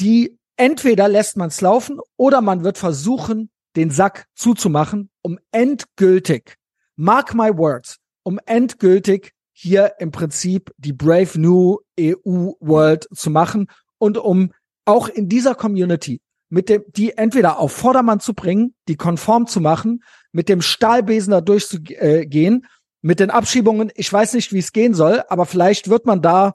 [0.00, 6.54] die entweder lässt man es laufen oder man wird versuchen, den Sack zuzumachen, um endgültig,
[6.96, 13.68] mark my words, um endgültig hier im Prinzip die Brave New EU World zu machen
[13.98, 14.52] und um
[14.86, 19.60] auch in dieser Community mit dem, die entweder auf Vordermann zu bringen, die konform zu
[19.60, 22.66] machen, mit dem Stahlbesen da durchzugehen,
[23.02, 23.90] mit den Abschiebungen.
[23.94, 26.54] Ich weiß nicht, wie es gehen soll, aber vielleicht wird man da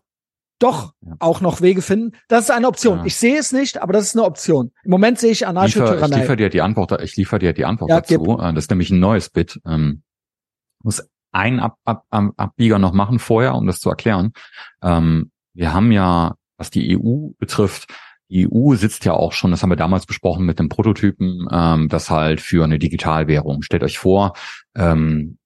[0.60, 1.16] doch ja.
[1.20, 2.16] auch noch Wege finden.
[2.28, 3.00] Das ist eine Option.
[3.00, 3.06] Ja.
[3.06, 4.72] Ich sehe es nicht, aber das ist eine Option.
[4.84, 6.16] Im Moment sehe ich Anarcho-Tyrannei.
[6.16, 8.24] Ich liefere dir die Antwort, ich liefere dir die Antwort ja, dazu.
[8.24, 8.38] Gib.
[8.38, 9.60] Das ist nämlich ein neues Bit.
[9.66, 10.04] Ähm,
[10.84, 14.34] muss einen Ab Ab Ab Abbieger noch machen vorher, um das zu erklären.
[14.84, 17.88] Ähm, wir haben ja, was die EU betrifft,
[18.34, 22.10] EU sitzt ja auch schon, das haben wir damals besprochen mit dem Prototypen, ähm, das
[22.10, 23.62] halt für eine Digitalwährung.
[23.62, 24.34] Stellt euch vor,
[24.76, 25.38] ähm,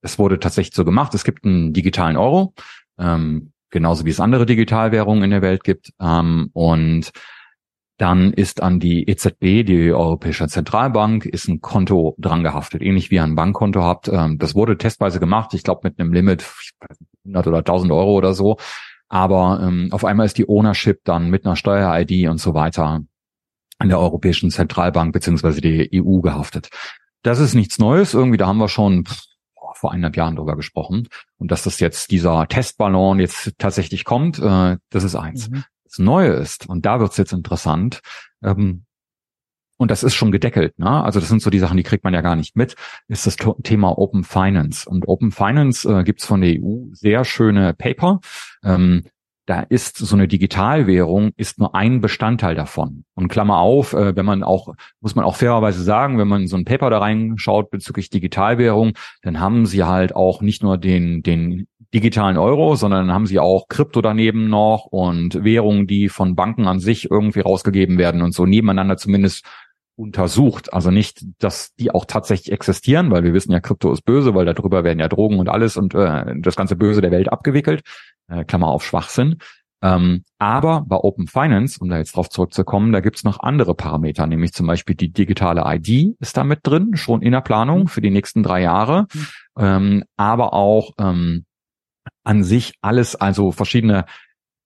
[0.00, 2.54] es wurde tatsächlich so gemacht, es gibt einen digitalen Euro,
[2.98, 5.92] ähm, genauso wie es andere Digitalwährungen in der Welt gibt.
[6.00, 7.10] Ähm, und
[7.98, 13.16] dann ist an die EZB, die Europäische Zentralbank, ist ein Konto dran gehaftet, ähnlich wie
[13.16, 14.08] ihr ein Bankkonto habt.
[14.08, 16.46] Ähm, das wurde testweise gemacht, ich glaube mit einem Limit
[17.24, 18.56] 100 oder 1000 Euro oder so.
[19.08, 23.02] Aber ähm, auf einmal ist die Ownership dann mit einer Steuer-ID und so weiter
[23.78, 26.68] an der Europäischen Zentralbank beziehungsweise die EU gehaftet.
[27.22, 28.14] Das ist nichts Neues.
[28.14, 29.04] Irgendwie, da haben wir schon
[29.74, 31.08] vor eineinhalb Jahren drüber gesprochen.
[31.36, 35.48] Und dass das jetzt dieser Testballon jetzt tatsächlich kommt, äh, das ist eins.
[35.48, 38.00] Mhm das Neue ist, und da wird's jetzt interessant,
[38.42, 38.84] ähm,
[39.78, 41.02] und das ist schon gedeckelt, ne?
[41.02, 42.74] Also das sind so die Sachen, die kriegt man ja gar nicht mit,
[43.06, 44.88] ist das Thema Open Finance.
[44.88, 48.20] Und Open Finance äh, gibt's von der EU sehr schöne Paper.
[48.64, 49.04] Ähm,
[49.46, 53.04] da ist so eine Digitalwährung ist nur ein Bestandteil davon.
[53.14, 56.56] Und Klammer auf, äh, wenn man auch, muss man auch fairerweise sagen, wenn man so
[56.56, 61.66] ein Paper da reinschaut bezüglich Digitalwährung, dann haben sie halt auch nicht nur den, den
[61.94, 66.80] digitalen Euro, sondern haben sie auch Krypto daneben noch und Währungen, die von Banken an
[66.80, 69.46] sich irgendwie rausgegeben werden und so nebeneinander zumindest
[69.98, 70.72] untersucht.
[70.72, 74.46] Also nicht, dass die auch tatsächlich existieren, weil wir wissen ja, Krypto ist böse, weil
[74.46, 77.82] darüber werden ja Drogen und alles und äh, das ganze Böse der Welt abgewickelt.
[78.28, 79.38] Äh, Klammer auf Schwachsinn.
[79.82, 84.26] Ähm, aber bei Open Finance, um da jetzt drauf zurückzukommen, da gibt's noch andere Parameter,
[84.26, 88.00] nämlich zum Beispiel die digitale ID ist da mit drin, schon in der Planung für
[88.00, 89.06] die nächsten drei Jahre.
[89.12, 89.26] Mhm.
[89.58, 91.44] Ähm, aber auch ähm,
[92.24, 94.04] an sich alles, also verschiedene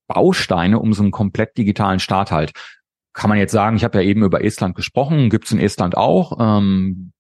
[0.09, 2.52] Bausteine, um so einen komplett digitalen Start halt.
[3.12, 6.39] Kann man jetzt sagen, ich habe ja eben über Estland gesprochen, gibt's in Estland auch,
[6.40, 7.12] ähm,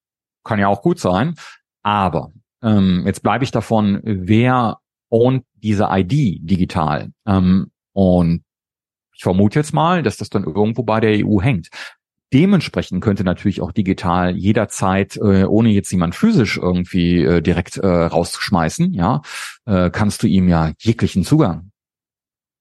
[0.44, 1.34] kann ja auch gut sein.
[1.82, 2.32] Aber
[2.62, 4.78] ähm, jetzt bleibe ich davon, wer
[5.10, 7.10] ownt diese ID digital?
[7.26, 8.42] Ähm, und
[9.14, 11.68] ich vermute jetzt mal, dass das dann irgendwo bei der EU hängt.
[12.32, 17.86] dementsprechend könnte natürlich auch digital jederzeit, äh, ohne jetzt jemand physisch irgendwie äh, direkt äh,
[17.86, 19.20] rauszuschmeißen, ja,
[19.66, 21.70] äh, kannst du ihm ja jeglichen Zugang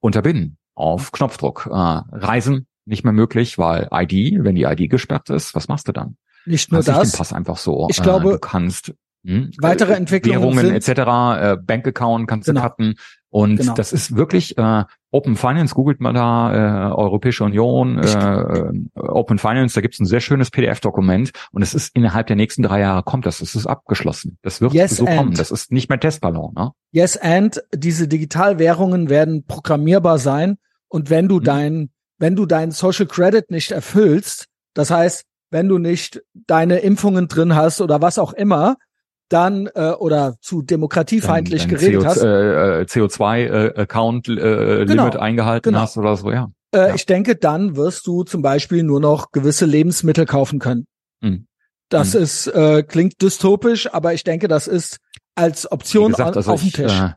[0.02, 1.68] unterbinden auf Knopfdruck.
[1.72, 5.91] Äh, Reisen nicht mehr möglich, weil ID, wenn die ID gesperrt ist, was machst du
[5.91, 6.18] dann?
[6.45, 7.12] Nicht nur Kannst das.
[7.12, 7.88] den Pass einfach so.
[7.91, 8.94] Ich glaube, äh, du kannst
[9.24, 10.90] hm, weitere äh, Entwicklungen Währungen etc.
[10.90, 12.62] Äh, Bankaccount kannst Genau.
[12.62, 12.95] du cutten
[13.30, 13.76] und Genau.
[13.76, 15.76] das ist wirklich äh, Open Finance.
[15.76, 19.76] Googelt mal da äh, Europäische Union äh, äh, Open Finance.
[19.76, 23.28] Da gibt's ein sehr schönes PDF-Dokument und es ist innerhalb der nächsten drei Jahre kommt
[23.28, 23.41] das.
[23.41, 24.40] Es ist abgeschlossen.
[24.41, 25.18] Das wird Yes, so and.
[25.18, 25.34] kommen.
[25.36, 26.53] Das ist nicht mehr Testballon.
[26.56, 26.72] Ne?
[26.91, 30.58] Yes, and diese Digitalwährungen werden programmierbar sein.
[30.88, 31.44] Und wenn du Mhm.
[31.44, 31.90] dein,
[32.22, 34.45] wenn du deinen Social Credit nicht erfüllst,
[34.76, 38.77] das heißt, wenn du nicht deine Impfungen drin hast oder was auch immer,
[39.27, 45.18] dann äh, oder zu demokratiefeindlich Dein- dein geredet CO, hast, äh, CO2-Account äh, Genau, Limit
[45.18, 45.81] eingehalten genau.
[45.81, 46.52] hast oder so, ja.
[46.73, 46.95] äh, ja.
[46.95, 50.85] ich denke, dann wirst du zum Beispiel nur noch gewisse Lebensmittel kaufen können.
[51.22, 51.48] Mhm.
[51.89, 52.22] Das Mhm.
[52.22, 54.98] ist äh, klingt dystopisch, aber ich denke, das ist
[55.35, 56.99] als Option gesagt, auf, also auf dem Tisch.
[56.99, 57.14] Äh,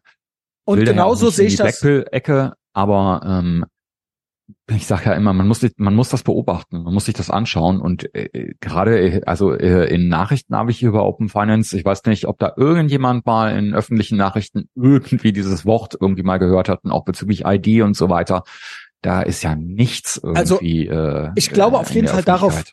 [0.64, 1.81] Und ja genauso sehe ich das.
[1.81, 3.64] Blackpill-Ecke, aber ähm,
[4.71, 7.81] ich sage ja immer, man muss, man muss das beobachten, man muss sich das anschauen
[7.81, 12.05] und äh, gerade, äh, also äh, in Nachrichten habe ich über Open Finance, ich weiß
[12.05, 16.85] nicht, ob da irgendjemand mal in öffentlichen Nachrichten irgendwie dieses Wort irgendwie mal gehört hat
[16.85, 18.45] und auch bezüglich ID und so weiter.
[19.01, 20.87] Da ist ja nichts Also, irgendwie.
[20.89, 22.65] äh, ich glaube äh, auf jeden Fall darauf,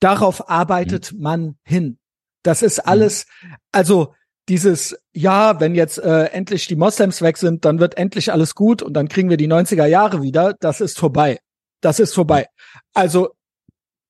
[0.00, 1.20] darauf arbeitet Mhm.
[1.20, 1.98] man hin.
[2.42, 3.26] Das ist alles,
[3.72, 4.14] also
[4.48, 8.82] dieses, ja, wenn jetzt äh, endlich die Moslems weg sind, dann wird endlich alles gut
[8.82, 11.40] und dann kriegen wir die 90er Jahre wieder, das ist vorbei.
[11.80, 12.46] Das ist vorbei.
[12.92, 13.30] Also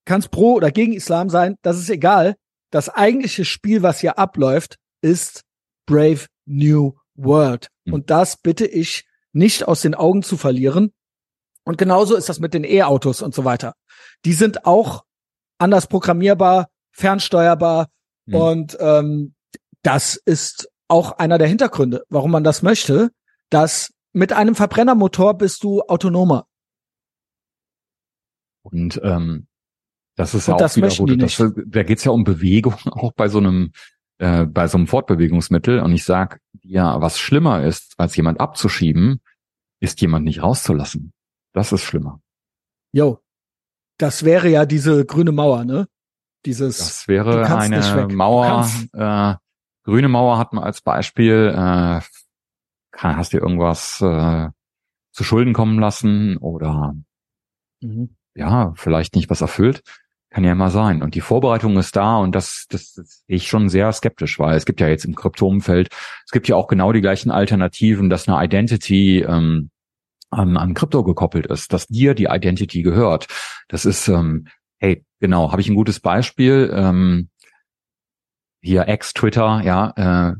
[0.04, 2.36] kann es pro oder gegen Islam sein, das ist egal.
[2.70, 5.42] Das eigentliche Spiel, was hier abläuft, ist
[5.86, 7.68] Brave New World.
[7.84, 7.94] Mhm.
[7.94, 10.92] Und das bitte ich nicht aus den Augen zu verlieren.
[11.64, 13.74] Und genauso ist das mit den E-Autos und so weiter.
[14.24, 15.04] Die sind auch
[15.58, 17.88] anders programmierbar, fernsteuerbar
[18.26, 18.34] Mhm.
[18.34, 19.34] und ähm,
[19.84, 23.10] das ist auch einer der Hintergründe, warum man das möchte,
[23.50, 26.46] dass mit einem Verbrennermotor bist du autonomer.
[28.62, 29.46] Und ähm,
[30.16, 31.22] das ist Und ja auch das wieder gut.
[31.22, 33.72] Das, da geht's ja um Bewegung, auch bei so einem
[34.18, 35.80] äh, bei so einem Fortbewegungsmittel.
[35.80, 39.20] Und ich sag ja, was schlimmer ist, als jemand abzuschieben,
[39.80, 41.12] ist jemand nicht rauszulassen.
[41.52, 42.20] Das ist schlimmer.
[42.92, 43.20] Jo,
[43.98, 45.88] das wäre ja diese grüne Mauer, ne?
[46.46, 48.68] Dieses Das wäre eine Mauer.
[48.92, 49.34] Äh,
[49.84, 51.52] grüne Mauer hat man als Beispiel.
[51.54, 52.00] Äh,
[52.92, 54.48] kann, hast dir irgendwas äh,
[55.12, 56.94] zu Schulden kommen lassen oder
[57.84, 58.16] Mhm.
[58.34, 59.82] ja, vielleicht nicht was erfüllt.
[60.30, 61.02] Kann ja immer sein.
[61.02, 64.56] Und die Vorbereitung ist da und das, das, das sehe ich schon sehr skeptisch, weil
[64.56, 65.88] es gibt ja jetzt im Kryptoumfeld,
[66.24, 69.70] es gibt ja auch genau die gleichen Alternativen, dass eine Identity ähm,
[70.30, 73.28] an, an Krypto gekoppelt ist, dass dir die Identity gehört.
[73.68, 74.48] Das ist, ähm,
[74.78, 76.72] hey, genau, habe ich ein gutes Beispiel.
[76.74, 77.28] Ähm,
[78.64, 80.34] hier Ex, Twitter, ja, äh,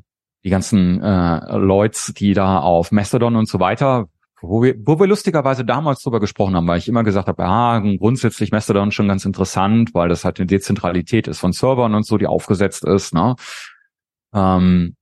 [0.44, 4.08] die ganzen äh, Leute, die da auf Mastodon und so weiter,
[4.42, 7.78] wo wir, wo wir lustigerweise damals drüber gesprochen haben, weil ich immer gesagt habe, ah,
[7.80, 12.18] grundsätzlich Mastodon schon ganz interessant, weil das halt eine Dezentralität ist von Servern und so,
[12.18, 13.36] die aufgesetzt ist, ne?
[14.34, 14.96] Ähm,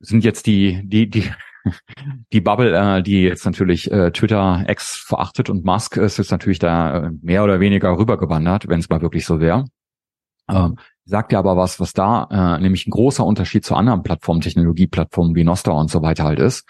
[0.00, 1.30] sind jetzt die, die, die,
[2.32, 6.58] die Bubble, äh, die jetzt natürlich äh, Twitter X verachtet und Musk ist jetzt natürlich
[6.58, 9.64] da äh, mehr oder weniger rübergewandert, wenn es mal wirklich so wäre.
[10.48, 10.76] Ähm,
[11.06, 15.34] sagt ja aber was, was da äh, nämlich ein großer Unterschied zu anderen Plattformen, Technologieplattformen
[15.34, 16.68] wie Nostra und so weiter halt ist,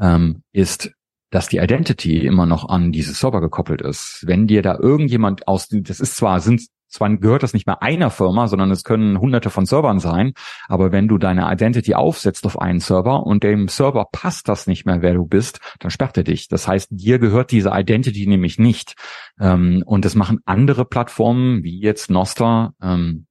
[0.00, 0.92] ähm, ist,
[1.30, 4.22] dass die Identity immer noch an diese Server gekoppelt ist.
[4.26, 8.10] Wenn dir da irgendjemand aus, das ist zwar, sind, zwar gehört das nicht mehr einer
[8.10, 10.34] Firma, sondern es können hunderte von Servern sein,
[10.68, 14.84] aber wenn du deine Identity aufsetzt auf einen Server und dem Server passt das nicht
[14.84, 16.48] mehr, wer du bist, dann sperrt er dich.
[16.48, 18.94] Das heißt, dir gehört diese Identity nämlich nicht.
[19.40, 23.26] Ähm, und das machen andere Plattformen, wie jetzt Nostra, ähm,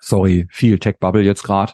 [0.00, 1.72] sorry, viel Tech Bubble jetzt gerade,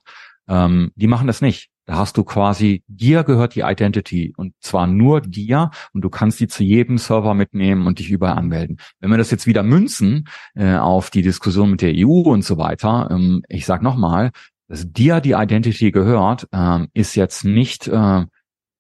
[0.49, 1.71] ähm, die machen das nicht.
[1.87, 6.41] Da hast du quasi, dir gehört die Identity und zwar nur dir und du kannst
[6.41, 8.79] die zu jedem Server mitnehmen und dich überall anmelden.
[8.99, 12.59] Wenn wir das jetzt wieder münzen äh, auf die Diskussion mit der EU und so
[12.59, 14.33] weiter, ähm, ich sag nochmal,
[14.67, 18.25] dass dir die Identity gehört, ähm, ist jetzt nicht äh,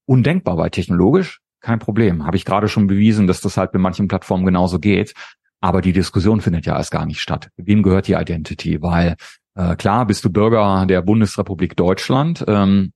[0.06, 2.26] undenkbar, weil technologisch kein Problem.
[2.26, 5.14] Habe ich gerade schon bewiesen, dass das halt mit manchen Plattformen genauso geht.
[5.60, 7.48] Aber die Diskussion findet ja erst gar nicht statt.
[7.56, 8.82] Wem gehört die Identity?
[8.82, 9.16] Weil
[9.54, 12.92] äh, klar bist du Bürger der Bundesrepublik Deutschland, ähm,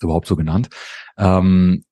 [0.00, 0.68] überhaupt so genannt.
[1.16, 1.84] Ähm,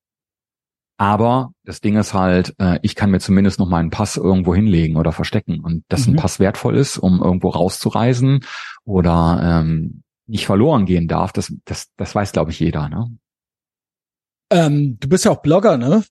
[0.96, 4.96] aber das Ding ist halt, äh, ich kann mir zumindest noch meinen Pass irgendwo hinlegen
[4.96, 5.60] oder verstecken.
[5.60, 6.14] Und dass Mhm.
[6.14, 8.44] ein Pass wertvoll ist, um irgendwo rauszureisen
[8.84, 12.88] oder ähm, nicht verloren gehen darf, das, das, das weiß, glaube ich, jeder.
[12.88, 13.16] Ne?
[14.50, 16.04] Ähm, du bist ja auch Blogger, ne?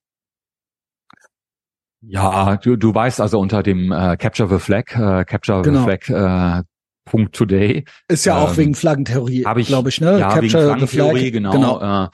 [2.05, 5.79] Ja, du, du weißt also unter dem äh, Capture the Flag, äh, Capture Genau.
[5.79, 6.63] the Flag äh,
[7.05, 7.85] Punkt Today.
[8.07, 10.19] Ist ja auch Ähm, wegen Flaggentheorie, glaube ich, ne?
[10.19, 11.51] Ja, wegen the Flaggentheorie, genau.
[11.51, 12.05] genau.
[12.05, 12.09] Äh,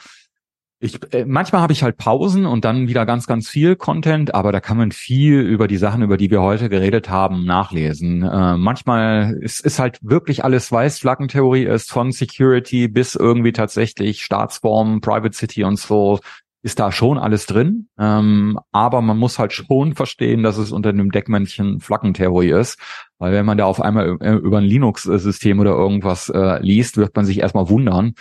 [0.81, 4.53] ich, äh, manchmal habe ich halt Pausen und dann wieder ganz, ganz viel Content, aber
[4.53, 8.23] da kann man viel über die Sachen, über die wir heute geredet haben, nachlesen.
[8.23, 10.99] Äh, manchmal ist, ist halt wirklich alles weiß.
[10.99, 16.19] Flaggentheorie ist von Security bis irgendwie tatsächlich Staatsform, Private City und so
[16.61, 17.87] ist da schon alles drin.
[17.97, 22.77] Ähm, aber man muss halt schon verstehen, dass es unter dem Deckmännchen Flaggentheorie ist.
[23.17, 27.15] Weil wenn man da auf einmal äh, über ein Linux-System oder irgendwas äh, liest, wird
[27.15, 28.13] man sich erstmal wundern.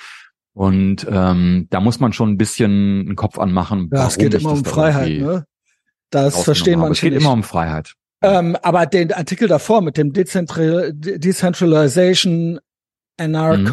[0.52, 3.90] Und ähm, da muss man schon ein bisschen einen Kopf anmachen.
[3.92, 5.44] Ja, es geht immer um Freiheit, ne?
[6.10, 7.22] Das verstehen manche Es geht nicht.
[7.22, 7.92] immer um Freiheit.
[8.22, 12.58] Ähm, aber den Artikel davor mit dem Dezentral De- Decentralization,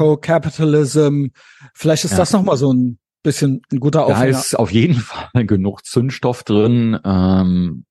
[0.06, 1.28] Anarcho-Capitalism,
[1.74, 2.18] vielleicht ist Ja.
[2.18, 4.30] das nochmal so ein bisschen ein guter Da Aufhänger.
[4.30, 6.98] ist auf jeden Fall genug Zündstoff drin.
[7.04, 7.84] Ähm,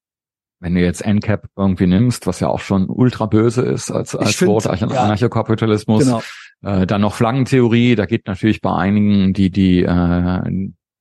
[0.61, 4.37] wenn du jetzt NCAP irgendwie nimmst, was ja auch schon ultra böse ist als, als
[4.37, 5.03] find, Wort, Anarch- ja.
[5.03, 6.05] Anarchokapitalismus.
[6.05, 6.23] Genau.
[6.63, 10.41] Äh, dann noch Flaggentheorie, da geht natürlich bei einigen die, die, äh,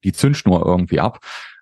[0.04, 1.20] die Zündschnur irgendwie ab.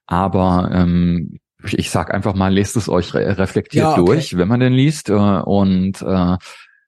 [0.08, 4.06] Aber ähm, ich- sag einfach mal, lest es euch re reflektiert Ja, okay.
[4.06, 5.10] durch, wenn man den liest.
[5.10, 6.38] Äh, und äh,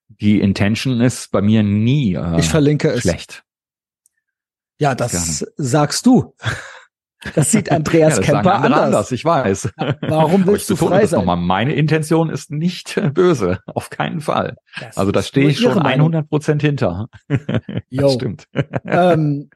[0.08, 3.04] die Intention ist bei mir nie äh, Ich verlinke es.
[4.80, 6.34] Ja, das sagst du.
[7.36, 9.12] Das sieht Andreas Ja, das Kemper andere anders.
[9.12, 9.70] Ich weiß.
[10.02, 11.20] Warum willst du frei das sein?
[11.20, 11.38] nochmal.
[11.38, 13.60] Meine Intention ist nicht böse.
[13.68, 14.58] Auf keinen Fall.
[14.80, 16.08] Das Also da stehe ich schon ihre Meinung.
[16.14, 17.08] 100 Prozent hinter.
[17.90, 18.02] Yo.
[18.08, 18.48] Das stimmt.
[18.86, 19.50] ähm,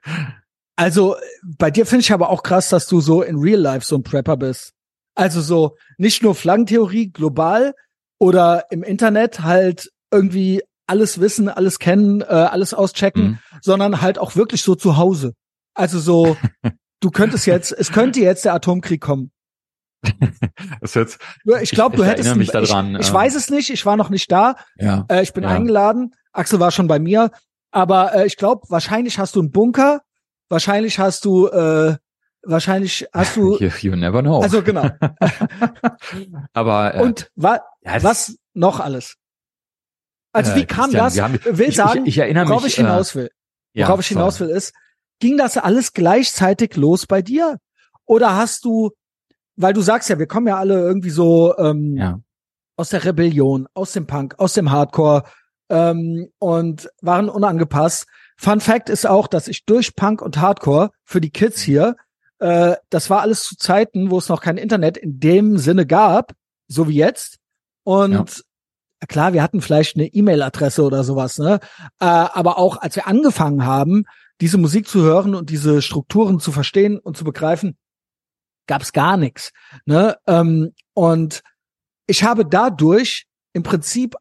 [0.75, 3.95] also bei dir finde ich aber auch krass, dass du so in Real Life so
[3.97, 4.73] ein Prepper bist.
[5.15, 7.73] Also so nicht nur Flaggentheorie global
[8.19, 13.39] oder im Internet halt irgendwie alles wissen, alles kennen, äh, alles auschecken, Mhm.
[13.61, 15.33] sondern halt auch wirklich so zu Hause.
[15.73, 16.37] Also so,
[17.01, 19.31] du könntest jetzt, es könnte jetzt der Atomkrieg kommen.
[20.81, 21.17] Jetzt,
[21.61, 24.09] Ich glaube, du ich hättest, mich daran, ich, ich weiß es nicht, ich war noch
[24.09, 25.05] nicht da, ja.
[25.09, 25.49] äh, ich bin Ja.
[25.49, 26.13] eingeladen.
[26.31, 27.31] Axel war schon bei mir.
[27.71, 30.01] Aber äh, ich glaube, wahrscheinlich hast du einen Bunker.
[30.49, 31.97] Wahrscheinlich hast du, äh,
[32.43, 34.39] wahrscheinlich hast du, You, you never know.
[34.41, 34.87] also genau.
[36.53, 39.15] Aber äh, Und wa ja, was noch alles?
[40.33, 41.45] Also äh, wie kam Christian, das?
[41.45, 42.73] haben- will ich, sagen, ich, ich erinnere worauf mich.
[42.73, 43.25] ich hinaus will.
[43.73, 44.73] äh, ja, Worauf ich hinaus will ist,
[45.19, 47.57] ging das alles gleichzeitig los bei dir?
[48.05, 48.91] Oder hast du,
[49.55, 52.19] weil du sagst ja, wir kommen ja alle irgendwie so ähm, Ja.
[52.75, 55.23] aus der Rebellion, aus dem Punk, aus dem Hardcore
[55.69, 58.05] ähm, und waren unangepasst.
[58.37, 61.95] Fun Fact ist auch, dass ich durch Punk und Hardcore für die Kids hier,
[62.39, 66.33] äh, das war alles zu Zeiten, wo es noch kein Internet in dem Sinne gab,
[66.67, 67.37] so wie jetzt.
[67.83, 68.43] Und
[69.07, 71.59] klar, wir hatten vielleicht eine E-Mail-Adresse oder sowas, ne?
[71.99, 74.05] Äh, aber auch als wir angefangen haben,
[74.41, 77.77] diese Musik zu hören und diese Strukturen zu verstehen und zu begreifen,
[78.67, 79.51] gab's gar nichts.
[79.85, 80.17] Ne?
[80.27, 81.41] Ähm, und
[82.05, 84.15] ich habe dadurch im Prinzip,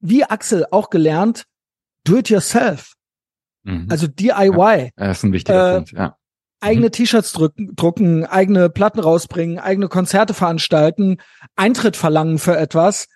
[0.00, 1.44] wie Axel auch gelernt,
[2.04, 2.94] do it yourself.
[3.64, 3.86] Mhm.
[3.90, 4.92] Also DIY.
[4.96, 5.92] das ist ein wichtiger äh, Punkt.
[5.92, 6.16] Ja.
[6.60, 11.18] Eigene T-Shirts drücken, drucken, eigene Platten rausbringen, eigene Konzerte veranstalten,
[11.54, 13.06] Eintritt verlangen für etwas,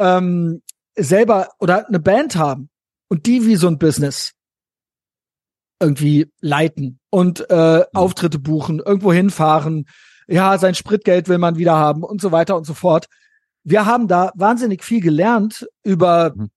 [0.00, 0.62] ähm,
[0.96, 2.68] selber oder eine Band haben
[3.08, 4.32] und die wie so ein Business
[5.80, 9.86] irgendwie leiten und äh, Auftritte buchen, irgendwo hinfahren,
[10.26, 13.06] ja, sein Spritgeld will man wieder haben und so weiter und so fort.
[13.64, 16.50] Wir haben da wahnsinnig viel gelernt über Mhm.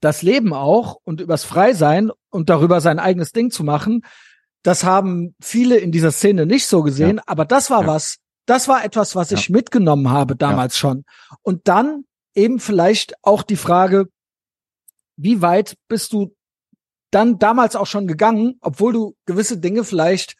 [0.00, 4.02] das Leben auch und übers Freisein und darüber sein eigenes Ding zu machen.
[4.62, 7.86] Das haben viele in dieser Szene nicht so gesehen, aber das war Ja.
[7.86, 8.16] was,
[8.46, 9.38] das war etwas, was Ja.
[9.38, 11.04] ich mitgenommen habe damals schon.
[11.42, 12.04] Und dann
[12.36, 14.06] eben vielleicht auch die Frage,
[15.16, 16.36] wie weit bist du
[17.10, 20.36] dann damals auch schon gegangen, obwohl du gewisse Dinge vielleicht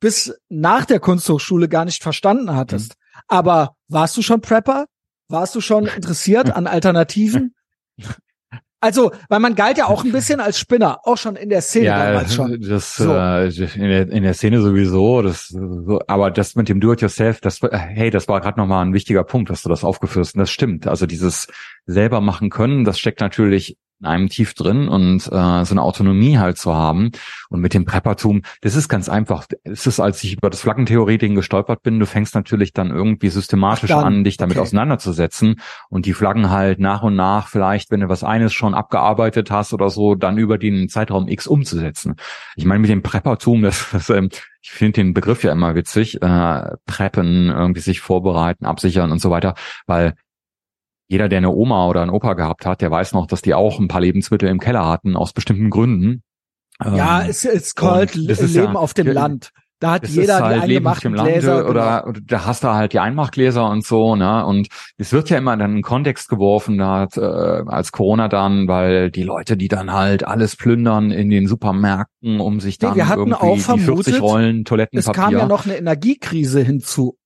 [0.00, 2.94] bis nach der Kunsthochschule gar nicht verstanden hattest.
[3.28, 4.86] Aber warst du schon Prepper?
[5.28, 7.54] Warst du schon interessiert an Alternativen?
[8.82, 11.86] Also, weil man galt ja auch ein bisschen als Spinner, auch schon in der Szene
[11.86, 12.60] damals schon.
[12.60, 13.14] das So.
[13.14, 15.22] äh, in, der, in der Szene sowieso.
[15.22, 18.92] Das, so, aber das mit dem Do-it-yourself, das, äh, hey, das war gerade nochmal ein
[18.92, 20.34] wichtiger Punkt, dass du das aufgeführt hast.
[20.34, 20.88] Und das stimmt.
[20.88, 21.46] Also dieses
[21.86, 26.38] selber machen können, das steckt natürlich in einem tief drin und äh, so eine Autonomie
[26.38, 27.12] halt zu haben.
[27.50, 29.46] Und mit dem Preppertum, das ist ganz einfach.
[29.62, 33.90] Es ist, als ich über das Flaggentheorie-Ding gestolpert bin, du fängst natürlich dann irgendwie systematisch
[33.90, 34.62] dann, an, dich damit okay.
[34.62, 39.50] auseinanderzusetzen und die Flaggen halt nach und nach vielleicht, wenn du was eines schon abgearbeitet
[39.50, 42.16] hast oder so, dann über den Zeitraum X umzusetzen.
[42.56, 44.30] Ich meine, mit dem Preppertum, das, das ähm,
[44.62, 49.30] ich finde den Begriff ja immer witzig, äh, preppen, irgendwie sich vorbereiten, absichern und so
[49.30, 49.54] weiter,
[49.86, 50.14] weil
[51.12, 53.78] jeder, der eine Oma oder einen Opa gehabt hat, der weiß noch, dass die auch
[53.78, 56.22] ein paar Lebensmittel im Keller hatten, aus bestimmten Gründen.
[56.82, 59.50] Ja, Ähm, es ist called Leben ja- auf dem Land.
[59.78, 61.56] Da hat jeder halt die Leben auf eingemachten dem Gläser.
[61.58, 61.70] genau.
[61.70, 64.46] oder, da hast du halt die Einmachgläser und so, ne?
[64.46, 68.68] Und es wird ja immer dann in Kontext geworfen, da hat, äh, als Corona dann,
[68.68, 72.96] weil die Leute, die dann halt alles plündern in den Supermärkten, um sich Nee, dann
[72.96, 75.12] wir hatten irgendwie auch die vermutet, 40 Rollen Es Toilettenpapier.
[75.22, 77.16] kam ja noch eine Energiekrise hinzu.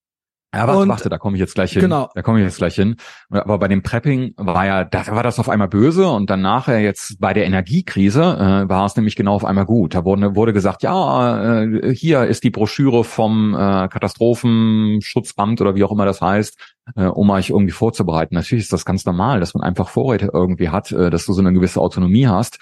[0.57, 1.83] Ja, warte, Und- warte, da komme ich jetzt gleich hin.
[1.83, 2.09] Genau.
[2.15, 2.97] Da komme ich jetzt gleich hin.
[3.29, 6.81] Aber bei dem Prepping war ja, da war das auf einmal böse und dann nachher
[6.81, 9.95] jetzt bei der Energiekrise äh, war es nämlich genau auf einmal gut.
[9.95, 15.85] Da wurde, wurde gesagt, ja, äh, hier ist die Broschüre vom äh, Katastrophenschutzamt oder wie
[15.85, 16.59] auch immer das heißt,
[16.97, 18.35] äh, um euch irgendwie vorzubereiten.
[18.35, 21.41] Natürlich ist das ganz normal, dass man einfach Vorräte irgendwie hat, äh, dass du so
[21.41, 22.59] eine gewisse Autonomie hast.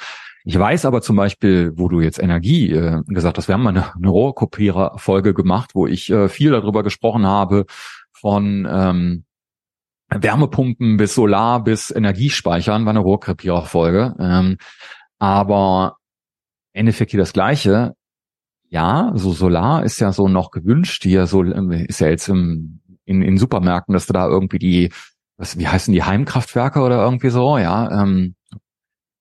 [0.47, 3.71] Ich weiß aber zum Beispiel, wo du jetzt Energie äh, gesagt hast, wir haben mal
[3.71, 7.65] eine, eine Rohrkopierer-Folge gemacht, wo ich äh, viel darüber gesprochen habe,
[8.12, 9.25] von ähm,
[10.11, 14.15] Wärmepumpen bis Solar bis Energiespeichern, war eine Rohrkrepierer-Folge.
[14.19, 14.59] Ähm,
[15.19, 15.97] aber
[16.75, 17.95] im Endeffekt hier das Gleiche.
[18.69, 21.05] Ja, so Solar ist ja so noch gewünscht.
[21.05, 24.93] Hier so ähm, ist ja jetzt im, in, in Supermärkten, dass du da irgendwie die,
[25.39, 28.03] was, wie heißen die Heimkraftwerke oder irgendwie so, ja.
[28.03, 28.35] Ähm,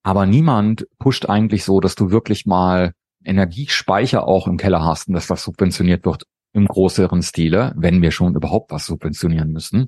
[0.04, 2.92] aber niemand pusht eigentlich so, dass du wirklich mal
[3.26, 6.24] Energiespeicher auch im Keller hast und dass das subventioniert wird
[6.54, 9.88] im größeren Stile, wenn wir schon überhaupt was subventionieren müssen,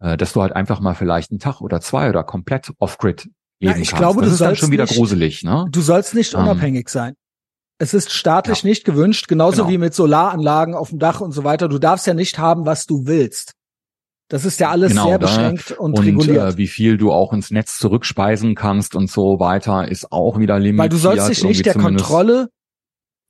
[0.00, 3.32] äh, dass du halt einfach mal vielleicht einen Tag oder zwei oder komplett off-grid geben
[3.60, 3.96] Ja, ich kannst.
[3.96, 5.66] glaube, das du ist dann schon wieder nicht- gruselig, ne?
[5.70, 7.14] Du sollst nicht Ähm, unabhängig sein.
[7.78, 9.68] Es ist staatlich nicht gewünscht, genauso Genau.
[9.70, 11.68] wie mit Solaranlagen auf dem Dach und so weiter.
[11.68, 13.54] Du darfst ja nicht haben, was du willst.
[14.34, 16.54] Das ist ja alles Genau, sehr beschränkt und, Und reguliert.
[16.54, 20.58] äh, wie viel du auch ins Netz zurückspeisen kannst und so weiter, ist auch wieder
[20.58, 20.78] limitiert.
[20.82, 21.74] Weil du sollst dich nicht der.
[21.74, 22.48] Kontrolle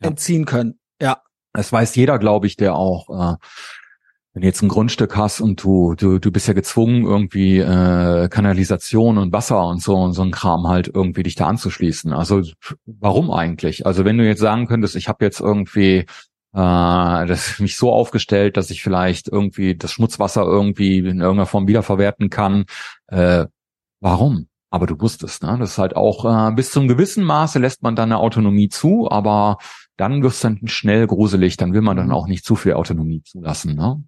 [0.02, 0.08] Ja.
[0.08, 0.78] entziehen können.
[1.02, 1.18] Ja.
[1.52, 3.36] Das weiß jeder, glaube ich, der auch, äh,
[4.32, 8.28] wenn du jetzt ein Grundstück hast und du, du, du bist ja gezwungen, irgendwie äh,
[8.30, 12.14] Kanalisation und Wasser und so und so ein Kram halt irgendwie dich da anzuschließen.
[12.14, 12.40] Also
[12.86, 13.84] warum eigentlich?
[13.84, 16.06] Also wenn du jetzt sagen könntest, ich habe jetzt irgendwie
[16.54, 21.68] äh, das mich so aufgestellt, dass ich vielleicht irgendwie das Schmutzwasser irgendwie in irgendeiner Form
[21.68, 22.64] wiederverwerten kann,
[23.08, 23.46] äh,
[24.00, 24.48] warum?
[24.70, 25.56] Aber du wusstest, ne?
[25.60, 29.08] Das ist halt auch äh, bis zum gewissen Maße lässt man dann eine Autonomie zu,
[29.10, 29.58] aber
[29.96, 32.12] dann wird's dann schnell gruselig, dann will man dann Mhm.
[32.12, 34.02] auch nicht zu viel Autonomie zulassen, ne?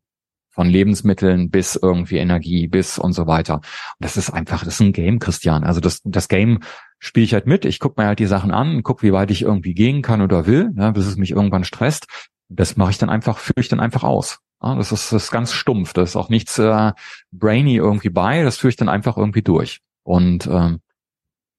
[0.50, 3.56] Von Lebensmitteln bis irgendwie Energie bis und so weiter.
[3.56, 3.62] Und
[4.00, 5.64] das ist einfach, das ist ein Game, Christian.
[5.64, 6.60] Also das, das Game
[6.98, 7.64] spiele ich halt mit.
[7.66, 10.46] Ich gucke mir halt die Sachen an, guck, wie weit ich irgendwie gehen kann oder
[10.46, 12.06] will, ne, bis es mich irgendwann stresst.
[12.48, 14.38] Das mache ich dann einfach, führe ich dann einfach aus.
[14.62, 15.92] Ja, das, ist, das ist ganz stumpf.
[15.92, 16.92] Da ist auch nichts äh,
[17.32, 18.42] brainy irgendwie bei.
[18.42, 19.80] Das führe ich dann einfach irgendwie durch.
[20.02, 20.80] Und ähm,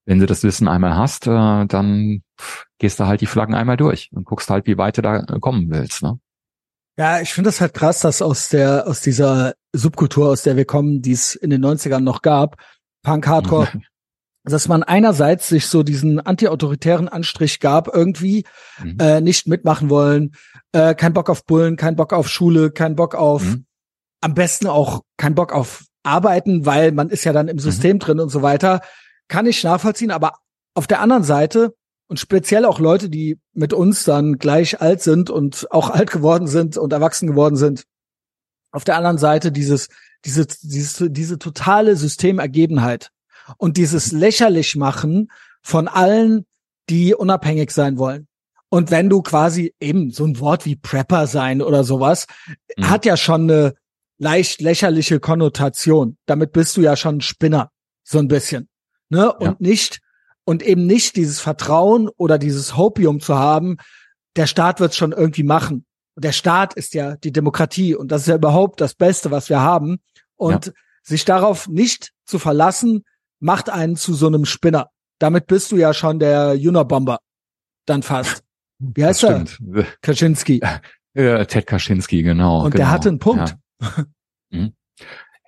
[0.05, 2.23] wenn du das Wissen einmal hast, äh, dann
[2.77, 5.69] gehst du halt die Flaggen einmal durch und guckst halt, wie weit du da kommen
[5.69, 6.01] willst.
[6.01, 6.19] Ne?
[6.97, 10.65] Ja, ich finde das halt krass, dass aus der, aus dieser Subkultur, aus der wir
[10.65, 12.57] kommen, die es in den 90ern noch gab,
[13.03, 13.67] Punk, Hardcore,
[14.49, 18.45] dass man einerseits sich so diesen anti-autoritären Anstrich gab, irgendwie
[18.81, 18.97] Mhm.
[18.99, 20.33] äh, nicht mitmachen wollen,
[20.71, 23.65] äh, kein Bock auf Bullen, kein Bock auf Schule, kein Bock auf, Mhm.
[24.21, 28.19] am besten auch kein Bock auf Arbeiten, weil man ist ja dann im System drin
[28.19, 28.81] und so weiter.
[29.27, 30.33] Kann ich nachvollziehen, aber
[30.73, 31.73] auf der anderen Seite
[32.07, 36.47] und speziell auch Leute, die mit uns dann gleich alt sind und auch alt geworden
[36.47, 37.83] sind und erwachsen geworden sind,
[38.71, 39.89] auf der anderen Seite dieses,
[40.23, 43.09] diese, diese, diese totale Systemergebenheit
[43.57, 45.29] und dieses lächerlich machen
[45.61, 46.45] von allen,
[46.89, 48.27] die unabhängig sein wollen.
[48.69, 52.27] Und wenn du quasi eben so ein Wort wie Prepper sein oder sowas,
[52.77, 52.89] Mhm.
[52.89, 53.73] hat ja schon eine
[54.17, 56.17] leicht lächerliche Konnotation.
[56.25, 57.71] Damit bist du ja schon ein Spinner,
[58.03, 58.67] so ein bisschen.
[59.09, 59.31] Ne?
[59.33, 59.55] Und Ja.
[59.59, 59.99] nicht,
[60.43, 63.77] und eben nicht dieses Vertrauen oder dieses Hopium zu haben,
[64.35, 65.85] der Staat wird's schon irgendwie machen.
[66.15, 69.61] Der Staat ist ja die Demokratie und das ist ja überhaupt das Beste, was wir
[69.61, 69.99] haben.
[70.35, 73.03] Und sich darauf nicht zu verlassen,
[73.39, 74.89] macht einen zu so einem Spinner.
[75.19, 77.19] Damit bist du ja schon der Unabomber.
[77.85, 78.43] Dann fast.
[78.79, 79.47] Wie heißt das er?
[79.47, 80.01] stimmt.
[80.01, 80.61] Kaczynski.
[81.13, 82.65] Äh, Ted Kaczynski, genau.
[82.65, 82.83] Und genau.
[82.83, 83.57] der hatte einen Punkt.
[83.81, 84.05] Ja.
[84.51, 84.73] Mhm.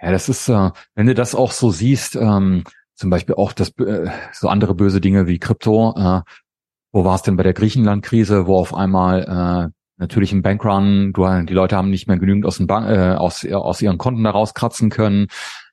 [0.01, 2.63] ja, das ist, äh, wenn du das auch so siehst, ähm,
[2.95, 6.21] zum Beispiel auch das, äh, so andere böse Dinge wie Krypto, äh,
[6.91, 11.27] wo war es denn bei der Griechenland-Krise, wo auf einmal äh, natürlich im Bankrun, du,
[11.43, 14.31] die Leute haben nicht mehr genügend aus, den Bank, äh, aus, aus ihren Konten da
[14.31, 15.27] rauskratzen können.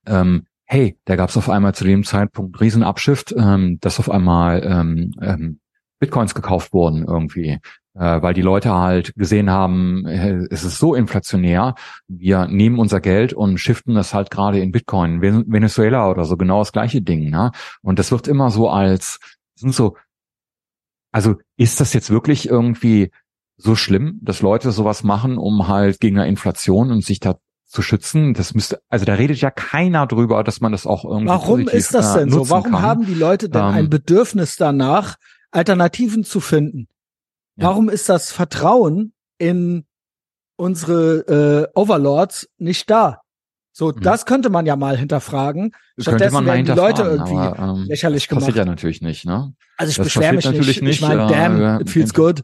[0.07, 4.63] Ähm, hey, da gab es auf einmal zu dem Zeitpunkt Riesenabschift, ähm, dass auf einmal
[4.65, 5.61] ähm, ähm,
[5.99, 7.59] Bitcoins gekauft wurden irgendwie,
[7.95, 11.75] äh, weil die Leute halt gesehen haben, äh, es ist so inflationär,
[12.09, 16.37] wir nehmen unser Geld und shiften das halt gerade in Bitcoin, Ven- Venezuela oder so,
[16.37, 17.31] genau das gleiche Ding.
[17.31, 17.53] Ne?
[17.83, 19.19] Und das wird immer so als,
[19.55, 19.97] sind so,
[21.13, 23.11] also ist das jetzt wirklich irgendwie
[23.57, 27.39] so schlimm, dass Leute sowas machen, um halt gegen eine Inflation und sich da
[27.77, 28.33] zu schützen?
[28.33, 31.93] Das müsste, also da redet ja keiner drüber, dass man das auch irgendwie Warum ist
[31.93, 32.39] das äh, denn so?
[32.39, 32.83] nutzen Warum kann.
[32.83, 35.17] haben die Leute denn Ähm, ein Bedürfnis danach,
[35.51, 36.89] Alternativen zu finden?
[37.57, 37.69] Ja.
[37.69, 39.85] Warum ist das Vertrauen in
[40.57, 43.21] unsere äh, Overlords nicht da?
[43.73, 44.01] So, mhm.
[44.01, 45.73] das könnte man ja mal hinterfragen.
[45.99, 48.47] Stattdessen man werden die Leute irgendwie aber, ähm, lächerlich gemacht.
[48.47, 49.53] Passiert ja natürlich nicht, ne?
[49.77, 50.67] Also ich beschwere mich nicht.
[50.67, 50.83] nicht.
[50.83, 52.41] Ich meine, damn, äh, it feels good.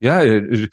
[0.00, 0.68] Ja, äh,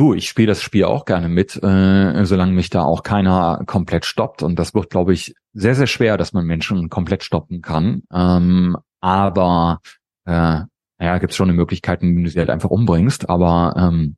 [0.00, 4.06] du, ich spiele das Spiel auch gerne mit, äh, solange mich da auch keiner komplett
[4.06, 4.42] stoppt.
[4.42, 8.02] Und das wird, glaube ich, sehr, sehr schwer, dass man Menschen komplett stoppen kann.
[8.12, 9.80] Ähm, aber
[10.24, 10.60] äh,
[10.98, 13.28] naja, gibt es schon eine Möglichkeit, wie du sie halt einfach umbringst.
[13.28, 14.16] Aber ähm,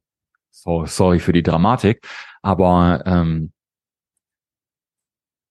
[0.50, 2.06] so, sorry für die Dramatik.
[2.42, 3.51] Aber ähm,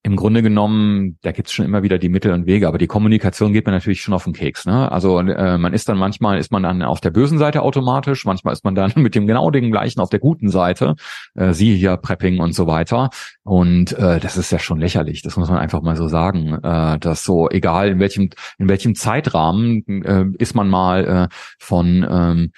[0.04, 3.54] im Grunde genommen, da gibt's schon immer wieder die Mittel und Wege, aber die Kommunikation
[3.54, 4.66] geht mir natürlich schon auf den Keks.
[4.66, 4.92] Ne?
[4.92, 8.54] Also äh, man ist dann manchmal ist man dann auf der bösen Seite automatisch, manchmal
[8.54, 10.96] ist man dann mit dem genau den gleichen auf der guten Seite,
[11.36, 13.10] äh, siehe hier Prepping und so weiter.
[13.44, 16.58] Und äh, das ist ja schon lächerlich, das muss man einfach mal so sagen.
[16.64, 22.08] Äh, dass so, egal in welchem, in welchem Zeitrahmen äh, ist man mal äh, von
[22.10, 22.52] ähm,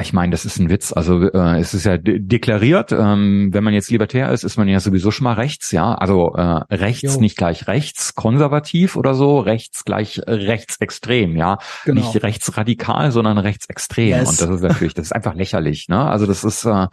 [0.00, 0.92] ich meine, das ist ein Witz.
[0.92, 4.68] Also äh, es ist ja de deklariert, ähm, wenn man jetzt libertär ist, ist man
[4.68, 5.94] ja sowieso schon mal rechts, ja.
[5.94, 7.20] Also äh, rechts jo.
[7.20, 11.58] nicht gleich rechts konservativ oder so, rechts gleich rechtsextrem, ja.
[11.84, 12.00] Genau.
[12.00, 14.08] Nicht rechtsradikal, sondern rechtsextrem.
[14.08, 14.28] Yes.
[14.28, 15.88] Und das ist natürlich, das ist einfach lächerlich.
[15.88, 16.00] Ne?
[16.00, 16.86] Also das ist, äh,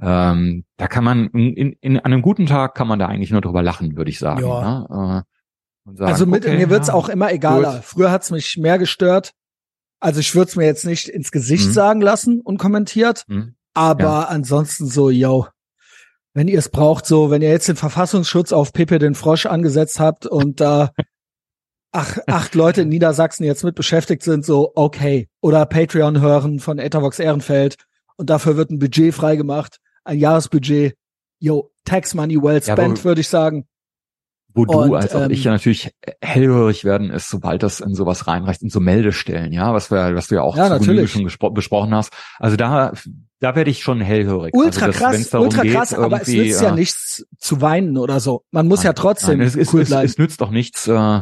[0.00, 3.40] ähm, da kann man in, in, an einem guten Tag kann man da eigentlich nur
[3.40, 4.42] drüber lachen, würde ich sagen.
[4.46, 4.86] Ja.
[4.88, 5.24] Ne?
[5.86, 7.74] Äh, sagen, also mit, okay, mir wird's ja, auch immer egaler.
[7.74, 7.84] Gut.
[7.84, 9.32] Früher hat's mich mehr gestört,
[10.02, 11.72] also ich würde es mir jetzt nicht ins Gesicht mhm.
[11.72, 13.24] sagen lassen, unkommentiert.
[13.28, 13.54] Mhm.
[13.72, 14.24] Aber ja.
[14.24, 15.46] ansonsten so, yo,
[16.34, 20.00] wenn ihr es braucht, so, wenn ihr jetzt den Verfassungsschutz auf Pepe den Frosch angesetzt
[20.00, 20.90] habt und da
[21.92, 25.28] ach, acht Leute in Niedersachsen jetzt mit beschäftigt sind, so, okay.
[25.40, 27.76] Oder Patreon hören von Etavox Ehrenfeld
[28.16, 30.96] und dafür wird ein Budget freigemacht, ein Jahresbudget.
[31.38, 33.66] Yo, Tax Money well spent, ja, würde ich sagen
[34.54, 37.94] wo du und, als auch ähm, ich ja natürlich hellhörig werden ist, sobald das in
[37.94, 41.94] sowas reinreicht, in so Meldestellen, ja, was wir, was du ja auch ja, schon besprochen
[41.94, 42.12] hast.
[42.38, 42.92] Also da,
[43.40, 44.54] da werde ich schon hellhörig.
[44.54, 48.20] Ultra also krass, ultra krass, geht, aber es nützt ja, ja nichts zu weinen oder
[48.20, 48.44] so.
[48.50, 51.20] Man muss nein, ja trotzdem nein, es, es, cool es, es, nützt doch nichts, äh,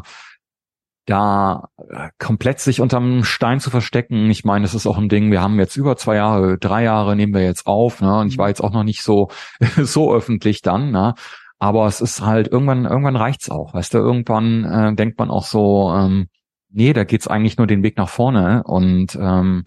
[1.06, 4.30] da äh, komplett sich unterm Stein zu verstecken.
[4.30, 5.30] Ich meine, das ist auch ein Ding.
[5.30, 8.18] Wir haben jetzt über zwei Jahre, drei Jahre nehmen wir jetzt auf, ne?
[8.18, 8.40] Und ich mhm.
[8.40, 9.28] war jetzt auch noch nicht so
[9.76, 11.14] so öffentlich dann, ne?
[11.60, 13.74] Aber es ist halt irgendwann, irgendwann reicht's auch.
[13.74, 16.28] Weißt du, irgendwann äh, denkt man auch so, ähm,
[16.70, 18.62] nee, da geht's eigentlich nur den Weg nach vorne.
[18.64, 19.64] Und ähm,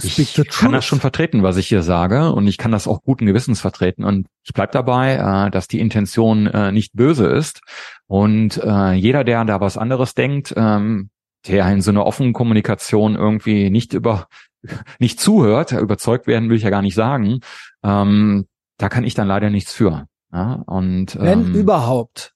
[0.00, 3.26] ich kann das schon vertreten, was ich hier sage, und ich kann das auch guten
[3.26, 4.04] Gewissens vertreten.
[4.04, 5.14] Und ich bleib dabei,
[5.46, 7.60] äh, dass die Intention äh, nicht böse ist.
[8.06, 11.10] Und äh, jeder, der da was anderes denkt, ähm,
[11.48, 14.28] der in so einer offenen Kommunikation irgendwie nicht über
[14.98, 17.40] nicht zuhört, überzeugt werden will ich ja gar nicht sagen,
[17.82, 18.46] ähm,
[18.78, 20.06] da kann ich dann leider nichts für.
[20.34, 22.34] Ja, und wenn ähm, überhaupt,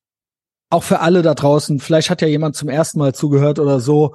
[0.71, 4.15] auch für alle da draußen, vielleicht hat ja jemand zum ersten Mal zugehört oder so,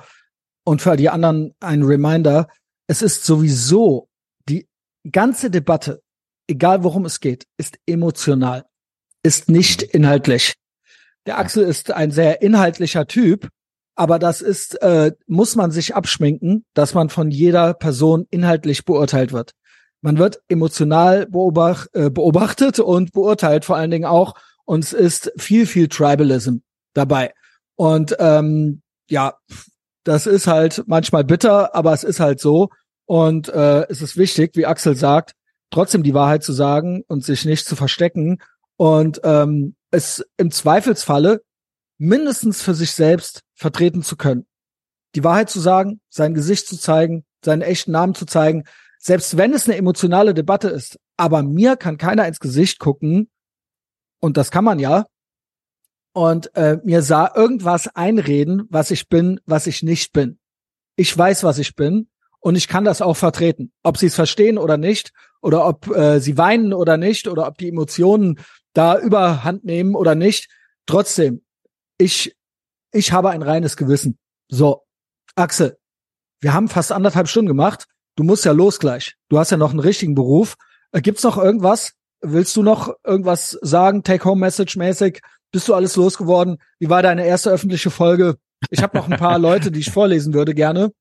[0.64, 2.48] und für die anderen ein Reminder,
[2.88, 4.08] es ist sowieso
[4.48, 4.68] die
[5.12, 6.02] ganze Debatte,
[6.48, 8.64] egal worum es geht, ist emotional,
[9.22, 9.90] ist nicht mhm.
[9.92, 10.54] inhaltlich.
[11.26, 13.50] Der Axel ist ein sehr inhaltlicher Typ,
[13.96, 19.34] aber das ist, äh, muss man sich abschminken, dass man von jeder Person inhaltlich beurteilt
[19.34, 19.52] wird.
[20.04, 24.36] Man wird emotional beobacht, äh, beobachtet und beurteilt vor allen Dingen auch.
[24.66, 26.58] Und es ist viel, viel Tribalism
[26.94, 27.34] dabei.
[27.76, 29.36] Und ähm, ja,
[30.04, 32.70] das ist halt manchmal bitter, aber es ist halt so.
[33.06, 35.36] Und äh, es ist wichtig, wie Axel sagt,
[35.72, 38.42] trotzdem die Wahrheit zu sagen und sich nicht zu verstecken
[38.76, 41.44] und ähm, es im Zweifelsfalle
[41.98, 44.48] mindestens für sich selbst vertreten zu können.
[45.16, 48.66] Die Wahrheit zu sagen, sein Gesicht zu zeigen, seinen echten Namen zu zeigen,
[49.04, 53.30] selbst wenn es eine emotionale Debatte ist, aber mir kann keiner ins Gesicht gucken,
[54.22, 55.06] und das kann man ja,
[56.14, 60.40] und äh, mir sah irgendwas einreden, was ich bin, was ich nicht bin.
[60.96, 62.08] Ich weiß, was ich bin
[62.40, 63.74] und ich kann das auch vertreten.
[63.84, 65.12] Ob sie es verstehen oder nicht,
[65.42, 68.40] oder ob äh, sie weinen oder nicht, oder ob die Emotionen
[68.74, 70.50] da überhand nehmen oder nicht.
[70.86, 71.44] Trotzdem,
[71.98, 72.38] ich,
[72.94, 74.18] ich habe ein reines Gewissen.
[74.48, 74.84] So,
[75.36, 75.78] Axel,
[76.40, 79.16] wir haben fast anderthalb Stunden gemacht du musst ja los gleich.
[79.30, 80.56] Du hast ja noch einen richtigen Beruf.
[80.92, 81.94] Äh, gibt's noch irgendwas?
[82.22, 85.22] Willst du noch irgendwas sagen, Take-Home-Message-mäßig?
[85.52, 86.58] Bist du alles losgeworden?
[86.80, 88.38] Wie war deine erste öffentliche Folge?
[88.70, 90.92] Ich habe noch ein paar Leute, die ich vorlesen würde gerne.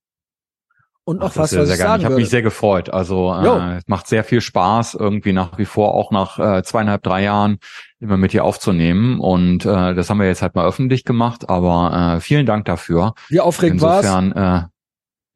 [1.04, 2.88] Und noch Ach, was, was ich sagen Ich habe mich sehr gefreut.
[2.88, 7.02] Also äh, es macht sehr viel Spaß, irgendwie nach wie vor auch nach äh, zweieinhalb,
[7.02, 7.58] drei Jahren
[7.98, 9.18] immer mit dir aufzunehmen.
[9.18, 11.48] Und äh, das haben wir jetzt halt mal öffentlich gemacht.
[11.48, 13.14] Aber äh, vielen Dank dafür.
[13.28, 14.04] Wie aufregend war's?
[14.04, 14.70] Insofern,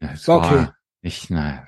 [0.01, 0.69] äh, es war okay.
[1.03, 1.67] Ich, nein.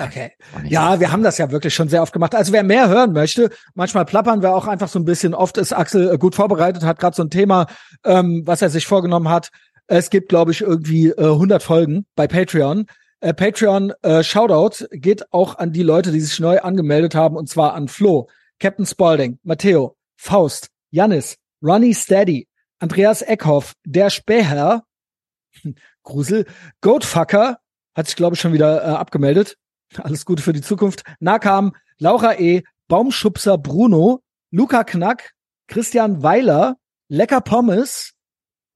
[0.00, 0.32] Okay.
[0.64, 2.34] Ja, wir haben das ja wirklich schon sehr oft gemacht.
[2.34, 5.34] Also wer mehr hören möchte, manchmal plappern wir auch einfach so ein bisschen.
[5.34, 7.66] Oft ist Axel äh, gut vorbereitet, hat gerade so ein Thema,
[8.04, 9.50] ähm, was er sich vorgenommen hat.
[9.86, 12.86] Es gibt, glaube ich, irgendwie äh, 100 Folgen bei Patreon.
[13.20, 17.48] Äh, Patreon äh, Shoutout geht auch an die Leute, die sich neu angemeldet haben, und
[17.48, 18.28] zwar an Flo,
[18.60, 22.46] Captain Spalding, Matteo, Faust, Janis, Ronnie Steady,
[22.78, 24.84] Andreas Eckhoff, der Späher,
[26.02, 26.46] Grusel,
[26.82, 27.58] Goatfucker,
[27.98, 29.58] hat sich, glaube ich, schon wieder äh, abgemeldet.
[29.96, 31.02] Alles Gute für die Zukunft.
[31.18, 35.32] Nakam, Laura E., Baumschubser Bruno, Luca Knack,
[35.66, 36.76] Christian Weiler,
[37.08, 38.12] Lecker Pommes,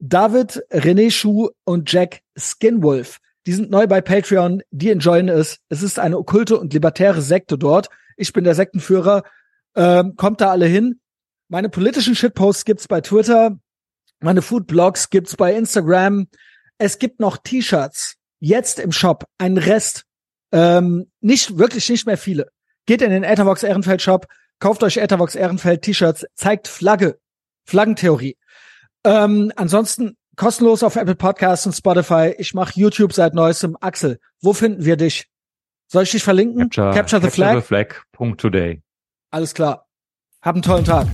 [0.00, 3.18] David, René Schuh und Jack Skinwolf.
[3.46, 5.58] Die sind neu bei Patreon, die enjoyen es.
[5.68, 7.88] Es ist eine okkulte und libertäre Sekte dort.
[8.16, 9.22] Ich bin der Sektenführer.
[9.76, 11.00] Ähm, kommt da alle hin.
[11.48, 13.56] Meine politischen Shitposts gibt's bei Twitter.
[14.20, 16.26] Meine Foodblogs gibt's bei Instagram.
[16.78, 18.16] Es gibt noch T-Shirts.
[18.44, 19.24] Jetzt im Shop.
[19.38, 20.02] Ein Rest.
[20.50, 22.48] Ähm, nicht, wirklich nicht mehr viele.
[22.86, 24.26] Geht in den Ethervox Ehrenfeld Shop.
[24.58, 26.26] Kauft euch Ethervox Ehrenfeld T-Shirts.
[26.34, 27.20] Zeigt Flagge.
[27.64, 28.36] Flaggentheorie.
[29.04, 32.34] Ähm, ansonsten kostenlos auf Apple Podcasts und Spotify.
[32.36, 33.76] Ich mache YouTube seit neuestem.
[33.80, 35.28] Axel, wo finden wir dich?
[35.86, 36.68] Soll ich dich verlinken?
[36.68, 37.54] Capture, Capture the Flag.
[37.54, 38.02] Capture the Flag.
[38.10, 38.82] Punkt today.
[39.30, 39.86] Alles klar.
[40.42, 41.06] Hab einen tollen Tag.